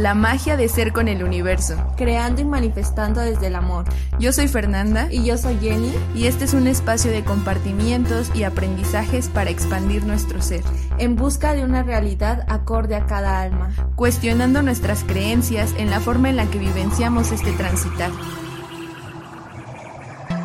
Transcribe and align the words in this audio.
la 0.00 0.14
magia 0.14 0.56
de 0.56 0.68
ser 0.68 0.92
con 0.92 1.08
el 1.08 1.22
universo. 1.22 1.76
Creando 1.96 2.40
y 2.40 2.44
manifestando 2.44 3.20
desde 3.20 3.48
el 3.48 3.54
amor. 3.54 3.84
Yo 4.18 4.32
soy 4.32 4.48
Fernanda. 4.48 5.08
Y 5.10 5.24
yo 5.24 5.36
soy 5.36 5.58
Jenny. 5.60 5.92
Y 6.14 6.26
este 6.26 6.44
es 6.44 6.54
un 6.54 6.66
espacio 6.66 7.10
de 7.10 7.22
compartimientos 7.22 8.30
y 8.34 8.44
aprendizajes 8.44 9.28
para 9.28 9.50
expandir 9.50 10.04
nuestro 10.04 10.40
ser. 10.40 10.62
En 10.98 11.16
busca 11.16 11.52
de 11.52 11.64
una 11.64 11.82
realidad 11.82 12.44
acorde 12.48 12.96
a 12.96 13.06
cada 13.06 13.42
alma. 13.42 13.70
Cuestionando 13.96 14.62
nuestras 14.62 15.04
creencias 15.04 15.74
en 15.76 15.90
la 15.90 16.00
forma 16.00 16.30
en 16.30 16.36
la 16.36 16.46
que 16.46 16.58
vivenciamos 16.58 17.32
este 17.32 17.52
transitar. 17.52 18.10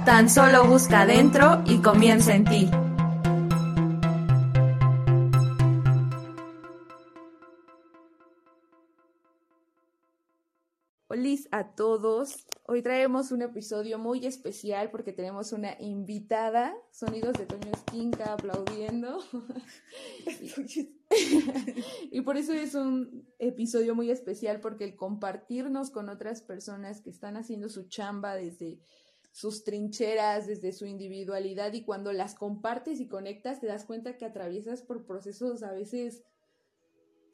Tan 0.06 0.30
solo 0.30 0.66
busca 0.66 1.02
adentro 1.02 1.64
y 1.66 1.78
comienza 1.78 2.36
en 2.36 2.46
ti. 2.46 2.72
Hola 11.18 11.38
a 11.52 11.76
todos. 11.76 12.46
Hoy 12.68 12.82
traemos 12.82 13.32
un 13.32 13.42
episodio 13.42 13.98
muy 13.98 14.26
especial 14.26 14.92
porque 14.92 15.14
tenemos 15.14 15.54
una 15.54 15.78
invitada. 15.80 16.76
Sonidos 16.92 17.38
de 17.38 17.46
Toño 17.46 17.72
Esquinca 17.72 18.34
aplaudiendo. 18.34 19.24
y 22.12 22.20
por 22.20 22.36
eso 22.36 22.52
es 22.52 22.76
un 22.76 23.26
episodio 23.40 23.96
muy 23.96 24.12
especial 24.12 24.60
porque 24.60 24.84
el 24.84 24.98
compartirnos 24.98 25.90
con 25.90 26.10
otras 26.10 26.42
personas 26.42 27.00
que 27.00 27.12
están 27.12 27.38
haciendo 27.38 27.70
su 27.70 27.88
chamba 27.88 28.36
desde 28.36 28.82
sus 29.32 29.64
trincheras, 29.64 30.48
desde 30.48 30.74
su 30.74 30.86
individualidad 30.86 31.72
y 31.72 31.86
cuando 31.86 32.12
las 32.12 32.36
compartes 32.36 33.00
y 33.00 33.08
conectas 33.08 33.62
te 33.62 33.68
das 33.68 33.86
cuenta 33.86 34.18
que 34.18 34.26
atraviesas 34.26 34.82
por 34.82 35.06
procesos 35.06 35.64
a 35.64 35.72
veces 35.72 36.26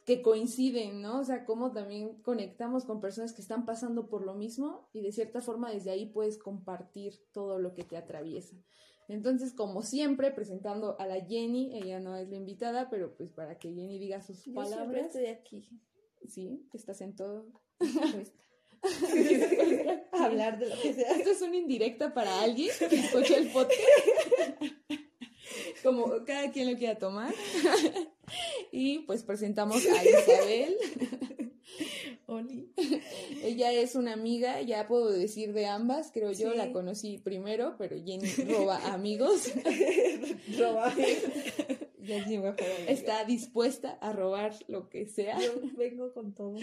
que 0.05 0.21
coinciden, 0.21 1.01
¿no? 1.01 1.19
O 1.19 1.23
sea, 1.23 1.45
cómo 1.45 1.71
también 1.71 2.21
conectamos 2.21 2.85
con 2.85 3.01
personas 3.01 3.33
que 3.33 3.41
están 3.41 3.65
pasando 3.65 4.07
por 4.09 4.25
lo 4.25 4.33
mismo 4.33 4.89
y 4.93 5.01
de 5.01 5.11
cierta 5.11 5.41
forma 5.41 5.71
desde 5.71 5.91
ahí 5.91 6.07
puedes 6.07 6.37
compartir 6.37 7.13
todo 7.31 7.59
lo 7.59 7.73
que 7.73 7.83
te 7.83 7.97
atraviesa. 7.97 8.55
Entonces, 9.07 9.53
como 9.53 9.83
siempre, 9.83 10.31
presentando 10.31 10.99
a 10.99 11.05
la 11.05 11.19
Jenny, 11.19 11.75
ella 11.77 11.99
no 11.99 12.15
es 12.15 12.29
la 12.29 12.35
invitada, 12.35 12.89
pero 12.89 13.15
pues 13.15 13.29
para 13.29 13.59
que 13.59 13.69
Jenny 13.69 13.99
diga 13.99 14.21
sus 14.21 14.45
Yo 14.45 14.53
palabras. 14.53 14.79
Siempre 14.79 15.01
estoy 15.01 15.25
aquí. 15.27 15.69
Sí, 16.27 16.67
estás 16.73 17.01
en 17.01 17.15
todo. 17.15 17.47
Hablar 20.11 20.57
de 20.57 20.69
lo 20.69 20.81
que 20.81 20.93
sea. 20.93 21.11
Esto 21.11 21.31
es 21.31 21.41
una 21.41 21.57
indirecta 21.57 22.13
para 22.13 22.41
alguien 22.41 22.69
que 22.77 22.95
escucha 22.95 23.37
el 23.37 23.49
podcast. 23.49 23.79
Como 25.83 26.23
cada 26.25 26.51
quien 26.51 26.71
lo 26.71 26.77
quiera 26.77 26.97
tomar. 26.97 27.33
Y 28.71 28.99
pues 28.99 29.23
presentamos 29.23 29.85
a 29.85 30.03
Isabel. 30.05 30.77
Oli. 32.27 32.71
Ella 33.43 33.73
es 33.73 33.95
una 33.95 34.13
amiga, 34.13 34.61
ya 34.61 34.87
puedo 34.87 35.09
decir 35.11 35.51
de 35.53 35.65
ambas, 35.65 36.11
creo 36.13 36.31
yo, 36.31 36.51
Sí. 36.51 36.57
la 36.57 36.71
conocí 36.71 37.17
primero, 37.17 37.75
pero 37.77 37.97
Jenny 37.97 38.29
roba 38.47 38.93
amigos. 38.93 39.51
Fue 42.03 42.19
amiga. 42.19 42.55
Está 42.87 43.25
dispuesta 43.25 43.91
a 44.01 44.11
robar 44.13 44.53
lo 44.67 44.89
que 44.89 45.05
sea. 45.07 45.39
Yo 45.39 45.53
vengo 45.77 46.13
con 46.13 46.33
todo. 46.33 46.55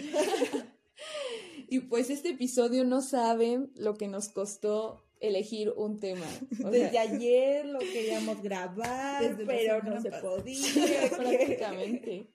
Y 1.69 1.79
pues 1.81 2.09
este 2.09 2.29
episodio 2.29 2.83
no 2.83 3.01
saben 3.01 3.71
lo 3.75 3.95
que 3.95 4.07
nos 4.07 4.29
costó 4.29 5.05
elegir 5.19 5.71
un 5.75 5.99
tema. 5.99 6.25
O 6.51 6.55
sea, 6.55 6.69
Desde 6.71 6.97
ayer 6.99 7.65
lo 7.65 7.79
queríamos 7.79 8.41
grabar, 8.41 9.37
pero 9.45 9.83
no 9.83 10.01
se 10.01 10.11
podía. 10.11 11.09
prácticamente. 11.17 12.31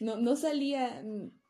No, 0.00 0.16
no 0.16 0.36
salía, 0.36 1.04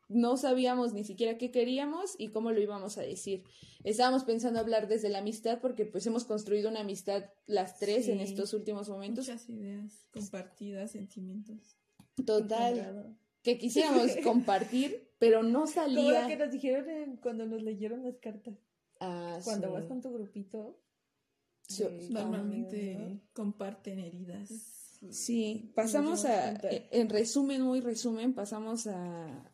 no 0.09 0.37
sabíamos 0.37 0.93
ni 0.93 1.03
siquiera 1.03 1.37
qué 1.37 1.51
queríamos 1.51 2.15
y 2.17 2.29
cómo 2.29 2.51
lo 2.51 2.61
íbamos 2.61 2.97
a 2.97 3.01
decir. 3.01 3.43
Estábamos 3.83 4.23
pensando 4.23 4.59
hablar 4.59 4.87
desde 4.87 5.09
la 5.09 5.19
amistad 5.19 5.59
porque 5.61 5.85
pues 5.85 6.05
hemos 6.07 6.23
construido 6.25 6.69
una 6.69 6.81
amistad 6.81 7.25
las 7.45 7.79
tres 7.79 8.07
en 8.07 8.17
Sí. 8.19 8.23
estos 8.25 8.53
últimos 8.53 8.89
momentos. 8.89 9.27
Muchas 9.27 9.49
ideas 9.49 10.07
compartidas, 10.11 10.91
sentimientos. 10.91 11.77
Total. 12.25 13.17
Que 13.41 13.57
quisiéramos 13.57 14.11
compartir, 14.23 15.09
pero 15.19 15.43
no 15.43 15.61
Como 15.61 15.67
salía. 15.73 16.21
lo 16.21 16.27
que 16.27 16.35
nos 16.37 16.51
dijeron 16.51 16.89
en- 16.89 17.17
cuando 17.17 17.45
nos 17.45 17.61
leyeron 17.61 18.03
las 18.03 18.17
cartas. 18.19 18.55
Ah, 19.05 19.39
Cuando 19.43 19.67
sí. 19.67 19.73
vas 19.73 19.85
con 19.85 20.01
tu 20.01 20.13
grupito. 20.13 20.79
Sí, 21.67 21.83
Normalmente 22.09 22.95
amigos, 22.95 23.11
¿no? 23.13 23.21
comparten 23.33 23.99
heridas. 23.99 24.49
Sí, 25.09 25.71
pasamos 25.75 26.23
a, 26.25 26.53
eh, 26.71 26.87
en 26.91 27.09
resumen, 27.09 27.61
muy 27.61 27.81
resumen, 27.81 28.33
pasamos 28.33 28.87
a 28.87 29.53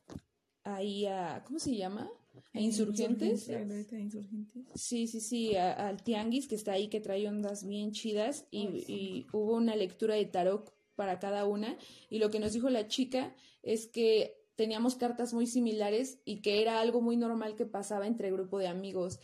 ahí 0.63 1.05
a, 1.07 1.43
¿cómo 1.45 1.57
se 1.59 1.75
llama? 1.75 2.09
A 2.53 2.59
insurgentes. 2.59 3.47
Insurgentes. 3.49 4.65
Sí, 4.75 5.07
sí, 5.07 5.19
sí, 5.21 5.55
a- 5.55 5.87
al 5.87 6.03
tianguis 6.03 6.47
que 6.47 6.55
está 6.55 6.73
ahí, 6.73 6.87
que 6.89 6.99
trae 6.99 7.27
ondas 7.27 7.65
bien 7.65 7.91
chidas 7.91 8.45
y, 8.51 8.67
sí. 8.85 8.85
y 8.87 9.27
hubo 9.33 9.53
una 9.55 9.75
lectura 9.75 10.15
de 10.15 10.25
tarot 10.25 10.71
para 10.95 11.17
cada 11.19 11.45
una 11.45 11.77
y 12.09 12.19
lo 12.19 12.29
que 12.29 12.39
nos 12.39 12.53
dijo 12.53 12.69
la 12.69 12.87
chica 12.87 13.33
es 13.63 13.87
que 13.87 14.38
teníamos 14.59 14.95
cartas 14.95 15.33
muy 15.33 15.47
similares 15.47 16.19
y 16.25 16.41
que 16.41 16.61
era 16.61 16.81
algo 16.81 16.99
muy 16.99 17.15
normal 17.15 17.55
que 17.55 17.65
pasaba 17.65 18.07
entre 18.07 18.29
grupo 18.29 18.59
de 18.59 18.67
amigos. 18.67 19.21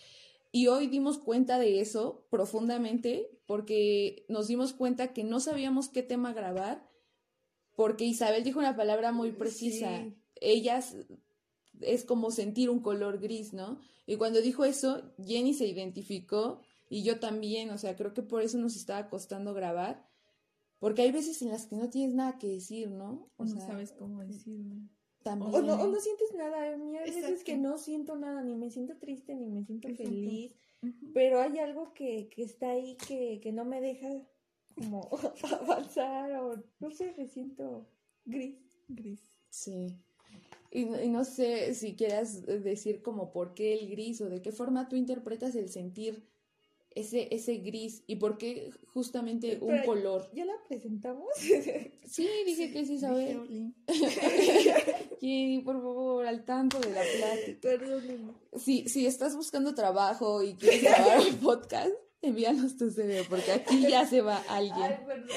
Y 0.54 0.68
hoy 0.68 0.88
dimos 0.88 1.18
cuenta 1.18 1.60
de 1.60 1.82
eso 1.82 2.26
profundamente 2.30 3.38
porque 3.46 4.26
nos 4.30 4.48
dimos 4.48 4.72
cuenta 4.72 5.12
que 5.12 5.26
no 5.26 5.42
sabíamos 5.42 5.90
qué 5.90 6.04
tema 6.04 6.32
grabar 6.32 6.90
porque 7.76 8.06
Isabel 8.06 8.46
dijo 8.46 8.60
una 8.60 8.78
palabra 8.78 9.12
muy 9.12 9.34
precisa. 9.34 10.04
Sí. 10.04 10.16
Ellas 10.40 10.96
es 11.82 12.06
como 12.06 12.32
sentir 12.32 12.70
un 12.70 12.80
color 12.80 13.20
gris, 13.20 13.52
¿no? 13.52 13.82
Y 14.06 14.16
cuando 14.16 14.40
dijo 14.40 14.64
eso, 14.64 15.04
Jenny 15.22 15.54
se 15.54 15.68
identificó 15.68 16.62
y 16.90 17.04
yo 17.04 17.20
también, 17.20 17.72
o 17.72 17.78
sea, 17.78 17.98
creo 17.98 18.14
que 18.14 18.22
por 18.22 18.42
eso 18.42 18.58
nos 18.58 18.78
estaba 18.78 19.10
costando 19.10 19.54
grabar, 19.54 20.08
porque 20.80 21.02
hay 21.02 21.12
veces 21.12 21.42
en 21.42 21.50
las 21.50 21.66
que 21.66 21.76
no 21.76 21.90
tienes 21.90 22.16
nada 22.16 22.38
que 22.38 22.48
decir, 22.48 22.90
¿no? 22.90 23.30
O 23.36 23.44
no 23.44 23.60
sabes 23.60 23.92
cómo 23.92 24.24
decirlo. 24.24 24.76
También. 25.26 25.54
O 25.54 25.62
no, 25.62 25.74
o 25.74 25.88
no 25.88 26.00
sientes 26.00 26.34
nada. 26.36 26.72
A 26.74 26.78
mí 26.78 26.96
hay 26.98 27.10
veces 27.12 27.44
que 27.44 27.58
no 27.58 27.78
siento 27.78 28.16
nada, 28.16 28.44
ni 28.44 28.56
me 28.56 28.70
siento 28.70 28.96
triste, 28.98 29.36
ni 29.36 29.48
me 29.48 29.66
siento 29.66 29.88
Exacto. 29.90 30.10
feliz. 30.12 30.54
Pero 31.14 31.42
hay 31.42 31.58
algo 31.58 31.94
que, 31.94 32.30
que 32.30 32.44
está 32.44 32.70
ahí 32.70 32.96
que, 33.08 33.40
que 33.42 33.52
no 33.52 33.66
me 33.66 33.82
deja 33.82 34.08
como 34.76 35.10
avanzar 35.62 36.32
o 36.38 36.64
no 36.80 36.92
sé, 36.92 37.14
me 37.18 37.28
siento 37.28 37.88
gris. 38.26 38.56
Gris. 38.88 39.20
Sí. 39.50 39.98
Y, 40.70 40.86
no- 40.86 41.02
y 41.02 41.10
no 41.10 41.24
sé 41.24 41.74
si 41.74 41.96
quieras 41.96 42.44
eh, 42.48 42.60
decir 42.60 43.02
como 43.02 43.32
por 43.32 43.54
qué 43.56 43.74
el 43.74 43.90
gris 43.90 44.22
o 44.22 44.30
de 44.30 44.42
qué 44.44 44.52
forma 44.52 44.88
tú 44.90 44.96
interpretas 44.96 45.56
el 45.56 45.70
sentir 45.70 46.28
ese, 46.96 47.28
ese 47.36 47.58
gris 47.58 48.04
y 48.08 48.16
por 48.16 48.38
qué 48.38 48.72
justamente 48.94 49.58
un 49.62 49.68
Pero- 49.70 49.86
color. 49.86 50.30
¿Ya 50.34 50.46
la 50.46 50.54
presentamos? 50.68 51.28
Sí, 52.08 52.30
dije 52.46 52.72
que 52.72 52.86
sí, 52.86 52.94
Isabel. 52.94 53.74
Y 55.22 55.60
por 55.66 55.76
favor, 55.82 56.26
al 56.26 56.46
tanto 56.46 56.80
de 56.80 56.92
la 56.92 57.02
plática. 57.02 57.60
Perdónenme. 57.62 58.32
Si, 58.56 58.88
si 58.88 59.06
estás 59.06 59.36
buscando 59.36 59.74
trabajo 59.76 60.42
y 60.44 60.54
quieres 60.56 60.84
grabar 60.84 61.20
un 61.20 61.36
podcast, 61.44 61.92
envíanos 62.22 62.78
tu 62.78 62.90
CV, 62.92 63.24
porque 63.30 63.52
aquí 63.52 63.82
ya 63.90 64.06
se 64.08 64.22
va 64.22 64.38
alguien. 64.50 64.78
Ay, 64.82 64.98
perdón. 65.06 65.30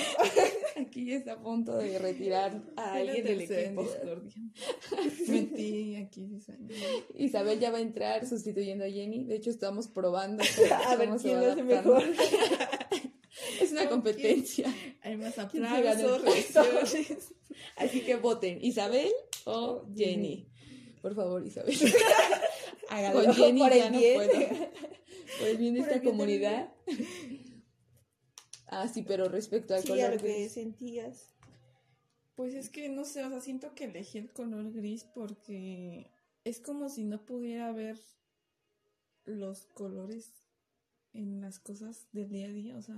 Aquí 0.80 1.12
está 1.12 1.32
a 1.32 1.40
punto 1.40 1.76
de 1.76 1.98
retirar 1.98 2.62
a 2.76 2.94
alguien 2.94 3.24
del 3.24 3.40
equipo. 3.42 3.86
Metí 5.28 5.96
aquí. 5.96 6.38
Isabel 7.14 7.58
ya 7.58 7.70
va 7.70 7.78
a 7.78 7.80
entrar 7.80 8.26
sustituyendo 8.26 8.84
a 8.84 8.88
Jenny. 8.88 9.24
De 9.24 9.36
hecho, 9.36 9.50
estamos 9.50 9.88
probando 9.88 10.42
A 10.86 10.96
ver 10.96 11.10
quién 11.20 11.40
lo 11.40 11.52
hace 11.52 11.62
mejor. 11.62 12.02
Es 13.60 13.72
una 13.72 13.88
competencia. 13.88 14.72
Hay 15.02 15.16
más 15.16 15.34
¿Quién 15.34 15.64
se 15.64 15.82
gana 15.82 15.92
el 15.92 16.14
aplausos, 16.14 16.22
reacciones. 16.22 17.34
Así 17.76 18.00
que 18.00 18.16
voten, 18.16 18.58
Isabel 18.64 19.12
o 19.44 19.84
Jenny. 19.96 20.48
Por 21.00 21.14
favor, 21.14 21.46
Isabel. 21.46 21.76
Hágalo 22.88 23.24
Con 23.24 23.34
Jenny 23.34 23.60
por 23.60 23.74
ya 23.74 23.86
el 23.86 23.92
no 23.92 23.98
puedo. 24.00 24.48
Por 25.38 25.48
el 25.48 25.56
bien 25.56 25.74
de 25.74 25.80
Por 25.80 25.88
esta 25.88 26.00
bien 26.00 26.12
comunidad. 26.12 26.72
Ah, 28.70 28.86
sí, 28.88 29.02
pero 29.02 29.28
respecto 29.28 29.74
al 29.74 29.82
Sí, 29.82 29.88
a 30.00 30.08
color 30.08 30.12
lo 30.14 30.18
que 30.20 30.34
gris. 30.40 30.52
sentías. 30.52 31.30
Pues 32.36 32.54
es 32.54 32.68
que 32.70 32.88
no 32.88 33.04
sé, 33.04 33.24
o 33.24 33.30
sea, 33.30 33.40
siento 33.40 33.74
que 33.74 33.84
elegí 33.84 34.18
el 34.18 34.32
color 34.32 34.72
gris 34.72 35.04
porque 35.04 36.10
es 36.44 36.60
como 36.60 36.88
si 36.88 37.04
no 37.04 37.24
pudiera 37.26 37.72
ver 37.72 37.98
los 39.24 39.66
colores 39.66 40.32
en 41.12 41.40
las 41.40 41.58
cosas 41.58 42.06
del 42.12 42.30
día 42.30 42.46
a 42.46 42.50
día, 42.50 42.76
o 42.76 42.82
sea, 42.82 42.96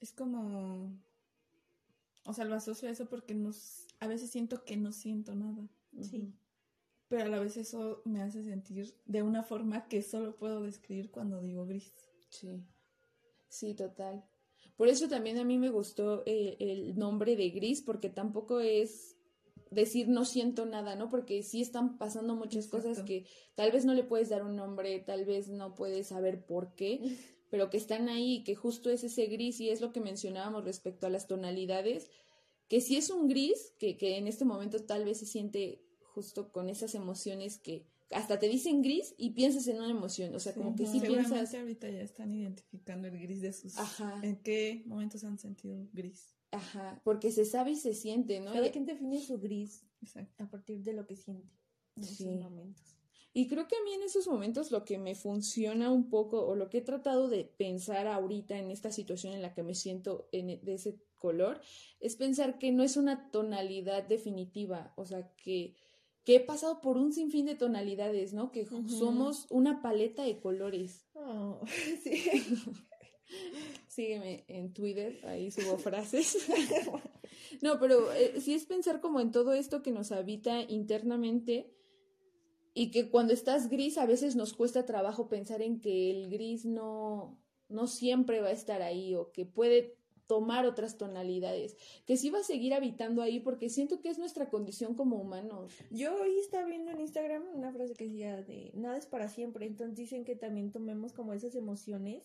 es 0.00 0.12
como, 0.12 0.92
o 2.24 2.34
sea, 2.34 2.44
lo 2.44 2.54
asocio 2.54 2.88
a 2.88 2.92
eso 2.92 3.06
porque 3.08 3.34
nos, 3.34 3.86
a 4.00 4.06
veces 4.08 4.30
siento 4.30 4.64
que 4.64 4.76
no 4.76 4.92
siento 4.92 5.34
nada, 5.34 5.66
Sí. 6.00 6.32
pero 7.08 7.24
a 7.24 7.28
la 7.28 7.40
vez 7.40 7.56
eso 7.56 8.02
me 8.04 8.22
hace 8.22 8.42
sentir 8.44 8.94
de 9.06 9.22
una 9.22 9.42
forma 9.42 9.86
que 9.88 10.02
solo 10.02 10.36
puedo 10.36 10.62
describir 10.62 11.10
cuando 11.10 11.40
digo 11.40 11.66
gris. 11.66 11.92
Sí, 12.28 12.62
sí, 13.48 13.74
total. 13.74 14.24
Por 14.76 14.88
eso 14.88 15.08
también 15.08 15.38
a 15.38 15.44
mí 15.44 15.58
me 15.58 15.70
gustó 15.70 16.22
eh, 16.26 16.56
el 16.58 16.98
nombre 16.98 17.36
de 17.36 17.50
gris, 17.50 17.82
porque 17.82 18.08
tampoco 18.08 18.60
es 18.60 19.16
decir 19.70 20.08
no 20.08 20.24
siento 20.24 20.66
nada, 20.66 20.96
¿no? 20.96 21.08
Porque 21.08 21.42
sí 21.42 21.62
están 21.62 21.98
pasando 21.98 22.34
muchas 22.34 22.66
cosas 22.68 23.02
que 23.02 23.26
tal 23.54 23.72
vez 23.72 23.84
no 23.84 23.94
le 23.94 24.04
puedes 24.04 24.28
dar 24.28 24.44
un 24.44 24.56
nombre, 24.56 24.98
tal 25.00 25.24
vez 25.24 25.48
no 25.48 25.74
puedes 25.74 26.08
saber 26.08 26.44
por 26.44 26.74
qué, 26.74 27.00
pero 27.50 27.70
que 27.70 27.76
están 27.76 28.08
ahí 28.08 28.36
y 28.36 28.44
que 28.44 28.54
justo 28.54 28.90
es 28.90 29.04
ese 29.04 29.26
gris 29.26 29.60
y 29.60 29.70
es 29.70 29.80
lo 29.80 29.92
que 29.92 30.00
mencionábamos 30.00 30.64
respecto 30.64 31.06
a 31.06 31.10
las 31.10 31.26
tonalidades, 31.26 32.10
que 32.68 32.80
si 32.80 32.96
es 32.96 33.10
un 33.10 33.28
gris, 33.28 33.74
que, 33.78 33.96
que 33.96 34.16
en 34.16 34.26
este 34.26 34.44
momento 34.44 34.84
tal 34.84 35.04
vez 35.04 35.18
se 35.18 35.26
siente 35.26 35.82
justo 36.00 36.52
con 36.52 36.68
esas 36.68 36.94
emociones 36.94 37.58
que 37.58 37.86
hasta 38.14 38.38
te 38.38 38.48
dicen 38.48 38.82
gris 38.82 39.14
y 39.18 39.30
piensas 39.30 39.66
en 39.68 39.76
una 39.78 39.90
emoción, 39.90 40.34
o 40.34 40.38
sea, 40.40 40.54
como 40.54 40.74
que 40.76 40.86
sí 40.86 41.00
Seguramente 41.00 41.34
piensas, 41.34 41.54
ahorita 41.60 41.90
ya 41.90 42.00
están 42.02 42.34
identificando 42.34 43.08
el 43.08 43.18
gris 43.20 43.40
de 43.40 43.52
sus... 43.52 43.76
Ajá. 43.78 44.20
¿En 44.22 44.36
qué 44.42 44.82
momentos 44.86 45.24
han 45.24 45.38
sentido 45.38 45.86
gris? 45.92 46.34
ajá, 46.54 47.00
porque 47.02 47.30
se 47.32 47.46
sabe 47.46 47.70
y 47.70 47.76
se 47.76 47.94
siente, 47.94 48.38
¿no? 48.40 48.52
Cada 48.52 48.70
quien 48.70 48.84
define 48.84 49.18
su 49.20 49.38
gris 49.40 49.86
Exacto. 50.02 50.44
a 50.44 50.50
partir 50.50 50.82
de 50.82 50.92
lo 50.92 51.06
que 51.06 51.16
siente 51.16 51.48
en 51.96 52.04
Sí. 52.04 52.24
esos 52.24 52.40
momentos. 52.40 52.98
Y 53.34 53.48
creo 53.48 53.66
que 53.66 53.76
a 53.76 53.82
mí 53.82 53.94
en 53.94 54.02
esos 54.02 54.28
momentos 54.28 54.70
lo 54.70 54.84
que 54.84 54.98
me 54.98 55.14
funciona 55.14 55.90
un 55.90 56.10
poco 56.10 56.44
o 56.46 56.54
lo 56.54 56.68
que 56.68 56.78
he 56.78 56.82
tratado 56.82 57.28
de 57.28 57.44
pensar 57.44 58.06
ahorita 58.06 58.58
en 58.58 58.70
esta 58.70 58.92
situación 58.92 59.32
en 59.32 59.40
la 59.40 59.54
que 59.54 59.62
me 59.62 59.74
siento 59.74 60.28
en, 60.32 60.50
e- 60.50 60.60
de 60.62 60.74
ese 60.74 61.00
color 61.16 61.62
es 62.00 62.16
pensar 62.16 62.58
que 62.58 62.70
no 62.72 62.82
es 62.82 62.98
una 62.98 63.30
tonalidad 63.30 64.06
definitiva, 64.06 64.92
o 64.96 65.06
sea, 65.06 65.32
que, 65.36 65.74
que 66.24 66.36
he 66.36 66.40
pasado 66.40 66.80
por 66.80 66.96
un 66.96 67.12
sinfín 67.12 67.46
de 67.46 67.54
tonalidades, 67.54 68.32
¿no? 68.32 68.52
Que 68.52 68.66
somos 68.66 69.46
una 69.50 69.82
paleta 69.82 70.22
de 70.22 70.38
colores. 70.38 71.06
Oh, 71.14 71.60
sí. 72.02 72.22
Sígueme 73.88 74.44
en 74.48 74.72
Twitter, 74.72 75.20
ahí 75.26 75.50
subo 75.50 75.78
frases. 75.78 76.38
No, 77.60 77.78
pero 77.78 78.12
eh, 78.12 78.40
sí 78.40 78.54
es 78.54 78.64
pensar 78.64 79.00
como 79.00 79.20
en 79.20 79.30
todo 79.30 79.52
esto 79.52 79.82
que 79.82 79.92
nos 79.92 80.10
habita 80.10 80.62
internamente 80.62 81.72
y 82.74 82.90
que 82.90 83.10
cuando 83.10 83.32
estás 83.32 83.68
gris 83.68 83.98
a 83.98 84.06
veces 84.06 84.36
nos 84.36 84.54
cuesta 84.54 84.86
trabajo 84.86 85.28
pensar 85.28 85.62
en 85.62 85.80
que 85.80 86.10
el 86.10 86.30
gris 86.30 86.64
no, 86.64 87.38
no 87.68 87.86
siempre 87.86 88.40
va 88.40 88.48
a 88.48 88.52
estar 88.52 88.82
ahí 88.82 89.14
o 89.14 89.30
que 89.32 89.44
puede 89.44 89.98
tomar 90.32 90.64
otras 90.64 90.96
tonalidades, 90.96 91.76
que 92.06 92.16
sí 92.16 92.30
va 92.30 92.38
a 92.38 92.42
seguir 92.42 92.72
habitando 92.72 93.20
ahí 93.20 93.38
porque 93.38 93.68
siento 93.68 94.00
que 94.00 94.08
es 94.08 94.18
nuestra 94.18 94.48
condición 94.48 94.94
como 94.94 95.16
humanos. 95.16 95.74
Yo 95.90 96.18
hoy 96.22 96.38
estaba 96.38 96.64
viendo 96.64 96.90
en 96.90 97.02
Instagram 97.02 97.42
una 97.52 97.70
frase 97.70 97.94
que 97.94 98.04
decía 98.04 98.40
de 98.40 98.70
nada 98.72 98.96
es 98.96 99.04
para 99.04 99.28
siempre, 99.28 99.66
entonces 99.66 99.94
dicen 99.94 100.24
que 100.24 100.34
también 100.34 100.72
tomemos 100.72 101.12
como 101.12 101.34
esas 101.34 101.54
emociones 101.54 102.22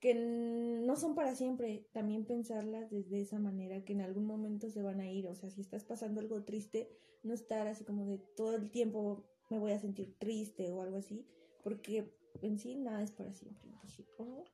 que 0.00 0.14
no 0.14 0.96
son 0.96 1.14
para 1.14 1.34
siempre, 1.34 1.86
también 1.92 2.24
pensarlas 2.24 2.90
desde 2.90 3.20
esa 3.20 3.38
manera, 3.38 3.84
que 3.84 3.92
en 3.92 4.00
algún 4.00 4.24
momento 4.24 4.70
se 4.70 4.80
van 4.80 5.00
a 5.00 5.10
ir, 5.10 5.28
o 5.28 5.34
sea, 5.34 5.50
si 5.50 5.60
estás 5.60 5.84
pasando 5.84 6.22
algo 6.22 6.42
triste, 6.42 6.88
no 7.22 7.34
estar 7.34 7.66
así 7.66 7.84
como 7.84 8.06
de 8.06 8.16
todo 8.34 8.54
el 8.54 8.70
tiempo 8.70 9.26
me 9.50 9.58
voy 9.58 9.72
a 9.72 9.78
sentir 9.78 10.16
triste 10.18 10.72
o 10.72 10.80
algo 10.80 10.96
así, 10.96 11.26
porque 11.62 12.16
en 12.40 12.58
sí 12.58 12.76
nada 12.76 13.02
es 13.02 13.10
para 13.10 13.34
siempre. 13.34 13.68
Dije, 13.82 14.06
oh, 14.16 14.44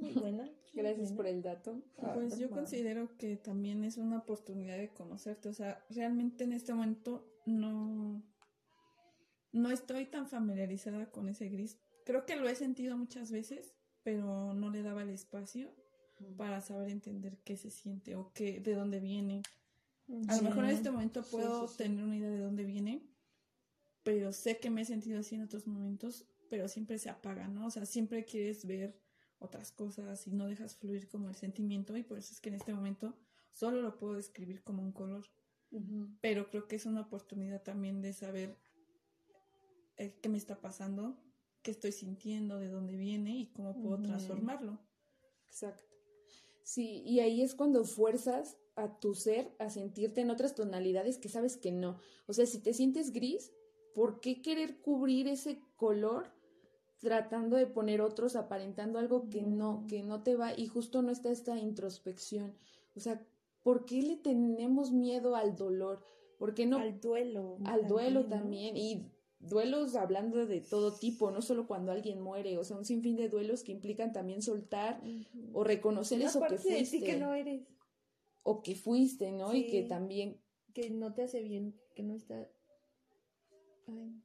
muy 0.00 0.12
buena. 0.12 0.42
muy 0.72 0.82
Gracias 0.82 1.08
buena. 1.08 1.16
por 1.16 1.26
el 1.26 1.42
dato. 1.42 1.82
Ah, 1.98 2.12
Pues 2.14 2.38
yo 2.38 2.50
considero 2.50 3.16
que 3.16 3.36
también 3.36 3.84
es 3.84 3.96
una 3.96 4.18
oportunidad 4.18 4.76
de 4.78 4.88
conocerte. 4.88 5.48
O 5.48 5.54
sea, 5.54 5.84
realmente 5.90 6.44
en 6.44 6.52
este 6.52 6.72
momento 6.72 7.26
no, 7.46 8.22
no 9.52 9.70
estoy 9.70 10.06
tan 10.06 10.28
familiarizada 10.28 11.10
con 11.10 11.28
ese 11.28 11.48
gris. 11.48 11.78
Creo 12.04 12.24
que 12.26 12.36
lo 12.36 12.48
he 12.48 12.54
sentido 12.54 12.96
muchas 12.96 13.30
veces, 13.30 13.74
pero 14.02 14.54
no 14.54 14.70
le 14.70 14.82
daba 14.82 15.02
el 15.02 15.10
espacio 15.10 15.70
para 16.36 16.60
saber 16.60 16.90
entender 16.90 17.38
qué 17.44 17.56
se 17.56 17.70
siente 17.70 18.16
o 18.16 18.32
qué, 18.34 18.60
de 18.60 18.74
dónde 18.74 19.00
viene. 19.00 19.42
A 20.28 20.36
lo 20.36 20.42
mejor 20.42 20.64
en 20.64 20.70
este 20.70 20.90
momento 20.90 21.22
puedo 21.22 21.68
sí, 21.68 21.72
sí. 21.72 21.78
tener 21.78 22.02
una 22.04 22.16
idea 22.16 22.30
de 22.30 22.38
dónde 22.38 22.64
viene, 22.64 23.02
pero 24.02 24.32
sé 24.32 24.58
que 24.58 24.70
me 24.70 24.80
he 24.80 24.84
sentido 24.84 25.20
así 25.20 25.34
en 25.34 25.42
otros 25.42 25.66
momentos, 25.66 26.24
pero 26.48 26.66
siempre 26.66 26.98
se 26.98 27.10
apaga, 27.10 27.46
¿no? 27.48 27.66
O 27.66 27.70
sea, 27.70 27.84
siempre 27.84 28.24
quieres 28.24 28.64
ver 28.64 28.98
otras 29.40 29.72
cosas 29.72 30.26
y 30.26 30.32
no 30.32 30.46
dejas 30.46 30.76
fluir 30.76 31.08
como 31.08 31.28
el 31.28 31.36
sentimiento 31.36 31.96
y 31.96 32.02
por 32.02 32.18
eso 32.18 32.32
es 32.32 32.40
que 32.40 32.48
en 32.48 32.56
este 32.56 32.74
momento 32.74 33.14
solo 33.52 33.80
lo 33.82 33.98
puedo 33.98 34.14
describir 34.14 34.62
como 34.62 34.82
un 34.82 34.92
color, 34.92 35.24
pero 36.20 36.48
creo 36.50 36.66
que 36.66 36.76
es 36.76 36.86
una 36.86 37.02
oportunidad 37.02 37.62
también 37.62 38.00
de 38.00 38.12
saber 38.12 38.56
eh, 39.96 40.18
qué 40.20 40.28
me 40.28 40.38
está 40.38 40.60
pasando, 40.60 41.16
qué 41.62 41.70
estoy 41.70 41.92
sintiendo, 41.92 42.58
de 42.58 42.68
dónde 42.68 42.96
viene 42.96 43.36
y 43.36 43.46
cómo 43.52 43.80
puedo 43.80 44.00
transformarlo. 44.00 44.78
Exacto. 45.48 45.96
Sí, 46.62 47.02
y 47.04 47.20
ahí 47.20 47.42
es 47.42 47.54
cuando 47.54 47.84
fuerzas 47.84 48.58
a 48.76 49.00
tu 49.00 49.14
ser 49.14 49.54
a 49.58 49.70
sentirte 49.70 50.20
en 50.20 50.30
otras 50.30 50.54
tonalidades 50.54 51.18
que 51.18 51.28
sabes 51.28 51.56
que 51.56 51.72
no. 51.72 51.98
O 52.26 52.32
sea, 52.32 52.46
si 52.46 52.60
te 52.60 52.74
sientes 52.74 53.12
gris, 53.12 53.52
¿por 53.94 54.20
qué 54.20 54.40
querer 54.40 54.80
cubrir 54.80 55.26
ese 55.26 55.60
color 55.76 56.30
tratando 56.98 57.56
de 57.56 57.66
poner 57.66 58.00
otros, 58.00 58.36
aparentando 58.36 58.98
algo 58.98 59.28
que 59.28 59.42
no, 59.42 59.84
que 59.88 60.02
no 60.02 60.22
te 60.22 60.36
va 60.36 60.52
y 60.56 60.66
justo 60.66 61.02
no 61.02 61.10
está 61.10 61.30
esta 61.30 61.58
introspección? 61.58 62.54
O 62.96 63.00
sea, 63.00 63.24
¿por 63.62 63.84
qué 63.84 64.02
le 64.02 64.16
tenemos 64.16 64.92
miedo 64.92 65.36
al 65.36 65.56
dolor? 65.56 66.04
¿Por 66.38 66.54
qué 66.54 66.66
no 66.66 66.78
al 66.78 67.00
duelo. 67.00 67.58
al 67.64 67.86
duelo 67.88 68.22
¿no? 68.22 68.28
también 68.28 68.76
y 68.76 69.10
duelos 69.40 69.94
hablando 69.94 70.46
de 70.46 70.60
todo 70.60 70.92
tipo, 70.92 71.30
no 71.30 71.42
solo 71.42 71.66
cuando 71.66 71.92
alguien 71.92 72.20
muere, 72.20 72.58
o 72.58 72.64
sea, 72.64 72.76
un 72.76 72.84
sinfín 72.84 73.16
de 73.16 73.28
duelos 73.28 73.62
que 73.62 73.72
implican 73.72 74.12
también 74.12 74.42
soltar 74.42 75.00
Ujú. 75.02 75.58
o 75.58 75.64
reconocer 75.64 76.18
Una 76.18 76.28
eso 76.28 76.40
que 76.40 76.46
parte 76.48 76.68
de 76.68 76.76
fuiste 76.78 76.98
ti 76.98 77.04
que 77.04 77.16
no 77.16 77.34
eres, 77.34 77.62
o 78.42 78.62
que 78.62 78.74
fuiste, 78.74 79.32
¿no? 79.32 79.54
Y 79.54 79.66
que 79.66 79.82
también 79.82 80.40
que 80.74 80.90
no 80.90 81.12
te 81.12 81.22
hace 81.22 81.40
bien, 81.42 81.74
que 81.94 82.02
no 82.02 82.14
está... 82.14 82.48
Ay. 83.86 84.22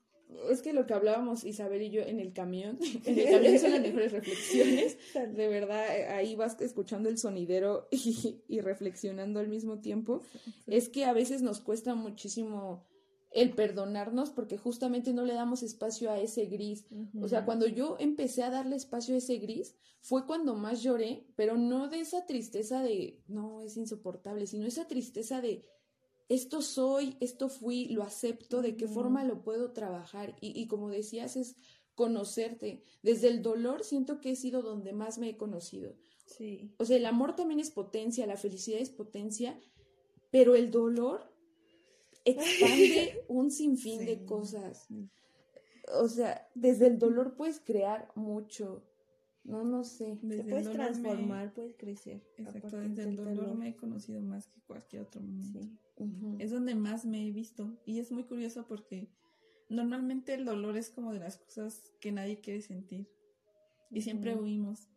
Es 0.50 0.62
que 0.62 0.74
lo 0.74 0.86
que 0.86 0.94
hablábamos 0.94 1.44
Isabel 1.44 1.81
y 1.81 1.90
yo 1.90 2.02
en 2.02 2.20
el 2.20 2.34
camión, 2.34 2.78
en 3.06 3.20
el 3.20 3.30
camión 3.30 3.60
son 3.60 3.72
las 3.72 3.81
mejores 3.81 4.12
reflexiones. 4.12 4.98
De 5.14 5.48
verdad, 5.48 5.86
ahí 6.12 6.36
vas 6.36 6.60
escuchando 6.62 7.10
el 7.10 7.18
sonidero 7.18 7.88
y, 7.92 8.42
y 8.48 8.62
reflexionando 8.62 9.40
al 9.40 9.48
mismo 9.48 9.80
tiempo. 9.80 10.22
Es 10.68 10.90
que 10.90 11.06
a 11.06 11.14
veces 11.14 11.42
nos 11.42 11.60
cuesta 11.60 11.96
muchísimo 11.96 12.86
el 13.34 13.52
perdonarnos 13.52 14.30
porque 14.30 14.58
justamente 14.58 15.12
no 15.12 15.25
le 15.25 15.34
damos 15.34 15.64
espacio 15.64 16.12
a 16.12 16.20
ese 16.20 16.46
gris. 16.46 16.86
O 17.22 17.28
sea, 17.28 17.46
cuando 17.46 17.68
yo 17.68 17.98
empecé 18.00 18.44
a 18.44 18.52
darle 18.52 18.75
espacio 18.75 19.16
a 19.16 19.18
ese 19.18 19.38
gris, 19.38 19.75
fue 20.02 20.25
cuando 20.25 20.54
más 20.56 20.84
lloré, 20.84 21.25
pero 21.36 21.58
no 21.58 21.88
de 21.88 22.02
esa 22.02 22.25
tristeza 22.25 22.84
de, 22.84 23.22
no, 23.28 23.62
es 23.62 23.75
insoportable, 23.78 24.46
sino 24.46 24.68
esa 24.68 24.88
tristeza 24.88 25.42
de, 25.42 25.66
esto 26.30 26.62
soy, 26.62 27.18
esto 27.20 27.50
fui, 27.50 27.88
lo 27.89 28.03
acepto, 28.03 28.62
de 28.62 28.75
qué 28.75 28.88
forma 28.88 29.24
lo 29.24 29.44
puedo 29.44 29.72
trabajar. 29.74 30.36
Y, 30.42 30.60
y 30.60 30.68
como 30.68 30.89
decías, 30.89 31.36
es 31.36 31.56
conocerte. 31.96 32.84
Desde 33.03 33.27
el 33.27 33.42
dolor 33.42 33.84
siento 33.84 34.20
que 34.20 34.32
he 34.32 34.36
sido 34.36 34.62
donde 34.62 34.94
más 34.94 35.18
me 35.20 35.30
he 35.30 35.38
conocido. 35.38 35.96
Sí. 36.25 36.74
O 36.77 36.86
sea, 36.86 36.98
el 36.98 37.06
amor 37.06 37.36
también 37.36 37.60
es 37.60 37.70
potencia, 37.70 38.25
la 38.25 38.38
felicidad 38.38 38.80
es 38.80 38.89
potencia, 38.89 39.60
pero 40.32 40.56
el 40.56 40.72
dolor 40.72 41.32
expande 42.25 43.24
un 43.27 43.51
sinfín 43.51 44.06
de 44.06 44.15
Sí. 44.20 44.25
cosas. 44.25 44.88
O 45.94 46.08
sea, 46.08 46.50
desde 46.56 46.88
el 46.88 46.98
dolor 46.98 47.36
puedes 47.36 47.60
crear 47.60 48.10
mucho. 48.15 48.84
No, 49.44 49.64
no 49.64 49.84
sé. 49.84 50.18
Te 50.22 50.28
Desde 50.28 50.44
puedes 50.50 50.68
me- 50.68 50.74
transformar, 50.74 51.54
puedes 51.54 51.76
crecer. 51.76 52.24
Exacto, 52.38 52.80
desde 52.80 53.04
el 53.04 53.16
dolor 53.18 53.56
me 53.56 53.70
he 53.70 53.76
conocido 53.76 54.22
más 54.22 54.48
que 54.48 54.62
cualquier 54.62 55.02
otro 55.04 55.22
momento. 55.22 55.62
Sí. 55.62 55.78
Es 56.40 56.52
donde 56.52 56.76
más 56.76 57.06
me 57.06 57.28
he 57.28 57.32
visto. 57.32 57.78
Y 57.86 58.00
es 58.00 58.12
muy 58.12 58.24
curioso 58.24 58.66
porque 58.68 59.10
normalmente 59.70 60.34
el 60.34 60.46
dolor 60.46 60.78
es 60.78 60.90
como 60.90 61.12
de 61.14 61.20
las 61.20 61.38
cosas 61.38 61.92
que 62.00 62.12
nadie 62.12 62.40
quiere 62.40 62.62
sentir. 62.62 63.08
Y 63.92 64.02
siempre 64.02 64.36
huimos. 64.36 64.90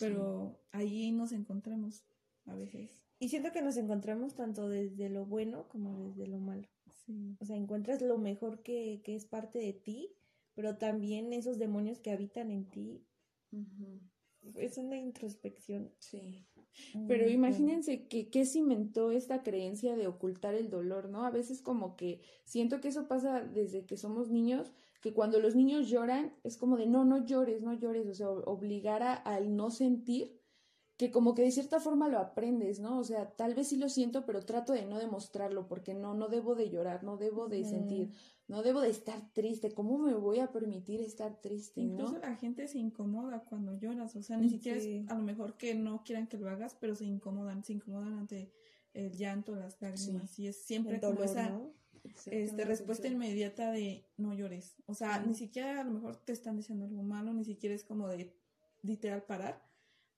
Pero 0.00 0.60
ahí 0.72 1.12
nos 1.12 1.32
encontramos 1.32 2.04
a 2.46 2.54
veces. 2.54 3.00
Y 3.20 3.28
siento 3.28 3.52
que 3.52 3.62
nos 3.62 3.76
encontramos 3.76 4.34
tanto 4.34 4.68
desde 4.68 5.08
lo 5.08 5.24
bueno 5.24 5.68
como 5.68 6.00
desde 6.00 6.26
lo 6.26 6.40
malo. 6.40 6.68
Sí. 7.06 7.36
O 7.40 7.44
sea, 7.44 7.56
encuentras 7.56 8.02
lo 8.02 8.18
mejor 8.18 8.62
que, 8.62 9.02
que 9.04 9.14
es 9.14 9.24
parte 9.24 9.60
de 9.60 9.72
ti, 9.72 10.10
pero 10.54 10.76
también 10.78 11.32
esos 11.32 11.58
demonios 11.58 12.00
que 12.00 12.10
habitan 12.10 12.50
en 12.50 12.68
ti. 12.68 13.06
Es 14.56 14.76
una 14.78 14.96
introspección. 14.98 15.92
Sí. 15.98 16.46
Pero 17.06 17.28
imagínense 17.30 18.08
que, 18.08 18.30
que 18.30 18.44
cimentó 18.44 19.10
esta 19.12 19.42
creencia 19.42 19.96
de 19.96 20.06
ocultar 20.08 20.54
el 20.54 20.70
dolor, 20.70 21.08
¿no? 21.08 21.24
A 21.24 21.30
veces 21.30 21.62
como 21.62 21.96
que 21.96 22.20
siento 22.44 22.80
que 22.80 22.88
eso 22.88 23.06
pasa 23.06 23.42
desde 23.44 23.86
que 23.86 23.96
somos 23.96 24.30
niños, 24.30 24.72
que 25.00 25.14
cuando 25.14 25.38
los 25.38 25.54
niños 25.54 25.88
lloran 25.88 26.34
es 26.42 26.56
como 26.56 26.76
de 26.76 26.86
no, 26.86 27.04
no 27.04 27.24
llores, 27.24 27.62
no 27.62 27.74
llores, 27.74 28.08
o 28.08 28.14
sea, 28.14 28.28
obligar 28.30 29.02
a- 29.02 29.14
al 29.14 29.54
no 29.54 29.70
sentir, 29.70 30.40
que 30.96 31.10
como 31.10 31.34
que 31.34 31.42
de 31.42 31.50
cierta 31.50 31.80
forma 31.80 32.08
lo 32.08 32.18
aprendes, 32.18 32.78
¿no? 32.78 32.98
O 33.00 33.04
sea, 33.04 33.30
tal 33.30 33.54
vez 33.54 33.68
sí 33.68 33.76
lo 33.76 33.88
siento, 33.88 34.24
pero 34.24 34.44
trato 34.44 34.72
de 34.72 34.86
no 34.86 34.98
demostrarlo, 34.98 35.66
porque 35.66 35.92
no, 35.94 36.14
no 36.14 36.28
debo 36.28 36.54
de 36.54 36.70
llorar, 36.70 37.02
no 37.02 37.16
debo 37.16 37.48
de 37.48 37.64
sentir, 37.64 38.12
no 38.46 38.62
debo 38.62 38.80
de 38.80 38.90
estar 38.90 39.32
triste, 39.32 39.72
¿cómo 39.72 39.98
me 39.98 40.14
voy 40.14 40.38
a 40.38 40.52
permitir 40.52 41.00
estar 41.00 41.40
triste, 41.40 41.80
Incluso 41.80 42.12
no? 42.12 42.18
la 42.20 42.36
gente 42.36 42.68
se 42.68 42.78
incomoda 42.78 43.44
cuando 43.44 43.74
lloras. 43.74 44.14
O 44.14 44.22
sea, 44.22 44.36
ni 44.36 44.48
siquiera 44.48 44.78
es 44.78 45.10
a 45.10 45.14
lo 45.16 45.22
mejor 45.22 45.56
que 45.56 45.74
no 45.74 46.04
quieran 46.04 46.28
que 46.28 46.38
lo 46.38 46.48
hagas, 46.48 46.76
pero 46.78 46.94
se 46.94 47.04
incomodan. 47.06 47.64
Se 47.64 47.72
incomodan 47.72 48.18
ante 48.18 48.52
el 48.92 49.10
llanto, 49.16 49.56
las 49.56 49.80
lágrimas, 49.82 50.30
Sí. 50.30 50.42
y 50.44 50.46
es 50.46 50.62
siempre 50.64 51.00
como 51.00 51.24
esa 51.24 51.50
¿no? 51.50 51.72
este, 52.26 52.64
respuesta 52.64 53.08
inmediata 53.08 53.72
de 53.72 54.04
no 54.16 54.32
llores. 54.34 54.76
O 54.86 54.94
sea, 54.94 55.18
ni 55.20 55.34
siquiera 55.34 55.80
a 55.80 55.84
lo 55.84 55.90
mejor 55.90 56.16
te 56.16 56.32
están 56.32 56.56
diciendo 56.56 56.84
algo 56.84 57.02
malo, 57.02 57.32
ni 57.32 57.44
siquiera 57.44 57.74
es 57.74 57.82
como 57.82 58.06
de 58.06 58.32
literal 58.82 59.24
parar, 59.24 59.60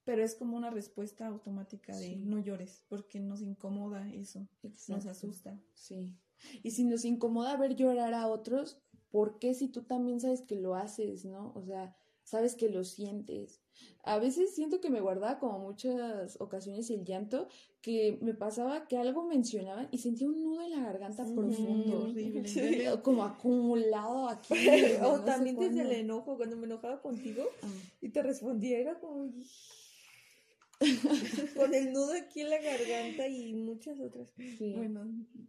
pero 0.07 0.23
es 0.25 0.35
como 0.37 0.57
una 0.57 0.71
respuesta 0.71 1.27
automática 1.27 1.95
de 1.95 2.05
Sí. 2.07 2.17
no 2.25 2.39
llores, 2.39 2.85
porque 2.89 3.21
nos 3.21 3.43
incomoda 3.43 4.09
eso, 4.13 4.49
nos 4.89 5.05
asusta. 5.05 5.61
Sí. 5.75 6.17
Y 6.63 6.71
si 6.71 6.85
nos 6.85 7.05
incomoda 7.05 7.57
ver 7.57 7.75
llorar 7.75 8.15
a 8.15 8.29
otros, 8.29 8.79
¿por 9.11 9.39
qué 9.39 9.53
si 9.53 9.69
tú 9.69 9.83
también 9.83 10.21
sabes 10.21 10.43
que 10.43 10.55
lo 10.55 10.77
haces, 10.77 11.25
no? 11.25 11.53
O 11.57 11.65
sea, 11.65 11.97
sabes 12.23 12.55
que 12.55 12.69
lo 12.71 12.85
sientes. 12.85 13.61
A 14.05 14.19
veces 14.19 14.55
siento 14.55 14.81
que 14.81 14.91
me 14.91 15.01
guardaba 15.01 15.39
como 15.41 15.59
muchas 15.59 16.41
ocasiones 16.41 16.89
el 16.91 17.05
llanto, 17.05 17.49
que 17.83 18.19
me 18.23 18.33
pasaba 18.35 18.87
que 18.87 18.97
algo 18.99 19.25
mencionaban 19.25 19.89
y 19.91 19.99
sentía 19.99 20.29
un 20.29 20.41
nudo 20.43 20.63
en 20.63 20.71
la 20.71 20.81
garganta 20.83 21.25
profundo. 21.35 22.05
horrible. 22.05 22.47
Sí. 22.49 22.61
Como 23.03 23.25
acumulado 23.25 24.29
aquí. 24.29 24.55
o 25.05 25.19
no 25.19 25.25
también 25.25 25.59
desde 25.59 25.83
el 25.83 25.93
enojo, 25.93 26.37
cuando 26.37 26.57
me 26.57 26.67
enojaba 26.67 27.01
contigo 27.03 27.43
Ah, 27.63 27.69
y 28.01 28.09
te 28.11 28.23
respondía, 28.23 28.79
era 28.79 28.99
como... 29.01 29.33
con 31.57 31.73
el 31.75 31.93
nudo 31.93 32.13
aquí 32.13 32.43
en 32.43 32.51
la 32.51 32.61
garganta 32.61 33.27
y 33.29 33.55
muchas 33.55 33.99
otras. 34.01 34.33
sí. 34.37 34.75
Bueno, 34.77 35.07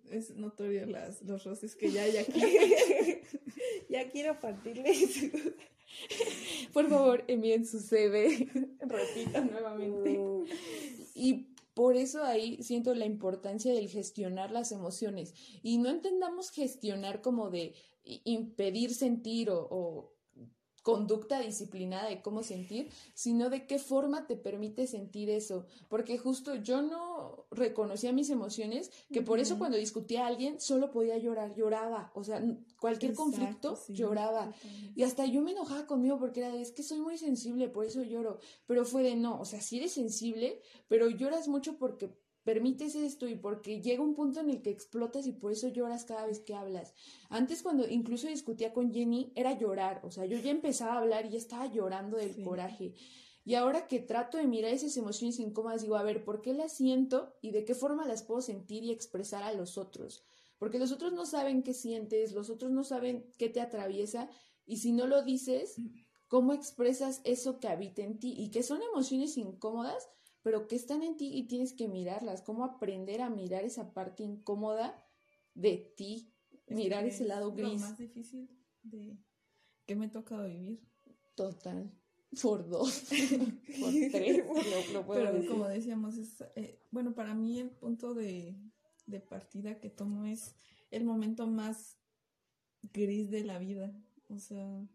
es 0.10 0.36
notorio 0.36 0.86
las, 0.86 1.22
los 1.24 1.44
roces 1.44 1.76
que 1.76 1.92
ya 1.92 2.04
hay 2.04 2.18
aquí. 2.18 2.42
ya 3.90 4.10
quiero 4.10 4.40
partirles. 4.40 5.32
Por 6.74 6.90
favor, 6.90 7.24
envíen 7.28 7.66
su 7.66 7.80
CV. 7.80 8.50
Repitan 8.80 9.52
nuevamente. 9.52 10.20
Y 11.16 11.48
por 11.74 11.96
eso 11.96 12.24
ahí 12.24 12.62
siento 12.64 12.94
la 12.96 13.06
importancia 13.06 13.74
del 13.74 13.90
gestionar 13.90 14.52
las 14.52 14.72
emociones. 14.72 15.34
Y 15.62 15.78
no 15.78 15.90
entendamos 15.90 16.52
gestionar 16.52 17.22
como 17.22 17.50
de 17.50 17.74
impedir 18.04 18.94
sentir 18.94 19.50
o, 19.50 19.68
o 19.70 20.17
conducta 20.88 21.41
disciplinada 21.41 22.08
de 22.08 22.22
cómo 22.22 22.44
sentir, 22.44 22.89
sino 23.13 23.50
de 23.50 23.67
qué 23.67 23.77
forma 23.77 24.25
te 24.25 24.38
permite 24.38 24.88
sentir 24.88 25.29
eso. 25.29 25.65
Porque 25.89 26.17
justo 26.17 26.56
yo 26.56 26.82
no 26.82 27.46
reconocía 27.51 28.13
mis 28.13 28.29
emociones, 28.29 28.89
que 29.12 29.22
por 29.22 29.39
eso 29.39 29.58
cuando 29.58 29.75
discutía 29.75 30.24
a 30.24 30.27
alguien 30.27 30.62
solo 30.62 30.89
podía 30.89 31.17
llorar, 31.17 31.53
lloraba. 31.56 32.10
O 32.15 32.24
sea, 32.24 32.41
cualquier 32.79 33.12
Exacto, 33.12 33.32
conflicto 33.32 33.75
sí. 33.75 33.96
lloraba. 33.96 34.53
Y 34.96 35.03
hasta 35.03 35.25
yo 35.25 35.41
me 35.41 35.51
enojaba 35.51 35.88
conmigo 35.88 36.20
porque 36.20 36.39
era 36.39 36.53
de, 36.53 36.62
es 36.62 36.72
que 36.72 36.84
soy 36.84 37.00
muy 37.00 37.17
sensible, 37.17 37.67
por 37.67 37.84
eso 37.84 38.01
lloro. 38.03 38.39
Pero 38.65 38.86
fue 38.86 39.03
de, 39.03 39.17
no, 39.17 39.41
o 39.41 39.44
sea, 39.44 39.60
sí 39.60 39.79
eres 39.79 39.91
sensible, 39.91 40.62
pero 40.88 41.10
lloras 41.10 41.50
mucho 41.50 41.77
porque 41.77 42.15
permites 42.48 42.96
esto 42.96 43.27
y 43.27 43.36
porque 43.36 43.82
llega 43.82 44.01
un 44.01 44.16
punto 44.16 44.39
en 44.39 44.50
el 44.50 44.62
que 44.62 44.70
explotas 44.70 45.27
y 45.27 45.34
por 45.34 45.51
eso 45.51 45.68
lloras 45.68 46.06
cada 46.06 46.25
vez 46.25 46.39
que 46.39 46.56
hablas. 46.56 46.94
Antes 47.27 47.62
cuando 47.62 47.86
incluso 47.89 48.30
discutía 48.30 48.72
con 48.72 48.94
Jenny 48.94 49.34
era 49.36 49.60
llorar, 49.60 50.00
o 50.06 50.12
sea, 50.12 50.24
yo 50.25 50.38
ya 50.39 50.51
empezaba 50.51 50.94
a 50.94 51.00
hablar 51.00 51.25
y 51.25 51.32
ya 51.32 51.39
estaba 51.39 51.66
llorando 51.66 52.16
del 52.16 52.36
Sí. 52.36 52.44
coraje. 52.44 52.94
Y 53.44 53.56
ahora 53.56 53.89
que 53.89 54.00
trato 54.00 54.38
de 54.38 54.48
mirar 54.48 54.72
esas 54.72 54.96
emociones 54.96 55.39
incómodas, 55.39 55.82
digo, 55.82 55.98
a 55.98 56.04
ver, 56.04 56.24
¿por 56.24 56.42
qué 56.42 56.54
las 56.54 56.72
siento 56.72 57.36
y 57.42 57.51
de 57.51 57.66
qué 57.66 57.75
forma 57.75 58.06
las 58.06 58.24
puedo 58.24 58.39
sentir 58.39 58.86
y 58.86 58.92
expresar 58.92 59.44
a 59.44 59.51
los 59.51 59.77
otros? 59.77 60.24
Porque 60.58 60.80
los 60.80 60.94
otros 60.94 61.12
no 61.12 61.25
saben 61.25 61.63
qué 61.63 61.74
sientes, 61.74 62.32
los 62.32 62.50
otros 62.50 62.72
no 62.72 62.86
saben 62.86 63.30
qué 63.38 63.50
te 63.50 63.60
atraviesa 63.60 64.30
y 64.66 64.77
si 64.77 64.94
no 64.94 65.06
lo 65.06 65.22
dices, 65.22 65.75
¿cómo 66.30 66.54
expresas 66.54 67.20
eso 67.25 67.60
que 67.60 67.68
habita 67.68 68.04
en 68.04 68.20
ti? 68.20 68.34
Y 68.38 68.51
que 68.51 68.63
son 68.63 68.82
emociones 68.82 69.38
incómodas, 69.38 70.08
pero 70.48 70.66
que 70.66 70.77
están 70.77 71.04
en 71.04 71.18
ti 71.18 71.30
y 71.34 71.44
tienes 71.44 71.74
que 71.74 71.89
mirarlas. 71.89 72.42
¿Cómo 72.42 72.63
aprender 72.63 73.20
a 73.20 73.30
mirar 73.30 73.66
esa 73.66 73.94
parte 73.94 74.24
incómoda 74.24 74.96
de 75.54 75.94
ti? 75.98 76.34
Es 76.66 76.77
Mirar 76.77 77.06
ese 77.06 77.25
lado 77.25 77.50
es 77.50 77.56
gris. 77.58 77.74
Lo 77.74 77.80
más 77.80 77.98
difícil 77.98 78.50
de 78.82 79.18
que 79.86 79.98
me 79.98 80.06
ha 80.06 80.10
tocado 80.10 80.48
vivir. 80.48 80.80
Total. 81.36 81.92
Por 82.42 82.66
dos. 82.66 83.10
Por 83.82 83.92
tres. 84.10 84.46
Lo, 84.48 84.94
lo 84.94 85.06
puedo 85.06 85.20
Pero 85.20 85.34
decir. 85.34 85.50
como 85.50 85.68
decíamos, 85.68 86.16
es, 86.18 86.42
eh, 86.56 86.80
bueno, 86.92 87.13
para 87.13 87.36
mí 87.36 87.60
el 87.60 87.70
punto 87.70 88.13
de, 88.13 88.56
de 89.06 89.20
partida 89.20 89.82
que 89.82 89.89
tomo 89.89 90.24
es 90.24 90.56
el 90.92 91.04
momento 91.04 91.46
más 91.46 91.98
gris 92.94 93.30
de 93.32 93.44
la 93.44 93.60
vida. 93.60 94.01
O 94.30 94.39
sea, 94.39 94.88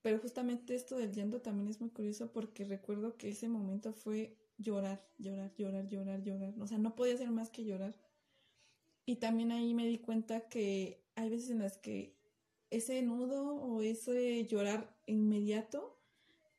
pero 0.00 0.20
justamente 0.20 0.74
esto 0.74 0.96
del 0.96 1.12
llanto 1.12 1.42
también 1.42 1.68
es 1.68 1.82
muy 1.82 1.90
curioso 1.90 2.32
porque 2.32 2.64
recuerdo 2.64 3.18
que 3.18 3.28
ese 3.28 3.46
momento 3.50 3.92
fue 3.92 4.38
llorar, 4.58 5.06
llorar, 5.18 5.54
llorar, 5.56 5.88
llorar, 5.88 6.22
llorar. 6.22 6.54
O 6.60 6.66
sea, 6.66 6.78
no 6.78 6.94
podía 6.94 7.14
hacer 7.14 7.30
más 7.30 7.50
que 7.50 7.64
llorar. 7.64 7.94
Y 9.04 9.16
también 9.16 9.52
ahí 9.52 9.74
me 9.74 9.86
di 9.86 9.98
cuenta 9.98 10.48
que 10.48 11.04
hay 11.14 11.30
veces 11.30 11.50
en 11.50 11.60
las 11.60 11.78
que 11.78 12.16
ese 12.70 13.00
nudo 13.02 13.54
o 13.54 13.82
ese 13.82 14.44
llorar 14.46 14.96
inmediato 15.06 15.96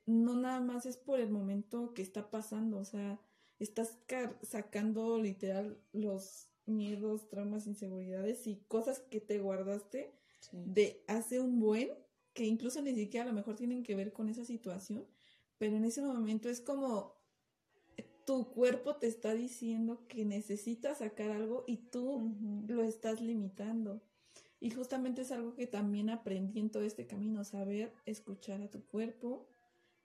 no 0.05 0.35
nada 0.35 0.61
más 0.61 0.85
es 0.85 0.97
por 0.97 1.19
el 1.19 1.29
momento 1.29 1.93
que 1.93 2.01
está 2.01 2.31
pasando, 2.31 2.77
o 2.77 2.85
sea, 2.85 3.19
estás 3.59 3.97
sacando 4.41 5.21
literal 5.21 5.77
los 5.91 6.47
miedos, 6.65 7.27
traumas, 7.29 7.67
inseguridades 7.67 8.47
y 8.47 8.57
cosas 8.67 8.99
que 8.99 9.19
te 9.19 9.39
guardaste 9.39 10.13
Sí. 10.39 10.57
de 10.65 11.03
hace 11.07 11.39
un 11.41 11.59
buen, 11.59 11.89
que 12.33 12.45
incluso 12.45 12.81
ni 12.81 12.93
siquiera 12.93 13.25
a 13.25 13.27
lo 13.27 13.33
mejor 13.33 13.55
tienen 13.55 13.83
que 13.83 13.95
ver 13.95 14.13
con 14.13 14.29
esa 14.29 14.45
situación, 14.45 15.05
pero 15.57 15.75
en 15.75 15.83
ese 15.83 16.01
momento 16.01 16.47
es 16.47 16.61
como 16.61 17.16
tu 18.27 18.49
cuerpo 18.49 18.97
te 18.97 19.07
está 19.07 19.33
diciendo 19.33 20.05
que 20.09 20.25
necesitas 20.25 20.97
sacar 20.97 21.31
algo 21.31 21.63
y 21.65 21.77
tú 21.77 22.35
lo 22.67 22.83
estás 22.83 23.21
limitando. 23.21 24.01
Y 24.59 24.69
justamente 24.69 25.21
es 25.21 25.31
algo 25.31 25.55
que 25.55 25.65
también 25.65 26.09
aprendí 26.09 26.59
en 26.59 26.69
todo 26.69 26.83
este 26.83 27.07
camino, 27.07 27.45
saber 27.45 27.93
escuchar 28.05 28.61
a 28.61 28.69
tu 28.69 28.83
cuerpo, 28.83 29.47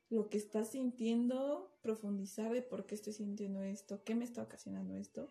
lo 0.09 0.31
que 0.31 0.39
estás 0.39 0.69
sintiendo, 0.69 1.77
profundizar 1.83 2.53
de 2.53 2.63
por 2.63 2.87
qué 2.87 2.95
estoy 2.95 3.13
sintiendo 3.13 3.61
esto, 3.65 4.05
qué 4.05 4.15
me 4.15 4.25
está 4.25 4.45
ocasionando 4.45 4.95
esto. 4.95 5.29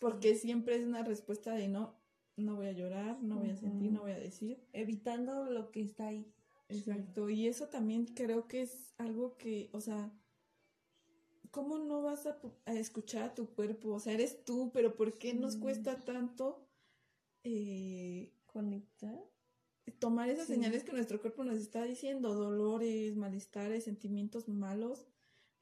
Porque 0.00 0.34
siempre 0.34 0.76
es 0.76 0.86
una 0.86 1.02
respuesta 1.02 1.52
de 1.52 1.68
no, 1.68 1.94
no 2.36 2.56
voy 2.56 2.68
a 2.68 2.72
llorar, 2.72 3.22
no 3.22 3.36
voy 3.36 3.50
a 3.50 3.56
sentir, 3.56 3.92
no 3.92 4.00
voy 4.00 4.12
a 4.12 4.18
decir. 4.18 4.66
Evitando 4.72 5.44
lo 5.44 5.70
que 5.70 5.82
está 5.82 6.06
ahí. 6.06 6.32
Exacto. 6.70 7.28
Y 7.28 7.48
eso 7.48 7.68
también 7.68 8.06
creo 8.06 8.48
que 8.48 8.62
es 8.62 8.94
algo 8.96 9.36
que, 9.36 9.68
o 9.72 9.82
sea, 9.82 10.10
¿cómo 11.50 11.78
no 11.78 12.02
vas 12.02 12.26
a, 12.26 12.38
escuchar 12.66 13.22
a 13.22 13.34
tu 13.34 13.48
cuerpo? 13.54 13.90
O 13.90 14.00
sea, 14.00 14.12
eres 14.12 14.44
tú, 14.44 14.70
pero 14.72 14.96
¿por 14.96 15.18
qué 15.18 15.34
nos 15.34 15.56
cuesta 15.56 16.04
tanto 16.04 16.68
eh, 17.44 18.32
Conectar. 18.46 19.22
tomar 19.98 20.28
esas 20.28 20.46
Sí. 20.46 20.54
señales 20.54 20.84
que 20.84 20.92
nuestro 20.92 21.20
cuerpo 21.20 21.44
nos 21.44 21.56
está 21.58 21.84
diciendo? 21.84 22.34
Dolores, 22.34 23.16
malestares, 23.16 23.84
sentimientos 23.84 24.48
malos. 24.48 25.06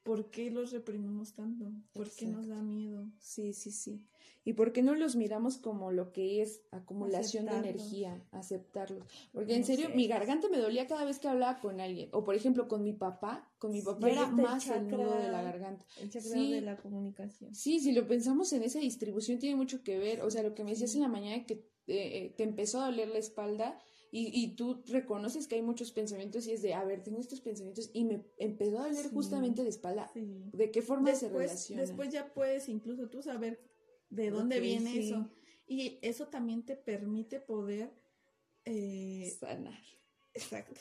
¿Por 0.07 0.31
qué 0.31 0.49
los 0.49 0.71
reprimimos 0.71 1.33
tanto? 1.33 1.69
¿Por 1.91 2.09
qué 2.09 2.27
nos 2.27 2.47
da 2.47 2.61
miedo? 2.61 3.11
Sí, 3.19 3.51
sí, 3.51 3.71
sí. 3.71 4.05
¿Y 4.45 4.53
por 4.53 4.71
qué 4.71 4.81
no 4.81 4.95
los 4.95 5.17
miramos 5.17 5.57
como 5.57 5.91
lo 5.91 6.13
que 6.13 6.41
es 6.41 6.61
acumulación 6.71 7.47
de 7.47 7.57
energía? 7.57 8.25
Aceptarlos. 8.31 9.05
Porque 9.33 9.53
en 9.57 9.65
serio, 9.65 9.89
sé. 9.89 9.95
mi 9.95 10.07
garganta 10.07 10.47
me 10.47 10.59
dolía 10.59 10.87
cada 10.87 11.03
vez 11.03 11.19
que 11.19 11.27
hablaba 11.27 11.59
con 11.59 11.81
alguien. 11.81 12.07
O 12.13 12.23
por 12.23 12.35
ejemplo, 12.35 12.69
con 12.69 12.83
mi 12.83 12.93
papá. 12.93 13.51
Con 13.59 13.73
mi 13.73 13.81
papá 13.81 14.09
era 14.09 14.27
más 14.27 14.69
el 14.69 14.87
nudo 14.87 15.17
de 15.17 15.29
la 15.29 15.41
garganta. 15.41 15.85
El 15.99 16.09
chakra 16.09 16.31
Sí. 16.31 16.53
de 16.53 16.61
la 16.61 16.77
comunicación. 16.77 17.53
Sí, 17.53 17.81
si 17.81 17.91
lo 17.91 18.07
pensamos 18.07 18.53
en 18.53 18.63
esa 18.63 18.79
distribución 18.79 19.39
tiene 19.39 19.57
mucho 19.57 19.83
que 19.83 19.97
ver. 19.97 20.21
O 20.21 20.31
sea, 20.31 20.41
lo 20.41 20.55
que 20.55 20.63
me 20.63 20.69
decías 20.69 20.95
en 20.95 21.01
la 21.01 21.09
mañana 21.09 21.45
que 21.45 21.55
eh, 21.55 21.65
eh, 21.87 22.33
te 22.37 22.43
empezó 22.43 22.79
a 22.79 22.85
doler 22.85 23.09
la 23.09 23.19
espalda 23.19 23.77
y, 24.11 24.31
y 24.43 24.55
tú 24.55 24.81
reconoces 24.87 25.47
que 25.47 25.55
hay 25.55 25.61
muchos 25.61 25.91
pensamientos 25.91 26.47
y 26.47 26.51
es 26.51 26.61
de, 26.61 26.73
a 26.73 26.83
ver, 26.85 27.03
tengo 27.03 27.19
estos 27.19 27.41
pensamientos 27.41 27.89
y 27.93 28.05
me 28.05 28.25
empezó 28.37 28.79
a 28.79 28.87
doler 28.87 29.03
Sí. 29.05 29.09
justamente 29.13 29.63
de 29.63 29.69
espalda. 29.69 30.09
Sí. 30.13 30.49
¿De 30.53 30.71
qué 30.71 30.81
forma 30.81 31.13
se 31.15 31.25
Después, 31.25 31.49
relaciona? 31.49 31.81
después 31.81 32.09
ya 32.13 32.33
puedes 32.33 32.69
incluso 32.69 33.09
tú 33.09 33.21
saber 33.21 33.59
de 34.09 34.29
dónde 34.31 34.59
viene 34.59 34.91
sí. 34.91 34.99
eso. 35.09 35.29
Y 35.67 35.99
eso 36.01 36.27
también 36.27 36.63
te 36.65 36.75
permite 36.77 37.39
poder... 37.41 37.91
eh, 38.65 39.35
Sanar. 39.39 39.81
exacto. 40.33 40.73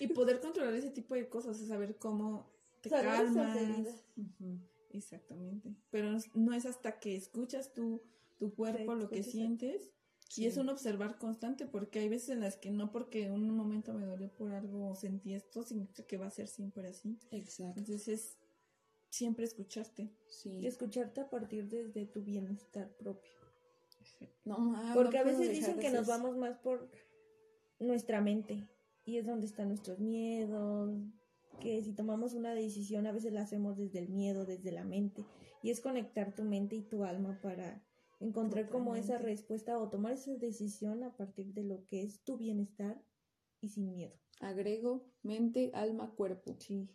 Y 0.00 0.08
poder 0.08 0.40
controlar 0.40 0.74
ese 0.74 0.90
tipo 0.90 1.14
de 1.14 1.28
cosas, 1.28 1.56
saber 1.58 1.96
cómo 1.98 2.50
te 2.82 2.90
Sanar 2.90 3.24
calmas. 3.24 4.04
Exactamente. 4.90 5.74
Pero 5.90 6.18
no 6.34 6.52
es- 6.54 6.66
hasta 6.66 6.98
que 6.98 7.16
escuchas 7.16 7.72
tu, 7.72 8.02
tu 8.38 8.54
cuerpo, 8.54 8.94
lo 8.94 9.08
que 9.08 9.22
sientes. 9.22 9.92
Sí. 10.28 10.42
Y 10.42 10.46
es 10.46 10.56
un 10.58 10.68
observar 10.68 11.18
constante, 11.18 11.66
porque 11.66 12.00
hay 12.00 12.08
veces 12.08 12.30
en 12.30 12.40
las 12.40 12.56
que 12.56 12.70
no 12.70 12.92
porque 12.92 13.30
un 13.30 13.50
momento 13.50 13.94
me 13.94 14.04
dolió 14.04 14.28
por 14.28 14.52
algo 14.52 14.90
o 14.90 14.94
sentí 14.94 15.34
esto, 15.34 15.62
significa 15.62 16.02
que 16.04 16.18
va 16.18 16.26
a 16.26 16.30
ser 16.30 16.48
siempre 16.48 16.88
así. 16.88 17.18
Exacto. 17.30 17.80
Entonces 17.80 18.08
es 18.08 18.38
siempre 19.10 19.44
escucharte. 19.44 20.10
Sí. 20.28 20.50
Y 20.50 20.66
escucharte 20.66 21.22
a 21.22 21.30
partir 21.30 21.68
desde 21.68 22.06
tu 22.06 22.22
bienestar 22.22 22.88
propio. 22.96 23.32
No, 24.44 24.58
ma, 24.58 24.94
Porque 24.94 25.16
no 25.18 25.22
a 25.22 25.24
veces 25.24 25.50
dicen 25.50 25.78
que 25.78 25.90
nos 25.90 26.06
vamos 26.06 26.36
más 26.36 26.56
por 26.58 26.90
nuestra 27.78 28.20
mente. 28.20 28.68
Y 29.04 29.16
es 29.16 29.26
donde 29.26 29.46
están 29.46 29.68
nuestros 29.68 29.98
miedos. 29.98 30.94
Que 31.60 31.82
si 31.82 31.92
tomamos 31.92 32.34
una 32.34 32.54
decisión, 32.54 33.06
a 33.06 33.12
veces 33.12 33.32
la 33.32 33.42
hacemos 33.42 33.76
desde 33.76 33.98
el 33.98 34.08
miedo, 34.08 34.44
desde 34.44 34.70
la 34.70 34.84
mente. 34.84 35.24
Y 35.62 35.70
es 35.70 35.80
conectar 35.80 36.34
tu 36.34 36.44
mente 36.44 36.76
y 36.76 36.82
tu 36.82 37.04
alma 37.04 37.40
para 37.42 37.82
encontrar 38.20 38.68
como 38.68 38.96
esa 38.96 39.18
respuesta 39.18 39.78
o 39.78 39.88
tomar 39.88 40.12
esa 40.12 40.34
decisión 40.34 41.02
a 41.04 41.16
partir 41.16 41.52
de 41.54 41.64
lo 41.64 41.84
que 41.86 42.02
es 42.02 42.22
tu 42.22 42.36
bienestar 42.36 43.02
y 43.60 43.68
sin 43.68 43.92
miedo. 43.92 44.14
Agrego 44.40 45.06
mente, 45.22 45.70
alma, 45.74 46.14
cuerpo. 46.14 46.56
Sí. 46.58 46.88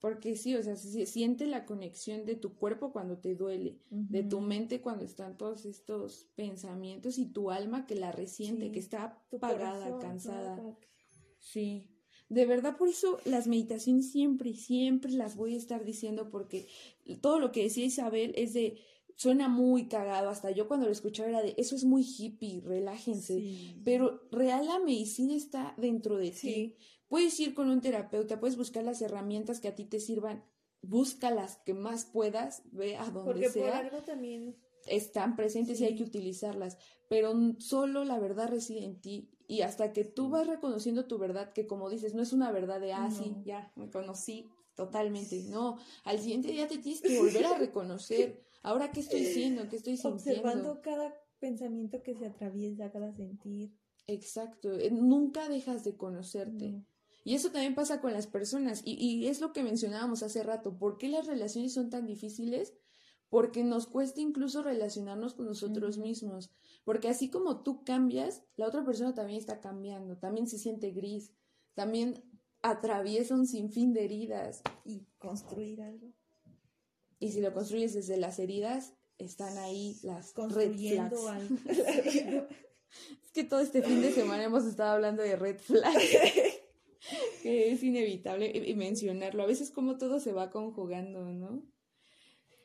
Porque 0.00 0.36
sí, 0.36 0.54
o 0.54 0.62
sea, 0.62 0.76
se 0.76 1.06
siente 1.06 1.46
la 1.46 1.64
conexión 1.64 2.24
de 2.24 2.36
tu 2.36 2.54
cuerpo 2.54 2.92
cuando 2.92 3.18
te 3.18 3.34
duele, 3.34 3.80
de 3.90 4.22
tu 4.22 4.40
mente 4.40 4.80
cuando 4.80 5.04
están 5.04 5.36
todos 5.36 5.64
estos 5.64 6.28
pensamientos 6.36 7.18
y 7.18 7.26
tu 7.26 7.50
alma 7.50 7.84
que 7.84 7.96
la 7.96 8.12
resiente, 8.12 8.66
Sí, 8.66 8.72
que 8.72 8.78
está 8.78 9.20
¿no? 9.32 9.98
cansada. 9.98 10.78
Sí, 11.40 11.90
de 12.28 12.46
verdad 12.46 12.76
por 12.76 12.88
eso 12.88 13.18
las 13.24 13.48
meditaciones 13.48 14.12
siempre, 14.12 14.54
siempre 14.54 15.10
las 15.12 15.34
voy 15.36 15.54
a 15.54 15.58
estar 15.58 15.84
diciendo 15.84 16.30
porque 16.30 16.68
todo 17.20 17.40
lo 17.40 17.50
que 17.50 17.64
decía 17.64 17.84
Isabel 17.84 18.34
es 18.36 18.52
de, 18.52 18.78
suena 19.18 19.48
muy 19.48 19.88
cagado, 19.88 20.30
hasta 20.30 20.52
yo 20.52 20.68
cuando 20.68 20.86
lo 20.86 20.92
escuchaba 20.92 21.28
era 21.28 21.42
de, 21.42 21.52
eso 21.58 21.74
es 21.74 21.84
muy 21.84 22.02
hippie, 22.04 22.60
relájense, 22.64 23.34
Sí. 23.40 23.82
pero 23.84 24.22
real 24.30 24.64
la 24.66 24.78
medicina 24.78 25.34
está 25.34 25.74
dentro 25.76 26.16
de 26.18 26.30
ti. 26.30 26.76
Puedes 27.08 27.38
ir 27.40 27.52
con 27.52 27.68
un 27.68 27.80
terapeuta, 27.80 28.38
puedes 28.38 28.56
buscar 28.56 28.84
las 28.84 29.02
herramientas 29.02 29.58
que 29.58 29.66
a 29.66 29.74
ti 29.74 29.84
te 29.86 29.98
sirvan, 29.98 30.44
busca 30.82 31.32
las 31.32 31.56
que 31.64 31.74
más 31.74 32.04
puedas, 32.04 32.62
ve 32.70 32.96
a 32.96 33.06
donde 33.10 33.32
Porque 33.32 33.46
por 33.46 33.52
sea. 33.54 33.78
algo 33.78 33.98
también 34.04 34.54
están 34.86 35.34
presentes 35.34 35.80
y 35.80 35.84
hay 35.86 35.96
que 35.96 36.04
utilizarlas, 36.04 36.78
pero 37.08 37.34
solo 37.58 38.04
la 38.04 38.20
verdad 38.20 38.48
reside 38.48 38.84
en 38.84 39.00
ti. 39.00 39.30
Y 39.48 39.62
hasta 39.62 39.92
que 39.92 40.04
tú 40.04 40.28
vas 40.28 40.46
reconociendo 40.46 41.06
tu 41.06 41.18
verdad, 41.18 41.52
que 41.52 41.66
como 41.66 41.90
dices, 41.90 42.14
no 42.14 42.22
es 42.22 42.32
una 42.32 42.52
verdad 42.52 42.80
de, 42.80 42.92
ah, 42.92 43.10
sí, 43.10 43.34
ya, 43.44 43.72
me 43.74 43.90
conocí 43.90 44.46
totalmente, 44.76 45.42
no, 45.48 45.76
al 46.04 46.20
siguiente 46.20 46.52
día 46.52 46.68
te 46.68 46.78
tienes 46.78 47.00
que 47.02 47.18
volver 47.18 47.46
a 47.46 47.58
reconocer, 47.58 48.46
ahora 48.68 48.92
qué 48.92 49.00
estoy 49.00 49.24
siendo, 49.24 49.68
qué 49.68 49.76
estoy 49.76 49.96
sintiendo. 49.96 50.42
observando 50.42 50.80
cada 50.82 51.14
pensamiento 51.38 52.02
que 52.02 52.14
se 52.14 52.26
atraviesa, 52.26 52.90
cada 52.90 53.14
sentir. 53.14 53.72
Exacto, 54.06 54.72
eh, 54.72 54.90
nunca 54.90 55.48
dejas 55.48 55.84
de 55.84 55.96
conocerte. 55.96 56.72
No. 56.72 56.86
Y 57.24 57.34
eso 57.34 57.50
también 57.50 57.74
pasa 57.74 58.00
con 58.00 58.12
las 58.12 58.26
personas. 58.26 58.82
Y, 58.84 58.94
y 58.94 59.26
es 59.26 59.40
lo 59.40 59.52
que 59.52 59.62
mencionábamos 59.62 60.22
hace 60.22 60.42
rato. 60.42 60.78
¿Por 60.78 60.98
qué 60.98 61.08
las 61.08 61.26
relaciones 61.26 61.74
son 61.74 61.90
tan 61.90 62.06
difíciles? 62.06 62.74
Porque 63.28 63.64
nos 63.64 63.86
cuesta 63.86 64.20
incluso 64.20 64.62
relacionarnos 64.62 65.34
con 65.34 65.46
nosotros 65.46 65.98
mismos. 65.98 66.50
Porque 66.84 67.08
así 67.08 67.28
como 67.28 67.62
tú 67.62 67.84
cambias, 67.84 68.44
la 68.56 68.66
otra 68.66 68.84
persona 68.84 69.14
también 69.14 69.38
está 69.38 69.60
cambiando. 69.60 70.16
También 70.16 70.46
se 70.46 70.58
siente 70.58 70.90
gris. 70.90 71.32
También 71.74 72.24
atraviesa 72.62 73.34
un 73.34 73.46
sinfín 73.46 73.92
de 73.92 74.04
heridas. 74.04 74.62
Y 74.84 75.06
construir 75.18 75.82
algo. 75.82 76.14
Y 77.18 77.32
si 77.32 77.40
lo 77.40 77.52
construyes 77.52 77.94
desde 77.94 78.16
las 78.16 78.38
heridas, 78.38 78.94
están 79.18 79.58
ahí 79.58 79.98
las 80.02 80.28
red 80.28 80.34
Construyendo 80.34 81.16
flags. 81.16 81.50
algo. 82.22 82.46
Es 83.22 83.32
que 83.32 83.44
todo 83.44 83.60
este 83.60 83.82
fin 83.82 84.00
de 84.00 84.12
semana 84.12 84.44
hemos 84.44 84.64
estado 84.64 84.92
hablando 84.92 85.22
de 85.22 85.36
red 85.36 85.58
flags. 85.58 86.02
que 87.42 87.70
es 87.70 87.82
inevitable 87.82 88.74
mencionarlo. 88.76 89.42
A 89.42 89.46
veces 89.46 89.70
como 89.70 89.98
todo 89.98 90.20
se 90.20 90.32
va 90.32 90.50
conjugando, 90.50 91.30
¿no? 91.32 91.62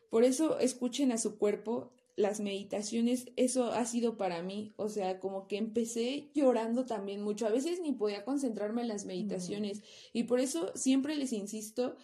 Por 0.10 0.24
eso 0.24 0.60
escuchen 0.60 1.12
a 1.12 1.18
su 1.18 1.38
cuerpo. 1.38 1.92
Las 2.16 2.40
meditaciones, 2.40 3.32
eso 3.38 3.72
ha 3.72 3.84
sido 3.86 4.18
para 4.18 4.44
mí, 4.44 4.76
o 4.78 4.88
sea, 4.88 5.20
como 5.20 5.48
que 5.48 5.58
empecé 5.58 6.30
llorando 6.36 6.86
también 6.86 7.24
mucho, 7.24 7.48
a 7.48 7.50
veces 7.50 7.82
ni 7.82 7.92
podía 7.92 8.24
concentrarme 8.24 8.84
en 8.84 8.88
las 8.88 9.06
meditaciones 9.06 9.82
y 10.14 10.26
por 10.26 10.40
eso 10.40 10.72
siempre 10.76 11.16
les 11.16 11.34
insisto 11.34 11.96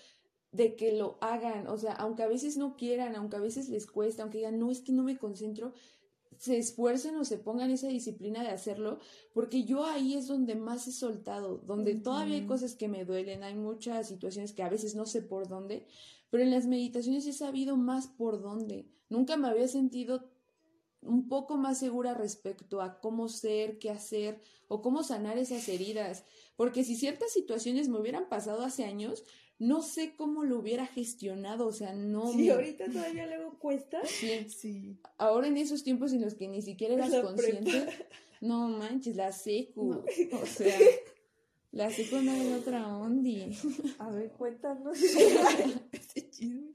de 0.52 0.76
que 0.76 0.94
lo 0.94 1.18
hagan, 1.22 1.68
o 1.68 1.78
sea, 1.78 1.94
aunque 1.94 2.24
a 2.24 2.28
veces 2.28 2.58
no 2.58 2.76
quieran, 2.76 3.16
aunque 3.16 3.38
a 3.38 3.42
veces 3.42 3.70
les 3.70 3.86
cuesta, 3.86 4.24
aunque 4.24 4.40
digan, 4.40 4.60
no, 4.60 4.72
es 4.72 4.82
que 4.82 4.92
no 4.92 5.04
me 5.04 5.18
concentro, 5.18 5.74
se 6.38 6.58
esfuercen 6.58 7.18
o 7.18 7.26
se 7.26 7.38
pongan 7.38 7.70
esa 7.70 7.90
disciplina 7.90 8.42
de 8.42 8.50
hacerlo, 8.50 9.00
porque 9.34 9.66
yo 9.66 9.86
ahí 9.86 10.16
es 10.16 10.28
donde 10.28 10.56
más 10.56 10.88
he 10.88 10.92
soltado, 10.92 11.58
donde 11.58 11.96
todavía 11.96 12.36
hay 12.36 12.46
cosas 12.46 12.76
que 12.76 12.88
me 12.88 13.04
duelen, 13.04 13.44
hay 13.44 13.56
muchas 13.56 14.08
situaciones 14.08 14.54
que 14.54 14.64
a 14.64 14.70
veces 14.70 14.96
no 14.96 15.06
sé 15.06 15.22
por 15.22 15.48
dónde, 15.50 15.86
pero 16.30 16.44
en 16.44 16.52
las 16.52 16.66
meditaciones 16.66 17.28
he 17.28 17.34
sabido 17.34 17.76
más 17.76 18.08
por 18.08 18.42
dónde. 18.42 18.88
Nunca 19.10 19.36
me 19.36 19.50
había 19.50 19.68
sentido 19.68 20.30
un 21.02 21.28
poco 21.28 21.58
más 21.58 21.78
segura 21.78 22.14
respecto 22.14 22.82
a 22.82 23.00
cómo 23.00 23.28
ser, 23.28 23.78
qué 23.78 23.90
hacer 23.90 24.42
o 24.68 24.82
cómo 24.82 25.04
sanar 25.04 25.38
esas 25.38 25.68
heridas, 25.68 26.24
porque 26.56 26.84
si 26.84 26.96
ciertas 26.96 27.32
situaciones 27.32 27.90
me 27.90 28.00
hubieran 28.00 28.30
pasado 28.30 28.64
hace 28.64 28.86
años, 28.86 29.24
no 29.60 29.82
sé 29.82 30.14
cómo 30.16 30.44
lo 30.46 30.58
hubiera 30.60 30.86
gestionado, 30.88 31.68
o 31.68 31.72
sea, 31.74 31.94
no 31.94 32.32
Si 32.32 32.38
me- 32.40 32.52
ahorita 32.52 32.86
todavía 32.92 33.28
luego 33.28 33.58
cuesta. 33.60 34.00
Sí, 34.06 34.48
Sí. 34.50 34.98
ahora 35.18 35.48
en 35.48 35.58
esos 35.58 35.84
tiempos 35.84 36.14
en 36.14 36.22
los 36.22 36.34
que 36.36 36.48
ni 36.48 36.62
siquiera 36.62 36.94
eras 36.96 37.10
La 37.12 37.22
consciente, 37.22 37.72
prepa. 37.82 37.92
no 38.42 38.70
manches, 38.70 39.16
la 39.16 39.32
secu, 39.32 39.84
No. 39.94 40.06
o 40.42 40.46
sea, 40.46 40.78
la 41.72 41.92
secu 41.92 42.18
no 42.22 42.34
en 42.34 42.54
otra 42.54 42.88
ondi. 42.98 43.52
A 44.00 44.10
ver, 44.10 44.32
cuéntanos. 44.32 44.98
Ese 45.92 46.30
chisme. 46.30 46.72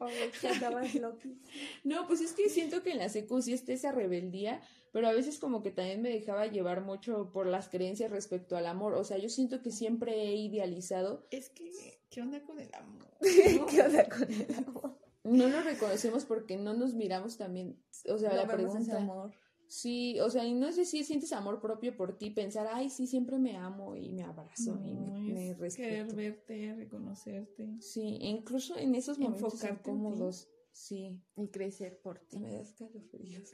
A 0.00 0.04
ver, 0.06 0.30
¿qué 0.40 0.48
andabas 0.48 0.94
Loki? 0.94 1.36
No, 1.82 2.06
pues 2.06 2.20
es 2.20 2.32
que 2.32 2.48
siento 2.48 2.84
que 2.84 2.92
en 2.92 2.98
la 2.98 3.08
secu 3.08 3.42
sí 3.42 3.52
está 3.52 3.72
esa 3.72 3.90
rebeldía, 3.90 4.62
pero 4.92 5.08
a 5.08 5.12
veces 5.12 5.38
como 5.38 5.62
que 5.62 5.70
también 5.70 6.02
me 6.02 6.10
dejaba 6.10 6.46
llevar 6.46 6.82
mucho 6.82 7.30
por 7.32 7.46
las 7.46 7.68
creencias 7.68 8.10
respecto 8.10 8.56
al 8.56 8.66
amor, 8.66 8.94
o 8.94 9.04
sea, 9.04 9.18
yo 9.18 9.28
siento 9.28 9.62
que 9.62 9.70
siempre 9.70 10.12
he 10.22 10.34
idealizado, 10.36 11.26
Es 11.30 11.50
que, 11.50 11.70
¿qué 12.10 12.22
onda 12.22 12.42
con 12.42 12.58
el 12.60 12.72
amor? 12.74 13.06
¿Qué 13.70 13.82
onda 13.82 14.08
con 14.08 14.30
el 14.32 14.54
amor? 14.66 14.98
no 15.24 15.48
lo 15.48 15.60
reconocemos 15.62 16.24
porque 16.24 16.56
no 16.56 16.72
nos 16.74 16.94
miramos 16.94 17.36
también, 17.36 17.82
o 18.08 18.16
sea, 18.18 18.30
No 18.30 18.36
la 18.36 18.46
pregunta, 18.46 18.96
amor. 18.96 19.32
sí, 19.66 20.18
o 20.20 20.30
sea, 20.30 20.46
y 20.46 20.54
no 20.54 20.66
es 20.68 20.76
decir, 20.76 21.04
sientes 21.04 21.32
amor 21.34 21.60
propio 21.60 21.94
por 21.96 22.16
ti, 22.16 22.30
pensar, 22.30 22.66
ay, 22.72 22.88
sí, 22.88 23.06
siempre 23.06 23.38
me 23.38 23.56
amo 23.56 23.94
y 23.94 24.08
me 24.10 24.22
abrazo 24.22 24.78
y 24.82 24.94
No, 24.94 25.18
me, 25.18 25.54
me 25.54 25.66
es 25.66 25.76
querer 25.76 26.06
respeto. 26.06 26.16
verte, 26.16 26.74
reconocerte. 26.76 27.76
Sí, 27.80 28.16
incluso 28.22 28.76
en 28.78 28.94
esos 28.94 29.18
momentos 29.18 29.52
Enfocarte 29.54 29.90
incómodos, 29.90 30.48
sí, 30.78 31.20
Y 31.36 31.48
crecer 31.48 32.00
por 32.00 32.18
ti. 32.20 32.38
me 32.38 32.52
das 32.52 32.72
calofríos. 32.72 33.50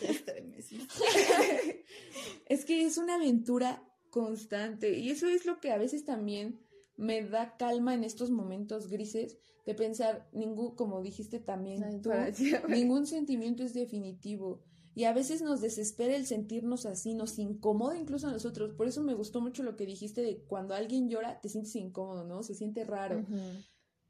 Te 0.00 0.10
estremeciste. 0.10 0.94
Es 2.46 2.64
que 2.64 2.84
es 2.84 2.98
una 2.98 3.14
aventura 3.16 3.82
constante 4.10 4.98
y 4.98 5.10
eso 5.10 5.26
es 5.26 5.46
lo 5.46 5.58
que 5.60 5.72
a 5.72 5.78
veces 5.78 6.04
también 6.04 6.60
me 6.96 7.22
da 7.22 7.56
calma 7.56 7.94
en 7.94 8.04
estos 8.04 8.30
momentos 8.30 8.88
grises 8.88 9.38
de 9.64 9.74
pensar 9.74 10.28
ningún, 10.32 10.74
como 10.74 11.00
dijiste 11.02 11.38
también 11.40 12.02
tú, 12.02 12.10
ningún 12.68 13.06
sentimiento 13.06 13.62
es 13.62 13.72
definitivo 13.72 14.62
y 14.94 15.04
a 15.04 15.14
veces 15.14 15.40
nos 15.40 15.62
desespera 15.62 16.14
el 16.14 16.26
sentirnos 16.26 16.84
así, 16.84 17.14
nos 17.14 17.38
incomoda 17.38 17.96
incluso 17.96 18.28
a 18.28 18.32
nosotros. 18.32 18.74
Por 18.74 18.86
eso 18.86 19.02
me 19.02 19.14
gustó 19.14 19.40
mucho 19.40 19.62
lo 19.62 19.74
que 19.76 19.86
dijiste 19.86 20.20
de 20.20 20.44
cuando 20.44 20.74
alguien 20.74 21.08
llora 21.08 21.40
te 21.40 21.48
sientes 21.48 21.74
incómodo, 21.76 22.24
¿no? 22.24 22.42
Se 22.42 22.54
siente 22.54 22.84
raro. 22.84 23.24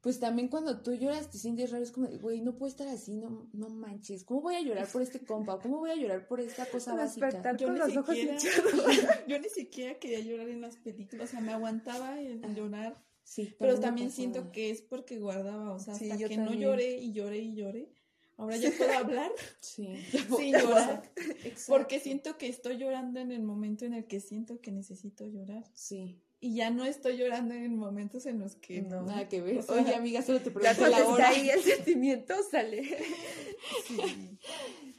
Pues 0.03 0.19
también 0.19 0.49
cuando 0.49 0.81
tú 0.81 0.93
lloras 0.93 1.29
te 1.31 1.37
sientes 1.37 1.71
raro, 1.71 1.81
es 1.81 1.91
como, 1.93 2.07
de, 2.07 2.17
güey, 2.17 2.41
no 2.41 2.57
puedo 2.57 2.69
estar 2.69 2.89
así, 2.89 3.15
no, 3.15 3.47
no 3.53 3.69
manches. 3.69 4.25
¿Cómo 4.25 4.41
voy 4.41 4.55
a 4.55 4.61
llorar 4.61 4.85
por 4.91 5.01
este 5.01 5.21
compa? 5.21 5.59
¿Cómo 5.61 5.77
voy 5.77 5.91
a 5.91 5.95
llorar 5.95 6.27
por 6.27 6.41
esta 6.41 6.65
cosa 6.65 6.93
básica? 6.93 7.55
Yo 7.55 7.67
con 7.67 7.75
ni, 7.75 7.79
los 7.79 7.95
ojos 7.95 8.13
siquiera, 8.13 8.37
yo 9.29 9.39
ni 9.39 9.47
siquiera 9.47 9.97
quería 9.99 10.19
llorar 10.19 10.49
en 10.49 10.59
las 10.59 10.75
películas, 10.75 11.29
o 11.29 11.31
sea, 11.31 11.39
me 11.39 11.53
aguantaba 11.53 12.19
el 12.19 12.43
Ajá. 12.43 12.53
llorar, 12.53 13.01
Sí, 13.23 13.55
pero 13.57 13.75
me 13.75 13.79
también 13.79 14.11
siento 14.11 14.51
que 14.51 14.71
es 14.71 14.81
porque 14.81 15.19
guardaba, 15.19 15.71
o 15.71 15.79
sea, 15.79 15.95
Sí, 15.95 16.11
hasta 16.11 16.21
yo 16.21 16.27
que 16.27 16.35
no 16.35 16.47
también. 16.47 16.63
lloré 16.63 16.97
y 16.97 17.13
lloré 17.13 17.37
y 17.37 17.55
lloré, 17.55 17.89
ahora 18.35 18.57
ya 18.57 18.71
puedo 18.77 18.91
hablar 18.91 19.31
Sí. 19.61 19.87
sin 20.37 20.51
llorar, 20.51 21.09
Exacto. 21.45 21.63
porque 21.69 22.01
siento 22.01 22.37
que 22.37 22.49
estoy 22.49 22.75
llorando 22.77 23.21
en 23.21 23.31
el 23.31 23.41
momento 23.41 23.85
en 23.85 23.93
el 23.93 24.05
que 24.05 24.19
siento 24.19 24.59
que 24.59 24.73
necesito 24.73 25.25
llorar. 25.25 25.63
Sí. 25.73 26.19
Y 26.45 26.55
ya 26.55 26.69
no 26.71 26.83
estoy 26.83 27.15
llorando 27.17 27.53
en 27.53 27.77
momentos 27.77 28.25
en 28.25 28.39
los 28.39 28.55
que 28.57 28.81
No. 28.81 29.03
Nada 29.03 29.29
que 29.29 29.39
ver. 29.41 29.59
O 29.59 29.61
sea, 29.63 29.75
Oye, 29.81 29.95
amiga, 29.95 30.21
solo 30.21 30.41
te 30.41 30.51
pregunto 30.51 30.87
la 30.87 31.07
hora. 31.07 31.29
ahí 31.29 31.49
el 31.49 31.61
sentimiento 31.61 32.33
sale. 32.51 32.81
Sí. 33.87 33.97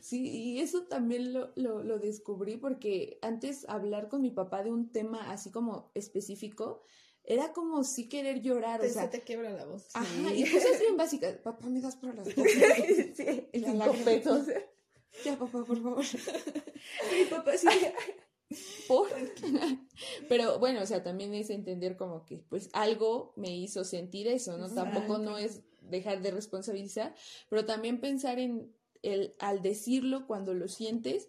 Sí, 0.01 0.27
y 0.31 0.61
eso 0.61 0.85
también 0.85 1.33
lo, 1.35 1.53
lo, 1.55 1.83
lo 1.83 1.99
descubrí 1.99 2.57
porque 2.57 3.19
antes 3.23 3.67
hablar 3.69 4.09
con 4.09 4.23
mi 4.23 4.31
papá 4.31 4.63
de 4.63 4.71
un 4.71 4.91
tema 4.91 5.31
así 5.31 5.51
como 5.51 5.91
específico 5.95 6.83
era 7.25 7.53
como 7.53 7.85
si 7.85 8.09
querer 8.09 8.41
llorar, 8.43 8.81
o 8.81 8.85
Te- 8.85 8.91
sea, 8.91 9.03
se 9.05 9.09
te 9.09 9.21
quiebra 9.23 9.51
la 9.51 9.65
voz. 9.67 9.89
ajá, 9.95 10.35
y 10.35 10.51
cosas 10.51 10.79
bien 10.81 10.97
básicas. 10.97 11.35
Papá, 11.45 11.67
me 11.69 11.81
das 11.81 11.97
para 11.97 12.15
las 12.15 12.29
cosas. 12.35 12.53
sí, 13.17 13.49
Y 13.53 13.59
la 13.61 13.93
pesos. 13.93 14.47
Ya, 15.25 15.39
papá, 15.39 15.63
por 15.65 15.83
favor. 15.83 16.05
Mi 16.05 17.25
papá 17.31 17.57
sí. 17.57 17.69
Por. 18.89 19.09
Pero 20.29 20.59
bueno, 20.59 20.83
o 20.83 20.87
sea, 20.87 21.03
también 21.03 21.35
es 21.35 21.51
entender 21.51 21.97
como 21.97 22.25
que 22.25 22.39
pues 22.39 22.71
algo 22.73 23.33
me 23.37 23.57
hizo 23.57 23.85
sentir 23.85 24.29
eso, 24.29 24.59
¿no? 24.59 24.69
Tampoco 24.69 25.19
no 25.19 25.39
es 25.39 25.63
dejar 25.81 26.23
de 26.23 26.31
responsabilizar, 26.31 27.15
pero 27.49 27.65
también 27.65 28.01
pensar 28.01 28.39
en 28.39 28.75
el 29.03 29.35
al 29.39 29.61
decirlo 29.63 30.27
cuando 30.27 30.55
lo 30.55 30.69
sientes 30.69 31.29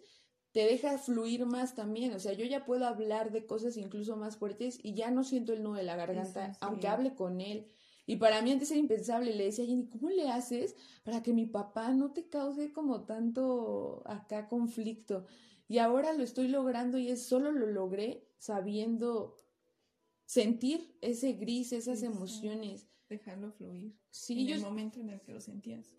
te 0.56 0.64
deja 0.64 0.96
fluir 0.96 1.44
más 1.44 1.74
también, 1.74 2.14
o 2.14 2.18
sea, 2.18 2.32
yo 2.32 2.46
ya 2.46 2.64
puedo 2.64 2.86
hablar 2.86 3.30
de 3.30 3.44
cosas 3.44 3.76
incluso 3.76 4.16
más 4.16 4.38
fuertes 4.38 4.78
y 4.82 4.94
ya 4.94 5.10
no 5.10 5.22
siento 5.22 5.52
el 5.52 5.62
nudo 5.62 5.74
de 5.74 5.82
la 5.82 5.96
garganta, 5.96 6.54
sí. 6.54 6.58
aunque 6.62 6.88
hable 6.88 7.14
con 7.14 7.42
él. 7.42 7.66
Y 8.06 8.16
para 8.16 8.40
mí 8.40 8.52
antes 8.52 8.70
era 8.70 8.80
impensable, 8.80 9.34
le 9.34 9.44
decía 9.44 9.64
a 9.64 9.68
Jenny, 9.68 9.86
¿cómo 9.88 10.08
le 10.08 10.30
haces 10.30 10.74
para 11.02 11.22
que 11.22 11.34
mi 11.34 11.44
papá 11.44 11.90
no 11.90 12.12
te 12.12 12.30
cause 12.30 12.72
como 12.72 13.02
tanto 13.02 14.02
acá 14.06 14.48
conflicto? 14.48 15.26
Y 15.68 15.78
ahora 15.78 16.12
lo 16.12 16.22
estoy 16.22 16.48
logrando 16.48 16.98
y 16.98 17.08
es 17.08 17.26
solo 17.26 17.50
lo 17.50 17.66
logré 17.66 18.28
sabiendo 18.38 19.36
sentir 20.24 20.96
ese 21.00 21.32
gris, 21.32 21.72
esas 21.72 22.02
emociones. 22.02 22.86
Dejarlo 23.08 23.52
fluir. 23.52 23.96
Sí, 24.10 24.42
en 24.42 24.46
yo... 24.48 24.54
el 24.56 24.62
momento 24.62 25.00
en 25.00 25.10
el 25.10 25.20
que 25.20 25.32
lo 25.32 25.40
sentías. 25.40 25.94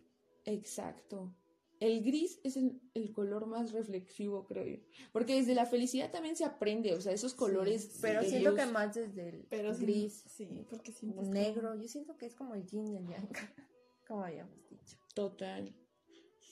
Exacto. 0.45 1.33
El 1.79 2.03
gris 2.03 2.39
es 2.43 2.57
el, 2.57 2.81
el, 2.95 3.13
color 3.13 3.45
más 3.45 3.71
reflexivo, 3.71 4.45
creo 4.45 4.65
yo. 4.65 4.77
Porque 5.11 5.35
desde 5.35 5.53
la 5.53 5.67
felicidad 5.67 6.11
también 6.11 6.35
se 6.35 6.43
aprende, 6.43 6.95
o 6.95 7.01
sea, 7.01 7.13
esos 7.13 7.35
colores. 7.35 7.83
Sí, 7.83 7.99
pero 8.01 8.23
siento 8.23 8.55
que 8.55 8.65
más 8.65 8.95
desde 8.95 9.29
el 9.29 9.45
Pero 9.49 9.75
sí, 9.75 9.83
gris, 9.83 10.23
Sí, 10.27 10.65
porque 10.69 10.91
o 10.91 10.93
sientes 10.95 11.27
negro, 11.27 11.75
yo 11.75 11.87
siento 11.87 12.17
que 12.17 12.25
es 12.25 12.35
como 12.35 12.55
el 12.55 12.65
yin 12.65 12.87
y 12.87 12.97
el 12.97 13.07
yang, 13.07 13.29
como 14.07 14.23
habíamos 14.23 14.67
dicho. 14.69 14.97
Total. 15.13 15.71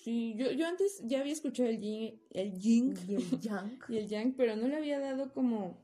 Sí, 0.05 0.35
yo, 0.37 0.51
yo 0.51 0.67
antes 0.67 1.01
ya 1.03 1.21
había 1.21 1.33
escuchado 1.33 1.67
el 1.67 1.79
yin, 1.79 2.21
el 2.29 2.59
yin 2.59 2.93
Y 3.07 3.15
el 3.15 3.39
yang. 3.39 3.79
y 3.89 3.97
el 3.97 4.07
yang, 4.07 4.33
pero 4.33 4.55
no 4.55 4.67
le 4.67 4.75
había 4.75 4.99
dado 4.99 5.33
como 5.33 5.79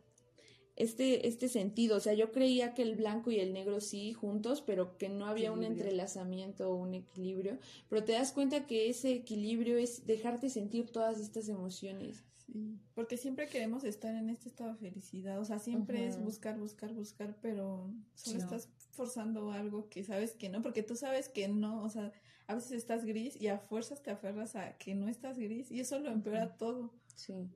este, 0.76 1.28
este 1.28 1.48
sentido. 1.50 1.98
O 1.98 2.00
sea, 2.00 2.14
yo 2.14 2.32
creía 2.32 2.76
que 2.76 2.84
el 2.84 2.96
blanco 2.96 3.32
y 3.32 3.40
el 3.40 3.52
negro 3.52 3.82
sí 3.82 4.14
juntos, 4.14 4.62
pero 4.62 4.96
que 5.00 5.10
no 5.10 5.26
había 5.26 5.52
un 5.52 5.64
entrelazamiento 5.64 6.70
o 6.70 6.76
un 6.76 6.94
equilibrio. 6.94 7.58
Pero 7.90 8.04
te 8.04 8.12
das 8.12 8.32
cuenta 8.32 8.68
que 8.68 8.90
ese 8.92 9.12
equilibrio 9.12 9.80
es 9.80 10.06
dejarte 10.06 10.52
sentir 10.52 10.92
todas 10.92 11.20
estas 11.20 11.50
emociones. 11.50 12.24
Sí, 12.46 12.78
porque 12.94 13.18
siempre 13.18 13.48
queremos 13.48 13.84
estar 13.84 14.14
en 14.14 14.30
este 14.30 14.50
estado 14.50 14.74
de 14.74 14.78
felicidad, 14.78 15.40
o 15.40 15.46
sea, 15.46 15.58
siempre 15.58 16.06
es 16.06 16.22
buscar, 16.22 16.60
buscar, 16.60 16.94
buscar, 16.94 17.36
pero 17.42 17.92
solo 18.14 18.38
Sí. 18.38 18.44
estás 18.44 18.70
forzando 18.92 19.52
algo 19.52 19.90
que 19.90 20.04
sabes 20.04 20.36
que 20.36 20.50
no, 20.50 20.62
porque 20.62 20.84
tú 20.84 20.96
sabes 20.96 21.28
que 21.28 21.48
no, 21.48 21.82
o 21.84 21.90
sea, 21.90 22.12
a 22.48 22.56
veces 22.56 22.74
estás 22.74 23.06
gris 23.06 23.40
y 23.40 23.48
a 23.48 23.60
fuerzas 23.60 24.02
te 24.02 24.12
aferras 24.12 24.56
a 24.56 24.78
que 24.78 24.96
no 24.96 25.08
estás 25.08 25.38
gris 25.38 25.72
y 25.72 25.80
eso 25.80 26.00
lo 26.00 26.12
empeora 26.12 26.58
todo. 26.58 26.92
Sí. 27.16 27.50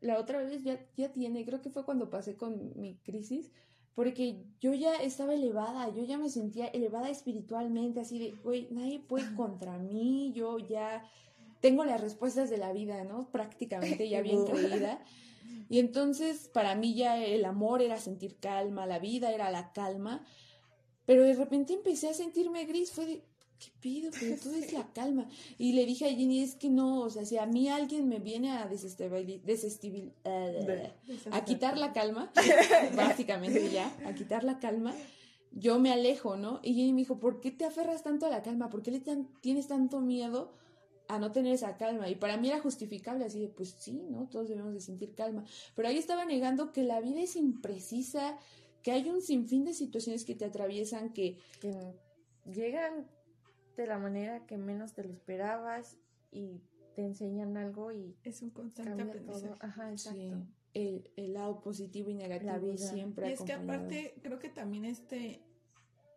La 0.00 0.18
otra 0.18 0.38
vez 0.42 0.62
ya, 0.62 0.84
ya 0.96 1.12
tiene, 1.12 1.44
creo 1.44 1.62
que 1.62 1.70
fue 1.70 1.84
cuando 1.84 2.10
pasé 2.10 2.36
con 2.36 2.72
mi 2.78 2.96
crisis, 2.96 3.50
porque 3.94 4.44
yo 4.60 4.74
ya 4.74 4.96
estaba 4.96 5.34
elevada, 5.34 5.88
yo 5.94 6.04
ya 6.04 6.18
me 6.18 6.28
sentía 6.28 6.66
elevada 6.66 7.08
espiritualmente, 7.08 8.00
así 8.00 8.18
de, 8.18 8.32
güey, 8.32 8.68
nadie 8.70 8.98
puede 8.98 9.34
contra 9.34 9.78
mí, 9.78 10.32
yo 10.34 10.58
ya 10.58 11.04
tengo 11.60 11.84
las 11.84 12.00
respuestas 12.00 12.50
de 12.50 12.58
la 12.58 12.72
vida, 12.72 13.04
¿no? 13.04 13.30
Prácticamente 13.30 14.08
ya 14.08 14.20
bien 14.20 14.44
creída. 14.46 15.02
Y 15.70 15.78
entonces 15.78 16.48
para 16.48 16.74
mí 16.74 16.94
ya 16.94 17.22
el 17.24 17.44
amor 17.44 17.80
era 17.80 17.98
sentir 17.98 18.36
calma, 18.38 18.86
la 18.86 18.98
vida 18.98 19.32
era 19.32 19.50
la 19.50 19.72
calma, 19.72 20.24
pero 21.06 21.22
de 21.22 21.34
repente 21.34 21.72
empecé 21.72 22.08
a 22.08 22.14
sentirme 22.14 22.64
gris, 22.64 22.92
fue 22.92 23.06
de, 23.06 23.24
¿qué 23.64 23.70
pido? 23.80 24.10
Pero 24.18 24.36
todo 24.36 24.54
es 24.62 24.72
la 24.72 24.86
calma. 24.92 25.28
Y 25.58 25.72
le 25.72 25.86
dije 25.86 26.06
a 26.06 26.10
Jenny, 26.10 26.40
es 26.42 26.54
que 26.56 26.68
no, 26.68 27.00
o 27.02 27.10
sea, 27.10 27.24
si 27.24 27.38
a 27.38 27.46
mí 27.46 27.68
alguien 27.68 28.08
me 28.08 28.18
viene 28.18 28.50
a 28.52 28.66
desestabilizar, 28.66 29.40
a 31.30 31.44
quitar 31.44 31.78
la 31.78 31.92
calma, 31.92 32.32
básicamente 32.96 33.70
ya, 33.70 33.94
a 34.06 34.14
quitar 34.14 34.44
la 34.44 34.58
calma, 34.58 34.94
yo 35.52 35.78
me 35.78 35.92
alejo, 35.92 36.36
¿no? 36.36 36.60
Y 36.62 36.74
Jenny 36.74 36.92
me 36.92 37.00
dijo, 37.02 37.18
¿por 37.20 37.40
qué 37.40 37.50
te 37.50 37.64
aferras 37.64 38.02
tanto 38.02 38.26
a 38.26 38.30
la 38.30 38.42
calma? 38.42 38.70
¿Por 38.70 38.82
qué 38.82 38.90
le 38.90 39.00
tan- 39.00 39.28
tienes 39.40 39.68
tanto 39.68 40.00
miedo 40.00 40.52
a 41.08 41.18
no 41.18 41.30
tener 41.32 41.52
esa 41.54 41.76
calma? 41.76 42.08
Y 42.08 42.16
para 42.16 42.36
mí 42.36 42.48
era 42.48 42.60
justificable, 42.60 43.24
así 43.24 43.40
de, 43.40 43.48
pues 43.48 43.76
sí, 43.78 44.02
¿no? 44.10 44.28
Todos 44.28 44.48
debemos 44.48 44.74
de 44.74 44.80
sentir 44.80 45.14
calma. 45.14 45.44
Pero 45.76 45.88
ahí 45.88 45.96
estaba 45.98 46.24
negando 46.24 46.72
que 46.72 46.82
la 46.82 47.00
vida 47.00 47.20
es 47.20 47.36
imprecisa, 47.36 48.36
que 48.82 48.90
hay 48.92 49.08
un 49.08 49.22
sinfín 49.22 49.64
de 49.64 49.74
situaciones 49.74 50.24
que 50.24 50.34
te 50.34 50.44
atraviesan, 50.44 51.12
que 51.12 51.38
que 51.60 51.72
llegan 52.52 53.06
de 53.76 53.86
la 53.86 53.98
manera 53.98 54.46
que 54.46 54.56
menos 54.56 54.94
te 54.94 55.04
lo 55.04 55.12
esperabas 55.12 55.98
y 56.30 56.60
te 56.94 57.02
enseñan 57.02 57.56
algo 57.56 57.92
y 57.92 58.16
Es 58.22 58.42
un 58.42 58.50
constante 58.50 59.02
aprendizaje. 59.02 59.48
todo. 59.48 59.56
Ajá, 59.60 59.90
exacto. 59.90 60.20
sí, 60.20 60.32
el, 60.74 61.08
el 61.16 61.34
lado 61.34 61.60
positivo 61.60 62.10
y 62.10 62.14
negativo 62.14 62.52
La 62.52 62.58
vida. 62.58 62.76
siempre 62.76 63.30
Y 63.30 63.32
es 63.32 63.42
que 63.42 63.52
aparte, 63.52 64.14
creo 64.22 64.38
que 64.38 64.48
también 64.48 64.84
este 64.84 65.40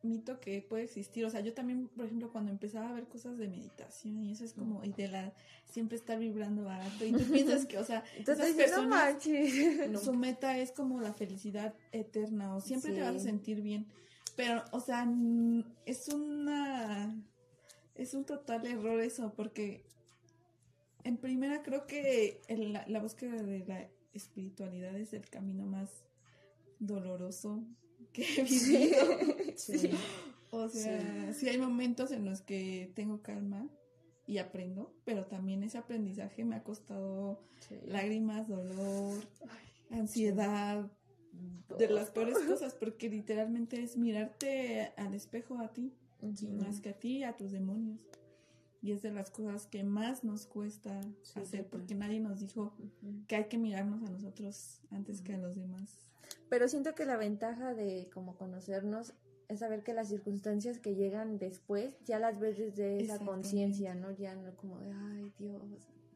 mito 0.03 0.39
que 0.39 0.61
puede 0.61 0.83
existir, 0.83 1.25
o 1.25 1.29
sea, 1.29 1.41
yo 1.41 1.53
también, 1.53 1.87
por 1.89 2.05
ejemplo, 2.05 2.31
cuando 2.31 2.51
empezaba 2.51 2.89
a 2.89 2.93
ver 2.93 3.07
cosas 3.07 3.37
de 3.37 3.47
meditación 3.47 4.23
y 4.23 4.31
eso 4.31 4.45
es 4.45 4.53
como, 4.53 4.83
y 4.83 4.93
de 4.93 5.07
la, 5.07 5.33
siempre 5.65 5.97
estar 5.97 6.17
vibrando 6.17 6.69
alto, 6.69 7.05
y 7.05 7.11
tú 7.11 7.23
piensas 7.31 7.65
que, 7.65 7.77
o 7.77 7.83
sea, 7.83 8.03
Entonces, 8.15 8.45
esas 8.45 8.57
dices, 8.57 8.77
no 8.77 8.89
personas, 8.89 10.03
su 10.03 10.13
meta 10.13 10.57
es 10.57 10.71
como 10.71 11.01
la 11.01 11.13
felicidad 11.13 11.73
eterna, 11.91 12.55
o 12.55 12.61
siempre 12.61 12.93
te 12.93 13.01
vas 13.01 13.15
a 13.15 13.19
sentir 13.19 13.61
bien, 13.61 13.87
pero, 14.35 14.63
o 14.71 14.79
sea, 14.79 15.07
es 15.85 16.07
una, 16.09 17.15
es 17.97 18.13
un 18.13 18.25
total 18.25 18.65
error 18.65 18.99
eso, 18.99 19.33
porque 19.35 19.83
en 21.03 21.17
primera 21.17 21.63
creo 21.63 21.87
que 21.87 22.41
el- 22.47 22.73
la, 22.73 22.85
la 22.87 22.99
búsqueda 23.01 23.41
de 23.41 23.59
la 23.65 23.89
espiritualidad 24.13 24.95
es 24.97 25.13
el 25.13 25.29
camino 25.29 25.65
más 25.65 25.89
doloroso 26.79 27.63
que 28.13 28.23
he 28.37 28.43
vivido. 28.43 28.97
Sí. 29.57 29.89
O 30.51 30.69
sea, 30.69 31.33
sí. 31.33 31.49
hay 31.49 31.57
momentos 31.57 32.11
en 32.11 32.23
los 32.23 32.41
que 32.41 32.91
tengo 32.95 33.21
calma 33.23 33.67
y 34.27 34.37
aprendo, 34.37 34.93
pero 35.03 35.25
también 35.25 35.63
ese 35.63 35.77
aprendizaje 35.79 36.45
me 36.45 36.55
ha 36.55 36.63
costado 36.63 37.41
lágrimas, 37.85 38.47
dolor, 38.47 39.15
ansiedad, 39.89 40.91
de 41.77 41.89
las 41.89 42.11
peores 42.11 42.37
cosas, 42.47 42.75
porque 42.75 43.09
literalmente 43.09 43.81
es 43.81 43.97
mirarte 43.97 44.91
al 44.95 45.13
espejo 45.15 45.59
a 45.59 45.73
ti, 45.73 45.91
Ujú. 46.21 46.47
más 46.63 46.79
que 46.81 46.89
a 46.89 46.93
ti 46.99 47.17
y 47.19 47.23
a 47.23 47.35
tus 47.37 47.51
demonios. 47.51 47.99
Y 48.81 48.91
es 48.91 49.01
de 49.01 49.11
las 49.11 49.31
cosas 49.31 49.65
que 49.65 49.83
más 49.83 50.23
nos 50.23 50.45
cuesta 50.45 51.01
Sí, 51.23 51.39
hacer, 51.39 51.67
porque 51.67 51.95
nadie 51.95 52.19
nos 52.19 52.39
dijo 52.39 52.73
que 53.27 53.35
hay 53.35 53.45
que 53.45 53.57
mirarnos 53.57 54.07
a 54.07 54.11
nosotros 54.11 54.81
antes 54.91 55.21
que 55.21 55.33
a 55.33 55.37
los 55.37 55.55
demás. 55.55 55.97
Pero 56.49 56.67
siento 56.67 56.93
que 56.95 57.05
la 57.05 57.17
ventaja 57.17 57.73
de 57.73 58.09
como 58.13 58.35
conocernos 58.37 59.13
es 59.49 59.59
saber 59.59 59.83
que 59.83 59.93
las 59.93 60.09
circunstancias 60.09 60.77
que 60.79 60.93
llegan 60.95 61.39
después 61.39 61.95
ya 62.05 62.19
las 62.19 62.39
ves 62.39 62.57
desde 62.57 63.01
esa 63.01 63.17
conciencia, 63.19 63.95
¿no? 63.95 64.11
Ya 64.11 64.35
no 64.35 64.55
como 64.57 64.79
de, 64.79 64.91
ay 64.91 65.31
Dios, 65.39 65.61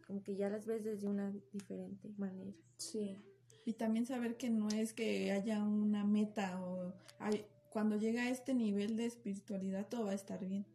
como 0.05 0.21
que 0.21 0.35
ya 0.35 0.49
las 0.49 0.65
ves 0.65 0.83
desde 0.83 1.07
una 1.07 1.33
diferente 1.51 2.09
manera. 2.17 2.51
Sí. 2.77 3.17
Y 3.65 3.73
también 3.73 4.05
saber 4.05 4.37
que 4.37 4.49
no 4.49 4.67
es 4.69 4.93
que 4.93 5.31
haya 5.31 5.63
una 5.63 6.03
meta 6.05 6.61
o 6.61 6.93
hay- 7.19 7.45
cuando 7.71 7.95
llega 7.97 8.23
a 8.23 8.29
este 8.29 8.53
nivel 8.53 8.97
de 8.97 9.05
espiritualidad 9.05 9.87
todo 9.87 10.05
va 10.05 10.11
a 10.11 10.15
estar 10.15 10.45
bien. 10.45 10.65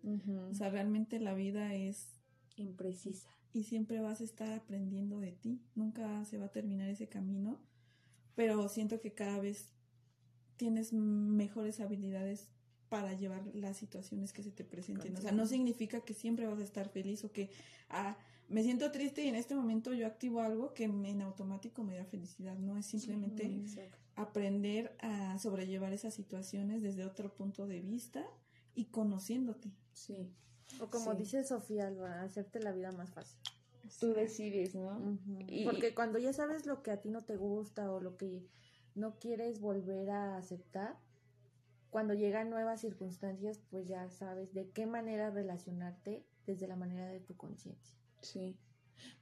O 0.50 0.54
sea, 0.54 0.70
realmente 0.70 1.20
la 1.20 1.34
vida 1.34 1.74
es 1.74 2.08
Imprecisa. 2.56 3.28
y 3.52 3.64
siempre 3.64 4.00
vas 4.00 4.20
a 4.20 4.24
estar 4.24 4.52
aprendiendo 4.52 5.20
de 5.20 5.32
ti. 5.32 5.60
Nunca 5.74 6.24
se 6.24 6.38
va 6.38 6.46
a 6.46 6.52
terminar 6.52 6.88
ese 6.88 7.06
camino, 7.08 7.60
pero 8.34 8.68
siento 8.68 9.00
que 9.00 9.12
cada 9.12 9.38
vez 9.38 9.68
tienes 10.56 10.92
mejores 10.92 11.80
habilidades 11.80 12.48
para 12.88 13.12
llevar 13.12 13.42
las 13.54 13.76
situaciones 13.76 14.32
que 14.32 14.42
se 14.42 14.50
te 14.52 14.64
presenten. 14.64 15.14
O 15.16 15.20
sea, 15.20 15.32
no 15.32 15.46
significa 15.46 16.00
que 16.00 16.14
siempre 16.14 16.46
vas 16.46 16.60
a 16.60 16.64
estar 16.64 16.88
feliz 16.88 17.24
o 17.24 17.32
que 17.32 17.50
ah, 17.90 18.16
me 18.48 18.62
siento 18.62 18.90
triste 18.92 19.24
y 19.24 19.28
en 19.28 19.34
este 19.34 19.54
momento 19.54 19.92
yo 19.92 20.06
activo 20.06 20.40
algo 20.40 20.72
que 20.72 20.86
me- 20.88 21.10
en 21.10 21.20
automático 21.20 21.82
me 21.84 21.96
da 21.96 22.04
felicidad. 22.04 22.56
No 22.56 22.76
es 22.78 22.86
simplemente 22.86 23.44
Exacto. 23.44 23.98
Aprender 24.16 24.96
a 25.00 25.38
sobrellevar 25.38 25.92
esas 25.92 26.14
situaciones 26.14 26.82
desde 26.82 27.04
otro 27.04 27.34
punto 27.34 27.66
de 27.66 27.80
vista 27.80 28.24
y 28.74 28.86
conociéndote. 28.86 29.70
Sí. 29.92 30.34
O 30.80 30.88
como 30.90 31.12
Sí. 31.12 31.18
dice 31.18 31.44
Sofía 31.44 31.86
Alba, 31.86 32.22
hacerte 32.22 32.60
la 32.60 32.72
vida 32.72 32.90
más 32.92 33.12
fácil. 33.12 33.38
Tú 34.00 34.12
decides, 34.14 34.74
¿no? 34.74 35.16
Y- 35.46 35.64
Porque 35.64 35.94
cuando 35.94 36.18
ya 36.18 36.32
sabes 36.32 36.66
lo 36.66 36.82
que 36.82 36.90
a 36.90 37.00
ti 37.00 37.10
no 37.10 37.22
te 37.24 37.36
gusta 37.36 37.92
o 37.92 38.00
lo 38.00 38.16
que 38.16 38.44
no 38.94 39.18
quieres 39.18 39.60
volver 39.60 40.10
a 40.10 40.36
aceptar, 40.38 40.98
cuando 41.90 42.14
llegan 42.14 42.50
nuevas 42.50 42.80
circunstancias, 42.80 43.60
pues 43.70 43.86
ya 43.86 44.10
sabes 44.10 44.52
de 44.54 44.70
qué 44.70 44.86
manera 44.86 45.30
relacionarte 45.30 46.26
desde 46.46 46.66
la 46.66 46.76
manera 46.76 47.06
de 47.08 47.20
tu 47.20 47.36
conciencia. 47.36 47.94
Sí. 48.22 48.58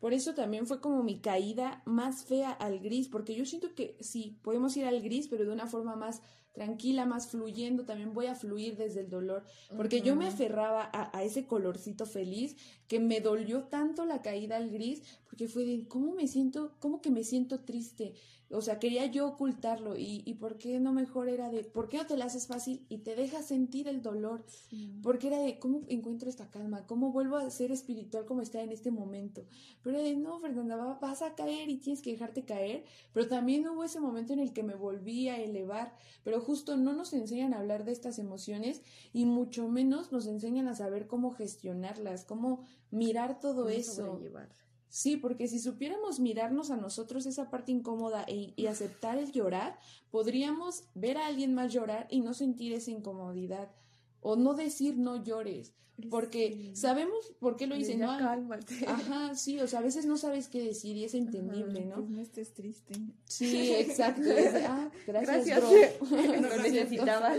Por 0.01 0.13
eso 0.13 0.35
también 0.35 0.67
fue 0.67 0.81
como 0.81 1.03
mi 1.03 1.21
caída 1.21 1.83
más 1.87 2.25
fea 2.25 2.51
al 2.51 2.81
gris, 2.81 3.09
porque 3.09 3.35
yo 3.35 3.45
siento 3.45 3.75
que 3.75 3.97
sí, 4.01 4.39
podemos 4.43 4.77
ir 4.77 4.85
al 4.85 5.03
gris, 5.03 5.29
pero 5.29 5.45
de 5.45 5.53
una 5.53 5.67
forma 5.67 5.97
más 5.97 6.23
tranquila, 6.55 7.05
más 7.05 7.27
fluyendo, 7.27 7.85
también 7.85 8.15
voy 8.15 8.27
a 8.27 8.35
fluir 8.35 8.77
desde 8.77 9.01
el 9.01 9.11
dolor, 9.11 9.45
porque 9.77 10.01
yo 10.03 10.15
me 10.17 10.27
aferraba 10.29 10.89
a, 10.93 11.17
a 11.17 11.23
ese 11.25 11.47
colorcito 11.47 12.07
feliz 12.07 12.57
que 12.89 13.01
me 13.01 13.21
dolió 13.21 13.65
tanto 13.65 14.05
la 14.07 14.23
caída 14.23 14.57
al 14.57 14.71
gris, 14.71 15.03
porque 15.29 15.49
fue 15.49 15.65
de, 15.67 15.87
¿cómo 15.89 16.15
me 16.15 16.29
siento, 16.29 16.73
cómo 16.79 17.03
que 17.03 17.11
me 17.11 17.25
siento 17.25 17.61
triste? 17.61 18.15
O 18.51 18.61
sea, 18.61 18.79
quería 18.79 19.07
yo 19.07 19.27
ocultarlo 19.27 19.97
y, 19.97 20.23
y 20.27 20.35
¿por 20.35 20.59
qué 20.59 20.79
no 20.79 20.93
mejor 20.93 21.29
era 21.29 21.51
de, 21.51 21.65
¿por 21.65 21.89
qué 21.89 21.97
no 21.97 22.07
te 22.07 22.17
la 22.17 22.27
haces 22.27 22.47
fácil 22.47 22.85
y 22.89 22.99
te 22.99 23.17
dejas 23.17 23.47
sentir 23.47 23.89
el 23.89 24.01
dolor? 24.01 24.45
Porque 25.03 25.27
era 25.27 25.39
de, 25.41 25.59
¿cómo 25.59 25.81
encuentro 25.89 26.29
esta 26.29 26.51
calma? 26.51 26.87
¿Cómo 26.87 27.11
vuelvo 27.11 27.37
a 27.37 27.51
ser 27.51 27.73
espiritual 27.73 28.27
como 28.27 28.43
está 28.43 28.63
en 28.63 28.71
este 28.71 28.93
momento? 28.93 29.45
Pero 29.83 29.97
era 29.97 30.07
de, 30.07 30.15
no, 30.15 30.39
Fernanda, 30.39 30.77
va- 30.77 30.99
vas 31.01 31.23
a 31.23 31.35
caer 31.35 31.69
y 31.69 31.79
tienes 31.79 32.01
que 32.03 32.13
dejarte 32.13 32.45
caer. 32.45 32.85
Pero 33.13 33.27
también 33.29 33.67
hubo 33.67 33.83
ese 33.83 33.99
momento 33.99 34.35
en 34.35 34.39
el 34.41 34.53
que 34.53 34.63
me 34.63 34.75
volví 34.77 35.29
a 35.29 35.41
elevar. 35.43 35.97
Pero 36.23 36.41
justo 36.45 36.77
no 36.77 36.93
nos 36.93 37.13
enseñan 37.13 37.55
a 37.55 37.59
hablar 37.59 37.85
de 37.85 37.93
estas 37.93 38.19
emociones 38.19 38.83
y 39.13 39.25
mucho 39.25 39.69
menos 39.69 40.13
nos 40.13 40.27
enseñan 40.27 40.69
a 40.69 40.75
saber 40.75 41.07
cómo 41.07 41.33
gestionarlas, 41.33 42.25
cómo 42.25 42.65
mirar 42.91 43.41
todo 43.41 43.63
Cómo 43.65 43.69
eso. 43.71 44.21
Sí, 44.89 45.17
porque 45.17 45.49
si 45.49 45.59
supiéramos 45.59 46.21
mirarnos 46.21 46.71
a 46.71 46.77
nosotros 46.77 47.27
esa 47.27 47.51
parte 47.51 47.73
incómoda 47.73 48.25
e- 48.29 48.53
y 48.55 48.67
aceptar 48.67 49.19
el 49.19 49.33
llorar, 49.33 49.77
podríamos 50.13 50.85
ver 50.95 51.17
a 51.17 51.27
alguien 51.27 51.53
más 51.53 51.73
llorar 51.73 52.07
y 52.11 52.21
no 52.21 52.33
sentir 52.33 52.73
esa 52.73 52.93
incomodidad 52.93 53.71
o 54.27 54.37
no 54.37 54.55
decir 54.55 54.97
no 54.97 55.23
llores, 55.23 55.75
porque 56.11 56.51
Sí. 56.53 56.75
sabemos 56.75 57.33
por 57.39 57.55
qué 57.55 57.69
lo 57.69 57.77
dicen, 57.77 58.01
¿no? 58.01 58.19
cálmate. 58.19 58.85
Ajá, 58.89 59.37
sí, 59.37 59.61
o 59.61 59.69
sea, 59.69 59.79
a 59.79 59.83
veces 59.83 60.07
no 60.07 60.17
sabes 60.17 60.49
qué 60.49 60.61
decir 60.61 60.97
y 60.97 61.05
es 61.05 61.15
entendible, 61.15 61.83
Pues 61.83 61.87
¿no? 61.87 61.99
no 61.99 62.21
estés 62.21 62.53
triste. 62.53 62.95
Sí, 63.27 63.73
exacto. 63.79 64.23
es 64.23 64.55
de, 64.55 64.65
ah, 64.65 64.91
gracias, 65.07 65.61
Gracias. 65.61 65.61
bro. 65.61 66.09
No 66.41 66.49
es 66.49 66.63
cierto. 66.63 66.63
necesitaba. 66.69 67.35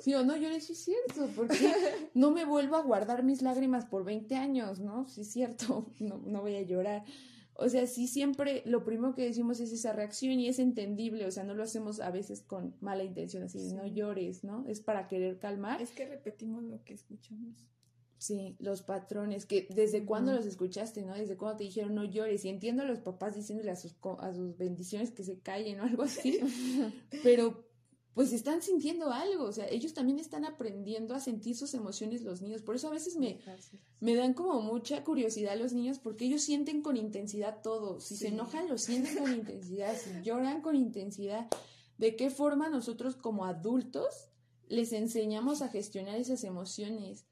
Sí 0.00 0.14
o 0.14 0.22
no, 0.24 0.36
llores, 0.36 0.64
sí 0.64 0.74
es 0.74 0.78
cierto, 0.84 1.28
porque 1.34 1.72
no 2.14 2.30
me 2.30 2.44
vuelvo 2.44 2.76
a 2.76 2.82
guardar 2.82 3.24
mis 3.24 3.42
lágrimas 3.42 3.84
por 3.86 4.04
20 4.04 4.36
años, 4.36 4.78
¿no? 4.78 5.08
Sí 5.08 5.22
es 5.22 5.32
cierto, 5.32 5.90
no, 5.98 6.18
no 6.24 6.42
voy 6.42 6.54
a 6.54 6.62
llorar. 6.62 7.04
O 7.60 7.68
sea, 7.68 7.88
sí 7.88 8.06
siempre 8.06 8.62
lo 8.66 8.84
primero 8.84 9.16
que 9.16 9.22
decimos 9.24 9.58
es 9.58 9.72
esa 9.72 9.92
reacción 9.92 10.38
y 10.38 10.46
es 10.46 10.60
entendible, 10.60 11.26
o 11.26 11.30
sea, 11.32 11.42
no 11.42 11.54
lo 11.54 11.64
hacemos 11.64 11.98
a 11.98 12.12
veces 12.12 12.40
con 12.40 12.76
mala 12.80 13.02
intención, 13.02 13.42
así, 13.42 13.58
de, 13.58 13.74
no 13.74 13.82
Sí. 13.82 13.94
llores, 13.94 14.44
¿no? 14.44 14.64
Es 14.68 14.80
para 14.80 15.08
querer 15.08 15.40
calmar. 15.40 15.82
Es 15.82 15.90
que 15.90 16.06
repetimos 16.06 16.62
lo 16.62 16.84
que 16.84 16.94
escuchamos. 16.94 17.66
Sí, 18.16 18.56
los 18.60 18.82
patrones, 18.82 19.44
que 19.44 19.66
desde 19.74 20.04
cuándo 20.04 20.30
Ujú. 20.30 20.38
los 20.38 20.46
escuchaste, 20.46 21.02
¿no? 21.02 21.14
Desde 21.14 21.36
cuándo 21.36 21.58
te 21.58 21.64
dijeron 21.64 21.94
no 21.96 22.04
llores. 22.04 22.44
Y 22.44 22.48
entiendo 22.48 22.82
a 22.82 22.86
los 22.86 23.00
papás 23.00 23.34
diciéndole 23.34 23.70
a 23.72 23.76
sus, 23.76 23.96
a 24.20 24.32
sus 24.34 24.56
bendiciones 24.56 25.10
que 25.10 25.24
se 25.24 25.40
callen 25.40 25.80
o 25.80 25.82
algo 25.84 26.04
así, 26.04 26.38
pero 27.24 27.67
pues 28.18 28.32
están 28.32 28.62
sintiendo 28.62 29.12
algo, 29.12 29.44
o 29.44 29.52
sea, 29.52 29.68
ellos 29.68 29.94
también 29.94 30.18
están 30.18 30.44
aprendiendo 30.44 31.14
a 31.14 31.20
sentir 31.20 31.54
sus 31.54 31.72
emociones 31.74 32.22
los 32.22 32.42
niños. 32.42 32.62
Por 32.62 32.74
eso 32.74 32.88
a 32.88 32.90
veces 32.90 33.14
me, 33.14 33.38
me 34.00 34.16
dan 34.16 34.34
como 34.34 34.60
mucha 34.60 35.04
curiosidad 35.04 35.56
los 35.56 35.72
niños 35.72 36.00
porque 36.00 36.24
ellos 36.24 36.42
sienten 36.42 36.82
con 36.82 36.96
intensidad 36.96 37.62
todo. 37.62 38.00
Si 38.00 38.16
se 38.16 38.26
enojan, 38.26 38.68
lo 38.68 38.76
sienten 38.76 39.18
con 39.18 39.32
intensidad. 39.32 39.96
Si 39.96 40.10
lloran 40.24 40.62
con 40.62 40.74
intensidad. 40.74 41.46
¿De 41.96 42.16
qué 42.16 42.28
forma 42.30 42.68
nosotros 42.68 43.14
como 43.14 43.44
adultos 43.44 44.32
les 44.66 44.92
enseñamos 44.92 45.62
a 45.62 45.68
gestionar 45.68 46.16
esas 46.16 46.42
emociones? 46.42 47.24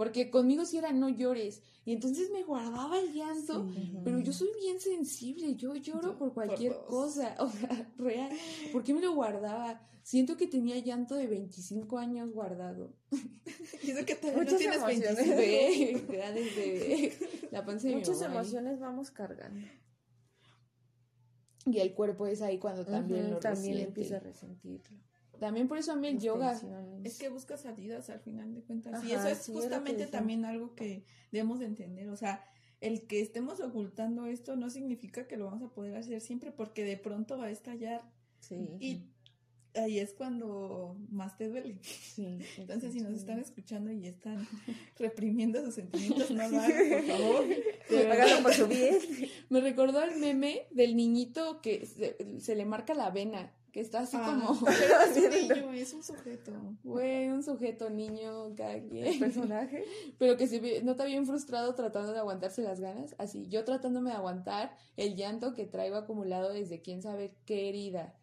Porque 0.00 0.30
conmigo 0.30 0.64
si 0.64 0.78
era 0.78 0.92
no 0.94 1.10
llores. 1.10 1.60
Y 1.84 1.92
entonces 1.92 2.30
me 2.30 2.42
guardaba 2.42 2.98
el 2.98 3.12
llanto. 3.12 3.68
Sí. 3.70 3.98
Pero 4.02 4.18
yo 4.18 4.32
soy 4.32 4.48
bien 4.58 4.80
sensible, 4.80 5.56
yo 5.56 5.76
lloro 5.76 6.12
Yo, 6.12 6.16
por 6.16 6.32
cualquier 6.32 6.74
cosa, 6.86 7.36
o 7.38 7.50
sea, 7.50 7.92
real. 7.98 8.30
¿Por 8.72 8.82
qué 8.82 8.94
me 8.94 9.02
lo 9.02 9.12
guardaba? 9.12 9.86
Siento 10.02 10.38
que 10.38 10.46
tenía 10.46 10.78
llanto 10.78 11.16
de 11.16 11.26
25 11.26 11.98
años 11.98 12.32
guardado. 12.32 12.96
Y 13.82 13.90
eso 13.90 14.06
que 14.06 14.14
todavía 14.14 14.42
no 14.44 14.56
tienes 14.56 14.76
emociones. 14.78 15.36
25. 15.36 16.06
Ve, 16.06 16.06
ya 16.16 16.32
desde 16.32 17.48
la 17.50 17.66
panza 17.66 17.88
de 17.88 17.94
mi 17.96 18.00
Muchas 18.00 18.22
mamá 18.22 18.36
emociones 18.36 18.80
vamos 18.80 19.10
cargando. 19.10 19.66
Y 21.66 21.78
el 21.78 21.92
cuerpo 21.92 22.26
es 22.26 22.40
ahí 22.40 22.58
cuando 22.58 22.86
también 22.86 23.24
Ujú, 23.24 23.34
lo 23.34 23.40
también 23.40 23.74
resiente. 23.74 23.88
empieza 23.88 24.16
a 24.16 24.20
resentirlo. 24.20 25.09
También 25.40 25.66
por 25.68 25.78
eso 25.78 25.92
a 25.92 25.96
mí 25.96 26.06
el 26.06 26.20
yoga. 26.20 26.60
Es 27.02 27.18
que 27.18 27.28
busca 27.30 27.56
salidas 27.56 28.10
al 28.10 28.20
final 28.20 28.54
de 28.54 28.62
cuentas. 28.62 29.02
y 29.04 29.12
eso 29.12 29.26
es 29.26 29.38
sí, 29.38 29.52
justamente 29.52 30.06
también 30.06 30.44
algo 30.44 30.74
que 30.76 31.04
debemos 31.32 31.58
de 31.58 31.66
entender. 31.66 32.08
O 32.10 32.16
sea, 32.16 32.44
el 32.80 33.06
que 33.06 33.20
estemos 33.20 33.60
ocultando 33.60 34.26
esto 34.26 34.54
no 34.56 34.70
significa 34.70 35.26
que 35.26 35.36
lo 35.36 35.46
vamos 35.46 35.62
a 35.62 35.74
poder 35.74 35.96
hacer 35.96 36.20
siempre 36.20 36.52
porque 36.52 36.84
de 36.84 36.96
pronto 36.96 37.36
va 37.38 37.46
a 37.46 37.50
estallar 37.50 38.02
Sí. 38.40 38.76
y 38.80 39.02
ahí 39.74 39.98
es 39.98 40.14
cuando 40.14 40.96
más 41.10 41.36
te 41.36 41.48
duele. 41.48 41.78
sí, 41.82 42.38
Entonces, 42.58 42.92
si 42.92 43.00
nos 43.00 43.12
están 43.14 43.38
escuchando 43.38 43.92
y 43.92 44.06
están 44.06 44.46
reprimiendo 44.98 45.62
sus 45.64 45.74
sentimientos, 45.74 46.30
no 46.30 46.48
lo 46.48 46.58
hagan, 46.60 46.88
por 46.90 47.02
favor. 47.06 47.44
Por 48.42 48.54
su 48.54 48.66
bien. 48.66 48.98
Me 49.48 49.60
recordó 49.60 50.02
el 50.02 50.18
meme 50.18 50.66
del 50.70 50.96
niñito 50.96 51.60
que 51.60 51.84
se, 51.86 52.40
se 52.40 52.54
le 52.54 52.64
marca 52.64 52.94
la 52.94 53.10
vena, 53.10 53.52
que 53.72 53.80
está 53.80 54.00
así 54.00 54.16
Ah, 54.18 54.24
como, 54.26 54.58
pero 54.64 54.94
es 55.10 55.16
un 55.16 55.30
niño, 55.48 55.72
es 55.72 55.92
un 55.94 56.02
sujeto. 56.02 56.52
güey, 56.82 57.28
un 57.28 57.42
sujeto, 57.42 57.90
niño, 57.90 58.54
cada 58.56 58.74
El 58.74 58.88
quien. 58.88 59.18
personaje. 59.18 59.84
pero 60.18 60.36
que 60.36 60.46
se 60.46 60.82
nota 60.82 61.04
bien 61.04 61.26
frustrado 61.26 61.74
tratando 61.74 62.12
de 62.12 62.18
aguantarse 62.18 62.62
las 62.62 62.80
ganas, 62.80 63.14
así, 63.18 63.46
yo 63.48 63.64
tratándome 63.64 64.10
de 64.10 64.16
aguantar 64.16 64.76
el 64.96 65.16
llanto 65.16 65.54
que 65.54 65.66
traigo 65.66 65.96
acumulado 65.96 66.52
desde 66.52 66.80
quién 66.82 67.02
sabe 67.02 67.36
qué 67.46 67.68
herida. 67.68 68.16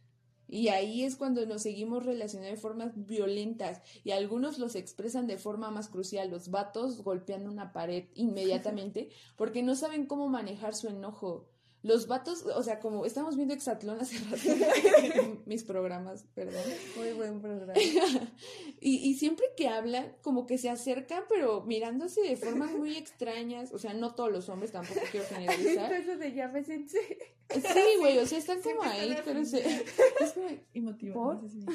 Y 0.50 0.70
ahí 0.70 1.04
es 1.04 1.18
cuando 1.18 1.46
nos 1.46 1.64
seguimos 1.64 2.06
relacionando 2.06 2.50
de 2.56 2.62
formas 2.62 2.92
violentas 2.96 3.82
y 4.06 4.12
algunos 4.12 4.60
los 4.60 4.76
expresan 4.76 5.28
de 5.28 5.38
forma 5.38 5.72
más 5.72 5.90
crucial, 5.90 6.30
los 6.30 6.50
vatos 6.52 7.04
golpeando 7.04 7.52
una 7.52 7.74
pared 7.74 8.06
inmediatamente 8.14 9.10
porque 9.36 9.62
no 9.62 9.76
saben 9.76 10.06
cómo 10.06 10.30
manejar 10.30 10.74
su 10.74 10.88
enojo. 10.88 11.50
Los 11.88 12.08
vatos, 12.08 12.44
o 12.46 12.62
sea, 12.64 12.80
como 12.80 13.06
estamos 13.06 13.36
viendo 13.38 13.54
Exatlón 13.54 14.00
hace 14.02 14.18
rato, 14.20 15.42
mis 15.46 15.64
programas, 15.64 16.26
perdón. 16.36 16.62
Muy 16.98 17.14
buen 17.14 17.42
programa. 17.42 17.74
Y, 18.80 18.98
y 19.10 19.16
siempre 19.16 19.46
que 19.58 19.68
hablan, 19.70 20.16
como 20.22 20.46
que 20.46 20.58
se 20.60 20.70
acercan, 20.70 21.24
pero 21.30 21.64
mirándose 21.64 22.22
de 22.22 22.36
formas 22.38 22.72
muy 22.74 22.96
extrañas. 22.96 23.74
O 23.74 23.80
sea, 23.80 23.94
no 23.94 24.14
todos 24.14 24.32
los 24.32 24.50
hombres, 24.50 24.72
tampoco 24.72 25.00
quiero 25.12 25.26
generalizar. 25.28 25.92
Eso 25.94 26.16
de 26.18 26.34
ya 26.34 26.48
me. 26.50 26.64
Sí, 26.64 26.86
güey, 28.00 28.20
o 28.20 28.26
sea, 28.28 28.38
están 28.38 28.62
como 28.62 28.84
ahí, 28.84 29.16
pero 29.26 29.44
se... 29.46 29.66
es 29.66 30.34
como- 30.34 30.50
Y 30.74 30.82
motivamos 30.82 31.44
así. 31.44 31.66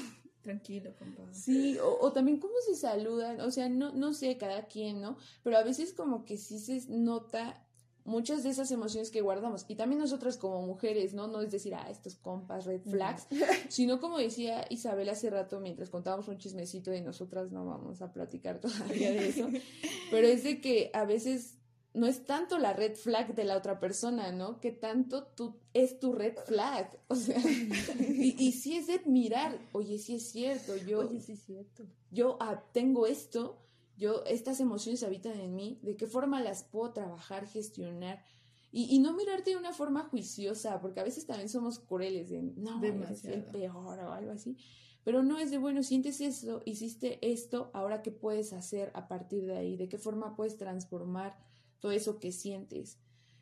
Tranquilo, 0.42 0.94
compa. 0.98 1.22
Sí, 1.32 1.78
o, 1.78 1.98
o 2.00 2.12
también 2.12 2.38
cómo 2.38 2.54
se 2.66 2.74
saludan, 2.74 3.40
o 3.40 3.50
sea, 3.50 3.68
no, 3.68 3.92
no 3.92 4.12
sé, 4.12 4.36
cada 4.38 4.66
quien, 4.66 5.00
¿no? 5.00 5.16
Pero 5.42 5.56
a 5.56 5.62
veces 5.62 5.92
como 5.92 6.24
que 6.24 6.36
sí 6.36 6.58
se 6.58 6.82
nota 6.88 7.64
muchas 8.04 8.42
de 8.42 8.50
esas 8.50 8.70
emociones 8.70 9.10
que 9.10 9.20
guardamos. 9.20 9.64
Y 9.68 9.76
también 9.76 10.00
nosotras 10.00 10.36
como 10.36 10.62
mujeres, 10.62 11.14
¿no? 11.14 11.28
No 11.28 11.40
es 11.40 11.50
decir, 11.50 11.74
ah, 11.74 11.88
estos 11.90 12.16
compas, 12.16 12.66
red 12.66 12.82
flags, 12.82 13.26
sino 13.68 14.00
como 14.00 14.18
decía 14.18 14.64
Isabel 14.70 15.08
hace 15.08 15.30
rato 15.30 15.60
mientras 15.60 15.90
contábamos 15.90 16.28
un 16.28 16.38
chismecito 16.38 16.90
de 16.90 17.00
nosotras, 17.00 17.52
no 17.52 17.64
vamos 17.64 18.02
a 18.02 18.12
platicar 18.12 18.58
todavía 18.60 19.12
de 19.12 19.28
eso, 19.28 19.48
pero 20.10 20.26
es 20.26 20.44
de 20.44 20.60
que 20.60 20.90
a 20.94 21.04
veces 21.04 21.58
no 21.94 22.06
es 22.06 22.24
tanto 22.24 22.58
la 22.58 22.72
red 22.72 22.94
flag 22.94 23.34
de 23.34 23.44
la 23.44 23.56
otra 23.56 23.78
persona, 23.78 24.32
¿no? 24.32 24.60
Que 24.60 24.72
tanto 24.72 25.24
tú 25.24 25.56
es 25.74 26.00
tu 26.00 26.12
red 26.12 26.36
flag, 26.46 26.98
o 27.08 27.14
sea, 27.14 27.38
y, 27.98 28.34
y 28.38 28.52
sí 28.52 28.76
es 28.76 28.86
de 28.86 28.94
admirar, 28.94 29.58
oye, 29.72 29.98
sí 29.98 30.14
es 30.14 30.30
cierto, 30.30 30.76
yo 30.76 31.00
Oye, 31.00 31.20
sí 31.20 31.32
es 31.32 31.42
cierto. 31.44 31.84
yo 32.10 32.38
ah, 32.40 32.62
tengo 32.72 33.06
esto, 33.06 33.58
yo 34.02 34.24
estas 34.26 34.58
emociones 34.60 35.02
habitan 35.04 35.38
en 35.38 35.54
mí, 35.54 35.78
de 35.82 35.96
qué 35.96 36.06
forma 36.06 36.40
las 36.42 36.64
puedo 36.64 36.92
trabajar, 36.92 37.46
gestionar 37.46 38.22
y, 38.72 38.94
y 38.94 38.98
no 38.98 39.12
mirarte 39.12 39.50
de 39.50 39.56
una 39.56 39.72
forma 39.72 40.02
juiciosa, 40.10 40.80
porque 40.80 41.00
a 41.00 41.04
veces 41.04 41.24
también 41.26 41.48
somos 41.48 41.78
crueles 41.78 42.28
de 42.28 42.42
no, 42.42 42.82
eres 42.82 43.24
el 43.24 43.40
Demasiado. 43.40 43.52
peor 43.52 43.98
o 44.00 44.12
algo 44.12 44.32
así. 44.32 44.56
Pero 45.04 45.22
no 45.22 45.38
es 45.38 45.50
de, 45.50 45.58
bueno, 45.58 45.82
sientes 45.82 46.20
esto, 46.20 46.62
hiciste 46.64 47.18
esto, 47.32 47.70
ahora 47.74 48.02
qué 48.02 48.10
puedes 48.12 48.52
hacer 48.52 48.90
a 48.94 49.08
partir 49.08 49.46
de 49.46 49.56
ahí, 49.56 49.76
de 49.76 49.88
qué 49.88 49.98
forma 49.98 50.34
puedes 50.36 50.56
transformar 50.56 51.38
todo 51.80 51.92
eso 51.92 52.18
que 52.18 52.32
sientes. 52.32 52.98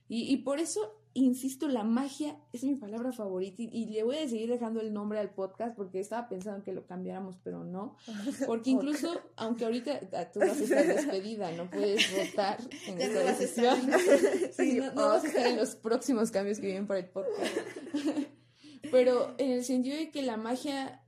Y, 0.09 0.33
y 0.33 0.39
por 0.39 0.59
eso, 0.59 1.00
insisto, 1.15 1.67
la 1.69 1.83
magia 1.83 2.37
es 2.53 2.63
mi 2.65 2.77
palabra 2.77 3.13
favorita 3.13 3.63
y, 3.63 3.69
y 3.73 3.87
le 3.87 4.03
voy 4.05 4.17
a 4.17 4.29
seguir 4.29 4.49
dejando 4.49 4.81
el 4.81 4.93
nombre 4.93 5.19
al 5.19 5.31
podcast 5.31 5.77
porque 5.77 5.99
estaba 6.01 6.29
pensando 6.29 6.63
que 6.65 6.73
lo 6.73 6.87
cambiáramos, 6.87 7.37
pero 7.43 7.65
no. 7.65 7.97
Porque 8.47 8.71
incluso, 8.71 9.21
aunque 9.37 9.65
ahorita 9.65 10.01
ah, 10.13 10.31
tú 10.33 10.41
vas 10.41 10.61
a 10.61 10.65
estar 10.65 10.87
despedida, 10.87 11.51
no 11.53 11.69
puedes 11.71 12.05
votar 12.17 12.59
en 12.87 12.99
Ya 12.99 13.07
esta 13.07 13.19
no 13.21 13.25
vas 13.25 13.35
a 13.35 13.39
decisión. 13.39 13.91
estar. 13.93 14.51
Sí, 14.53 14.75
no, 14.75 14.93
no 14.93 15.09
vas 15.09 15.25
a 15.25 15.27
estar 15.27 15.47
en 15.47 15.57
los 15.57 15.75
próximos 15.77 16.31
cambios 16.31 16.59
que 16.59 16.67
vienen 16.67 16.87
para 16.87 17.01
el 17.01 17.09
podcast. 17.09 17.57
Pero 18.91 19.35
en 19.39 19.51
el 19.51 19.65
sentido 19.65 19.97
de 19.97 20.11
que 20.11 20.23
la 20.23 20.37
magia 20.37 21.03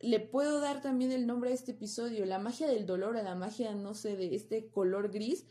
le 0.00 0.20
puedo 0.20 0.60
dar 0.60 0.80
también 0.80 1.12
el 1.12 1.26
nombre 1.26 1.50
a 1.50 1.54
este 1.54 1.72
episodio, 1.72 2.24
la 2.24 2.38
magia 2.38 2.68
del 2.68 2.86
dolor, 2.86 3.16
a 3.16 3.22
la 3.22 3.34
magia, 3.34 3.74
no 3.74 3.94
sé, 3.94 4.16
de 4.16 4.34
este 4.34 4.68
color 4.70 5.10
gris, 5.10 5.46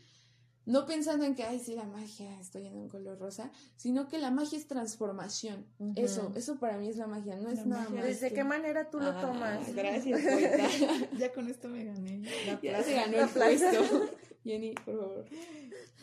no 0.68 0.86
pensando 0.86 1.24
en 1.24 1.34
que, 1.34 1.44
ay, 1.44 1.58
sí, 1.58 1.74
la 1.74 1.84
magia, 1.84 2.38
estoy 2.40 2.66
en 2.66 2.76
un 2.76 2.88
color 2.88 3.18
rosa, 3.18 3.50
sino 3.76 4.06
que 4.06 4.18
la 4.18 4.30
magia 4.30 4.58
es 4.58 4.66
transformación. 4.66 5.66
Eso, 5.96 6.32
eso 6.36 6.58
para 6.58 6.78
mí 6.78 6.88
es 6.88 6.96
la 6.96 7.06
magia, 7.06 7.36
no 7.36 7.50
es 7.50 7.66
nada 7.66 7.82
magia. 7.84 7.96
más. 7.96 8.04
¿Desde 8.04 8.28
que- 8.28 8.34
qué 8.36 8.44
manera 8.44 8.90
tú 8.90 9.00
lo 9.00 9.10
Ah, 9.10 9.20
tomas? 9.20 9.74
Gracias. 9.74 10.20
Ya 11.18 11.32
con 11.32 11.48
esto 11.48 11.68
me 11.68 11.84
gané. 11.84 12.20
La 12.46 12.52
Ya 12.52 12.60
plaza. 12.60 12.82
se 12.84 12.94
ganó 12.94 13.16
La 13.16 13.24
el 13.24 13.28
plaza. 13.30 13.70
puesto. 13.70 14.16
Jenny, 14.44 14.72
por 14.84 14.98
favor, 15.00 15.24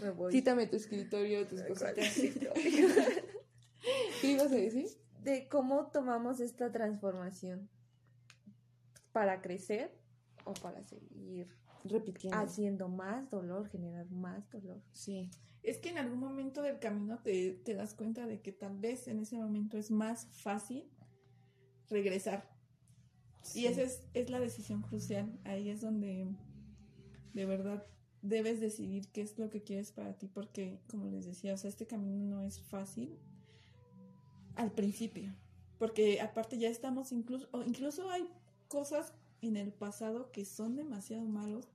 Me 0.02 0.10
voy. 0.12 0.32
quítame 0.32 0.68
tu 0.68 0.76
escritorio, 0.76 1.48
tus 1.48 1.62
¿Cuál 1.62 1.96
cositas. 1.96 2.16
¿Qué 4.22 4.32
ibas 4.32 4.52
a 4.52 4.56
decir? 4.56 4.88
de 5.24 5.48
cómo 5.48 5.88
tomamos 5.88 6.40
esta 6.40 6.72
transformación 6.72 7.68
para 9.12 9.42
crecer 9.42 9.92
o 10.44 10.54
para 10.54 10.84
seguir 10.84 11.48
Repitiendo. 11.86 12.38
haciendo 12.38 12.90
más 12.90 13.30
dolor, 13.30 13.70
generar 13.70 14.10
más 14.12 14.50
dolor. 14.50 14.82
Sí. 14.92 15.30
Es 15.64 15.78
que 15.78 15.90
en 15.90 15.98
algún 15.98 16.20
momento 16.20 16.62
del 16.62 16.80
camino 16.80 17.20
te, 17.20 17.52
te 17.64 17.74
das 17.74 17.94
cuenta 17.94 18.28
de 18.28 18.42
que 18.42 18.52
tal 18.52 18.78
vez 18.78 19.08
en 19.08 19.20
ese 19.20 19.38
momento 19.38 19.78
es 19.78 19.92
más 19.92 20.28
fácil 20.32 20.90
regresar. 21.90 22.50
Y 23.54 23.66
esa 23.66 23.84
es, 23.84 24.08
es 24.14 24.30
la 24.30 24.40
decisión 24.40 24.82
crucial. 24.82 25.40
Ahí 25.44 25.70
es 25.70 25.82
donde 25.82 26.28
de 27.34 27.46
verdad 27.46 27.86
debes 28.22 28.60
decidir 28.60 29.08
qué 29.10 29.22
es 29.22 29.38
lo 29.38 29.50
que 29.50 29.62
quieres 29.62 29.92
para 29.92 30.18
ti, 30.18 30.28
porque 30.28 30.80
como 30.90 31.06
les 31.08 31.26
decía, 31.26 31.54
o 31.54 31.58
sea, 31.58 31.70
este 31.70 31.86
camino 31.86 32.18
no 32.18 32.42
es 32.42 32.60
fácil 32.60 33.20
al 34.56 34.72
principio, 34.72 35.36
porque 35.78 36.22
aparte 36.22 36.58
ya 36.58 36.70
estamos 36.70 37.12
incluso, 37.12 37.48
o 37.52 37.62
incluso 37.62 38.10
hay 38.10 38.28
cosas 38.68 39.14
en 39.42 39.58
el 39.58 39.72
pasado 39.72 40.32
que 40.32 40.44
son 40.44 40.76
demasiado 40.76 41.24
malos 41.26 41.68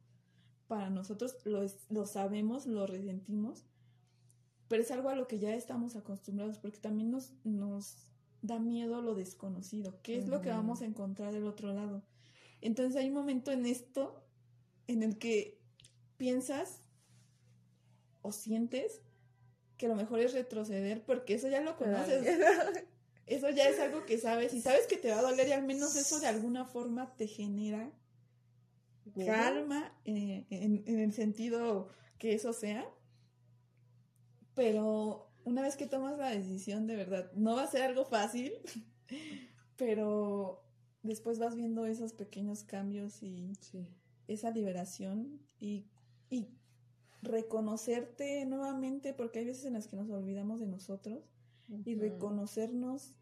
para 0.71 0.89
nosotros, 0.89 1.37
lo, 1.45 1.63
es- 1.65 1.85
lo 1.91 2.07
sabemos, 2.07 2.67
lo 2.67 2.87
resentimos, 2.87 3.65
pero 4.69 4.83
es 4.85 4.91
algo 4.93 5.09
a 5.09 5.17
lo 5.17 5.27
que 5.27 5.41
ya 5.41 5.53
estamos 5.57 5.97
acostumbrados, 5.97 6.59
porque 6.59 6.79
también 6.79 7.11
nos, 7.11 7.33
nos 7.43 8.07
da 8.41 8.61
miedo 8.61 9.03
lo 9.03 9.17
desconocido, 9.17 9.99
qué 10.03 10.17
es 10.19 10.29
lo 10.29 10.41
que 10.43 10.51
vamos 10.51 10.81
a 10.81 10.85
encontrar 10.87 11.33
del 11.33 11.47
otro 11.49 11.73
lado. 11.75 12.05
Entonces 12.61 12.95
hay 12.95 13.09
un 13.09 13.15
momento 13.15 13.51
en 13.51 13.67
esto 13.67 14.25
en 14.87 15.03
el 15.03 15.19
que 15.19 15.61
piensas 16.17 16.81
o 18.23 18.31
sientes 18.31 19.01
que 19.77 19.89
lo 19.89 19.97
mejor 19.97 20.21
es 20.21 20.35
retroceder 20.35 21.05
porque 21.05 21.35
eso 21.35 21.49
ya 21.49 21.63
lo 21.63 21.77
conoces. 21.77 22.25
Eso 23.27 23.49
ya 23.51 23.69
es 23.69 23.79
algo 23.81 24.05
que 24.07 24.19
sabes 24.19 24.55
y 24.55 24.61
sabes 24.61 24.87
que 24.87 24.97
te 24.97 25.11
va 25.11 25.19
a 25.19 25.23
doler 25.23 25.49
y 25.49 25.53
al 25.53 25.63
menos 25.65 25.97
eso 25.97 26.21
de 26.21 26.27
alguna 26.27 26.65
forma 26.65 27.17
te 27.17 27.27
genera 27.29 27.91
calma 29.13 29.93
eh, 30.05 30.47
en, 30.51 30.83
en 30.87 30.99
el 30.99 31.13
sentido 31.13 31.89
que 32.19 32.35
eso 32.35 32.53
sea. 32.53 32.87
Pero 34.55 35.31
una 35.45 35.63
vez 35.63 35.77
que 35.77 35.87
tomas 35.87 36.19
la 36.19 36.31
decisión, 36.31 36.87
de 36.87 36.97
verdad, 36.97 37.33
no 37.35 37.57
va 37.57 37.65
a 37.65 37.71
ser 37.71 37.83
algo 37.83 38.05
fácil, 38.05 38.53
pero 39.77 40.63
después 41.03 41.39
vas 41.39 41.57
viendo 41.57 41.87
esos 41.87 42.13
pequeños 42.13 42.63
cambios 42.63 43.23
y 43.23 43.53
esa 44.29 44.51
liberación 44.51 45.41
y, 45.59 45.87
y 46.29 46.49
reconocerte 47.23 48.45
nuevamente, 48.47 49.15
porque 49.15 49.41
hay 49.41 49.47
veces 49.47 49.65
en 49.65 49.75
las 49.75 49.89
que 49.89 49.97
nos 49.97 50.11
olvidamos 50.11 50.61
de 50.61 50.67
nosotros 50.67 51.25
y 51.85 51.95
reconocernos, 51.95 53.15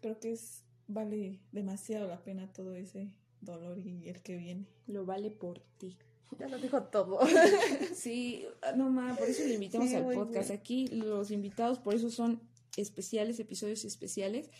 creo 0.00 0.18
que 0.18 0.32
es 0.32 0.64
vale 0.86 1.40
demasiado 1.52 2.06
la 2.08 2.22
pena 2.22 2.52
todo 2.52 2.74
ese 2.74 3.12
dolor 3.44 3.78
y 3.78 4.08
el 4.08 4.22
que 4.22 4.36
viene. 4.36 4.66
Lo 4.86 5.04
vale 5.04 5.30
por 5.30 5.60
ti. 5.78 5.96
Ya 6.38 6.48
lo 6.48 6.58
dijo 6.58 6.82
todo. 6.84 7.20
Sí, 7.94 8.44
no 8.76 8.90
más, 8.90 9.18
por 9.18 9.28
eso 9.28 9.44
le 9.44 9.54
invitamos 9.54 9.88
Sí, 9.88 9.94
al 9.94 10.04
podcast. 10.04 10.48
bien. 10.48 10.58
Aquí 10.60 10.86
los 10.88 11.30
invitados, 11.30 11.78
por 11.78 11.94
eso 11.94 12.10
son 12.10 12.40
especiales, 12.76 13.38
episodios 13.38 13.84
especiales. 13.84 14.50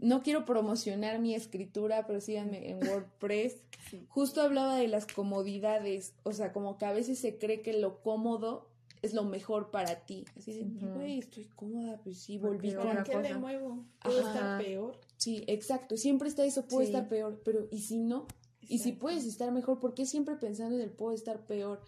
No 0.00 0.22
quiero 0.22 0.44
promocionar 0.44 1.20
mi 1.20 1.34
escritura, 1.34 2.04
pero 2.06 2.20
síganme 2.20 2.68
en 2.70 2.78
WordPress. 2.88 3.62
Justo 4.08 4.42
hablaba 4.42 4.76
de 4.76 4.88
las 4.88 5.06
comodidades, 5.06 6.14
o 6.24 6.32
sea, 6.32 6.52
como 6.52 6.78
que 6.78 6.84
a 6.86 6.92
veces 6.92 7.18
se 7.18 7.38
cree 7.38 7.62
que 7.62 7.74
lo 7.74 8.02
cómodo 8.02 8.68
es 9.02 9.12
lo 9.14 9.22
mejor 9.22 9.70
para 9.70 10.06
ti. 10.06 10.24
Así 10.36 10.52
de, 10.54 10.64
güey, 10.64 11.18
estoy 11.18 11.44
cómoda, 11.44 12.00
pues 12.02 12.18
sí, 12.18 12.38
volví 12.38 12.72
con... 12.72 12.86
¿Para 12.88 13.04
qué 13.04 13.14
le 13.16 13.22
cosa. 13.28 13.38
muevo? 13.38 13.84
Puede 14.02 14.20
Ajá. 14.20 14.32
estar 14.32 14.58
peor. 14.64 14.98
Sí, 15.24 15.42
exacto, 15.46 15.96
siempre 15.96 16.28
está 16.28 16.44
eso, 16.44 16.66
puede 16.66 16.86
Sí. 16.86 16.92
estar 16.92 17.08
peor, 17.08 17.40
pero 17.46 17.66
¿y 17.70 17.80
si 17.80 17.98
no? 17.98 18.26
Y 18.60 18.80
si 18.80 18.92
puedes 18.92 19.24
estar 19.24 19.50
mejor, 19.52 19.80
¿por 19.80 19.94
qué 19.94 20.04
siempre 20.04 20.36
pensando 20.36 20.76
en 20.76 20.82
el 20.82 20.90
puedo 20.90 21.14
estar 21.14 21.46
peor? 21.46 21.80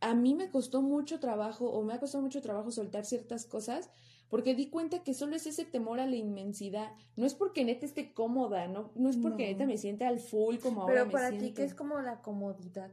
A 0.00 0.14
mí 0.14 0.34
me 0.34 0.50
costó 0.50 0.82
mucho 0.82 1.20
trabajo, 1.20 1.70
o 1.70 1.84
me 1.84 1.94
ha 1.94 2.00
costado 2.00 2.22
mucho 2.22 2.40
trabajo 2.42 2.72
soltar 2.72 3.04
ciertas 3.04 3.44
cosas, 3.46 3.88
porque 4.28 4.56
di 4.56 4.68
cuenta 4.68 5.04
que 5.04 5.14
solo 5.14 5.36
es 5.36 5.46
ese 5.46 5.64
temor 5.64 6.00
a 6.00 6.06
la 6.06 6.16
inmensidad. 6.16 6.90
No 7.14 7.24
es 7.24 7.34
porque 7.34 7.64
neta 7.64 7.86
esté 7.86 8.12
cómoda, 8.14 8.66
no, 8.66 8.90
no 8.96 9.08
es 9.10 9.16
porque 9.16 9.44
No. 9.44 9.48
neta 9.50 9.66
me 9.66 9.78
sienta 9.78 10.08
al 10.08 10.18
full 10.18 10.56
como 10.58 10.82
ahora 10.82 10.94
Pero 10.94 11.06
me 11.06 11.12
para 11.12 11.30
ti. 11.38 11.52
¿qué 11.54 11.62
es 11.62 11.74
como 11.74 12.00
la 12.00 12.20
comodidad? 12.20 12.90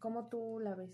¿Cómo 0.00 0.28
tú 0.28 0.58
la 0.58 0.74
ves? 0.74 0.90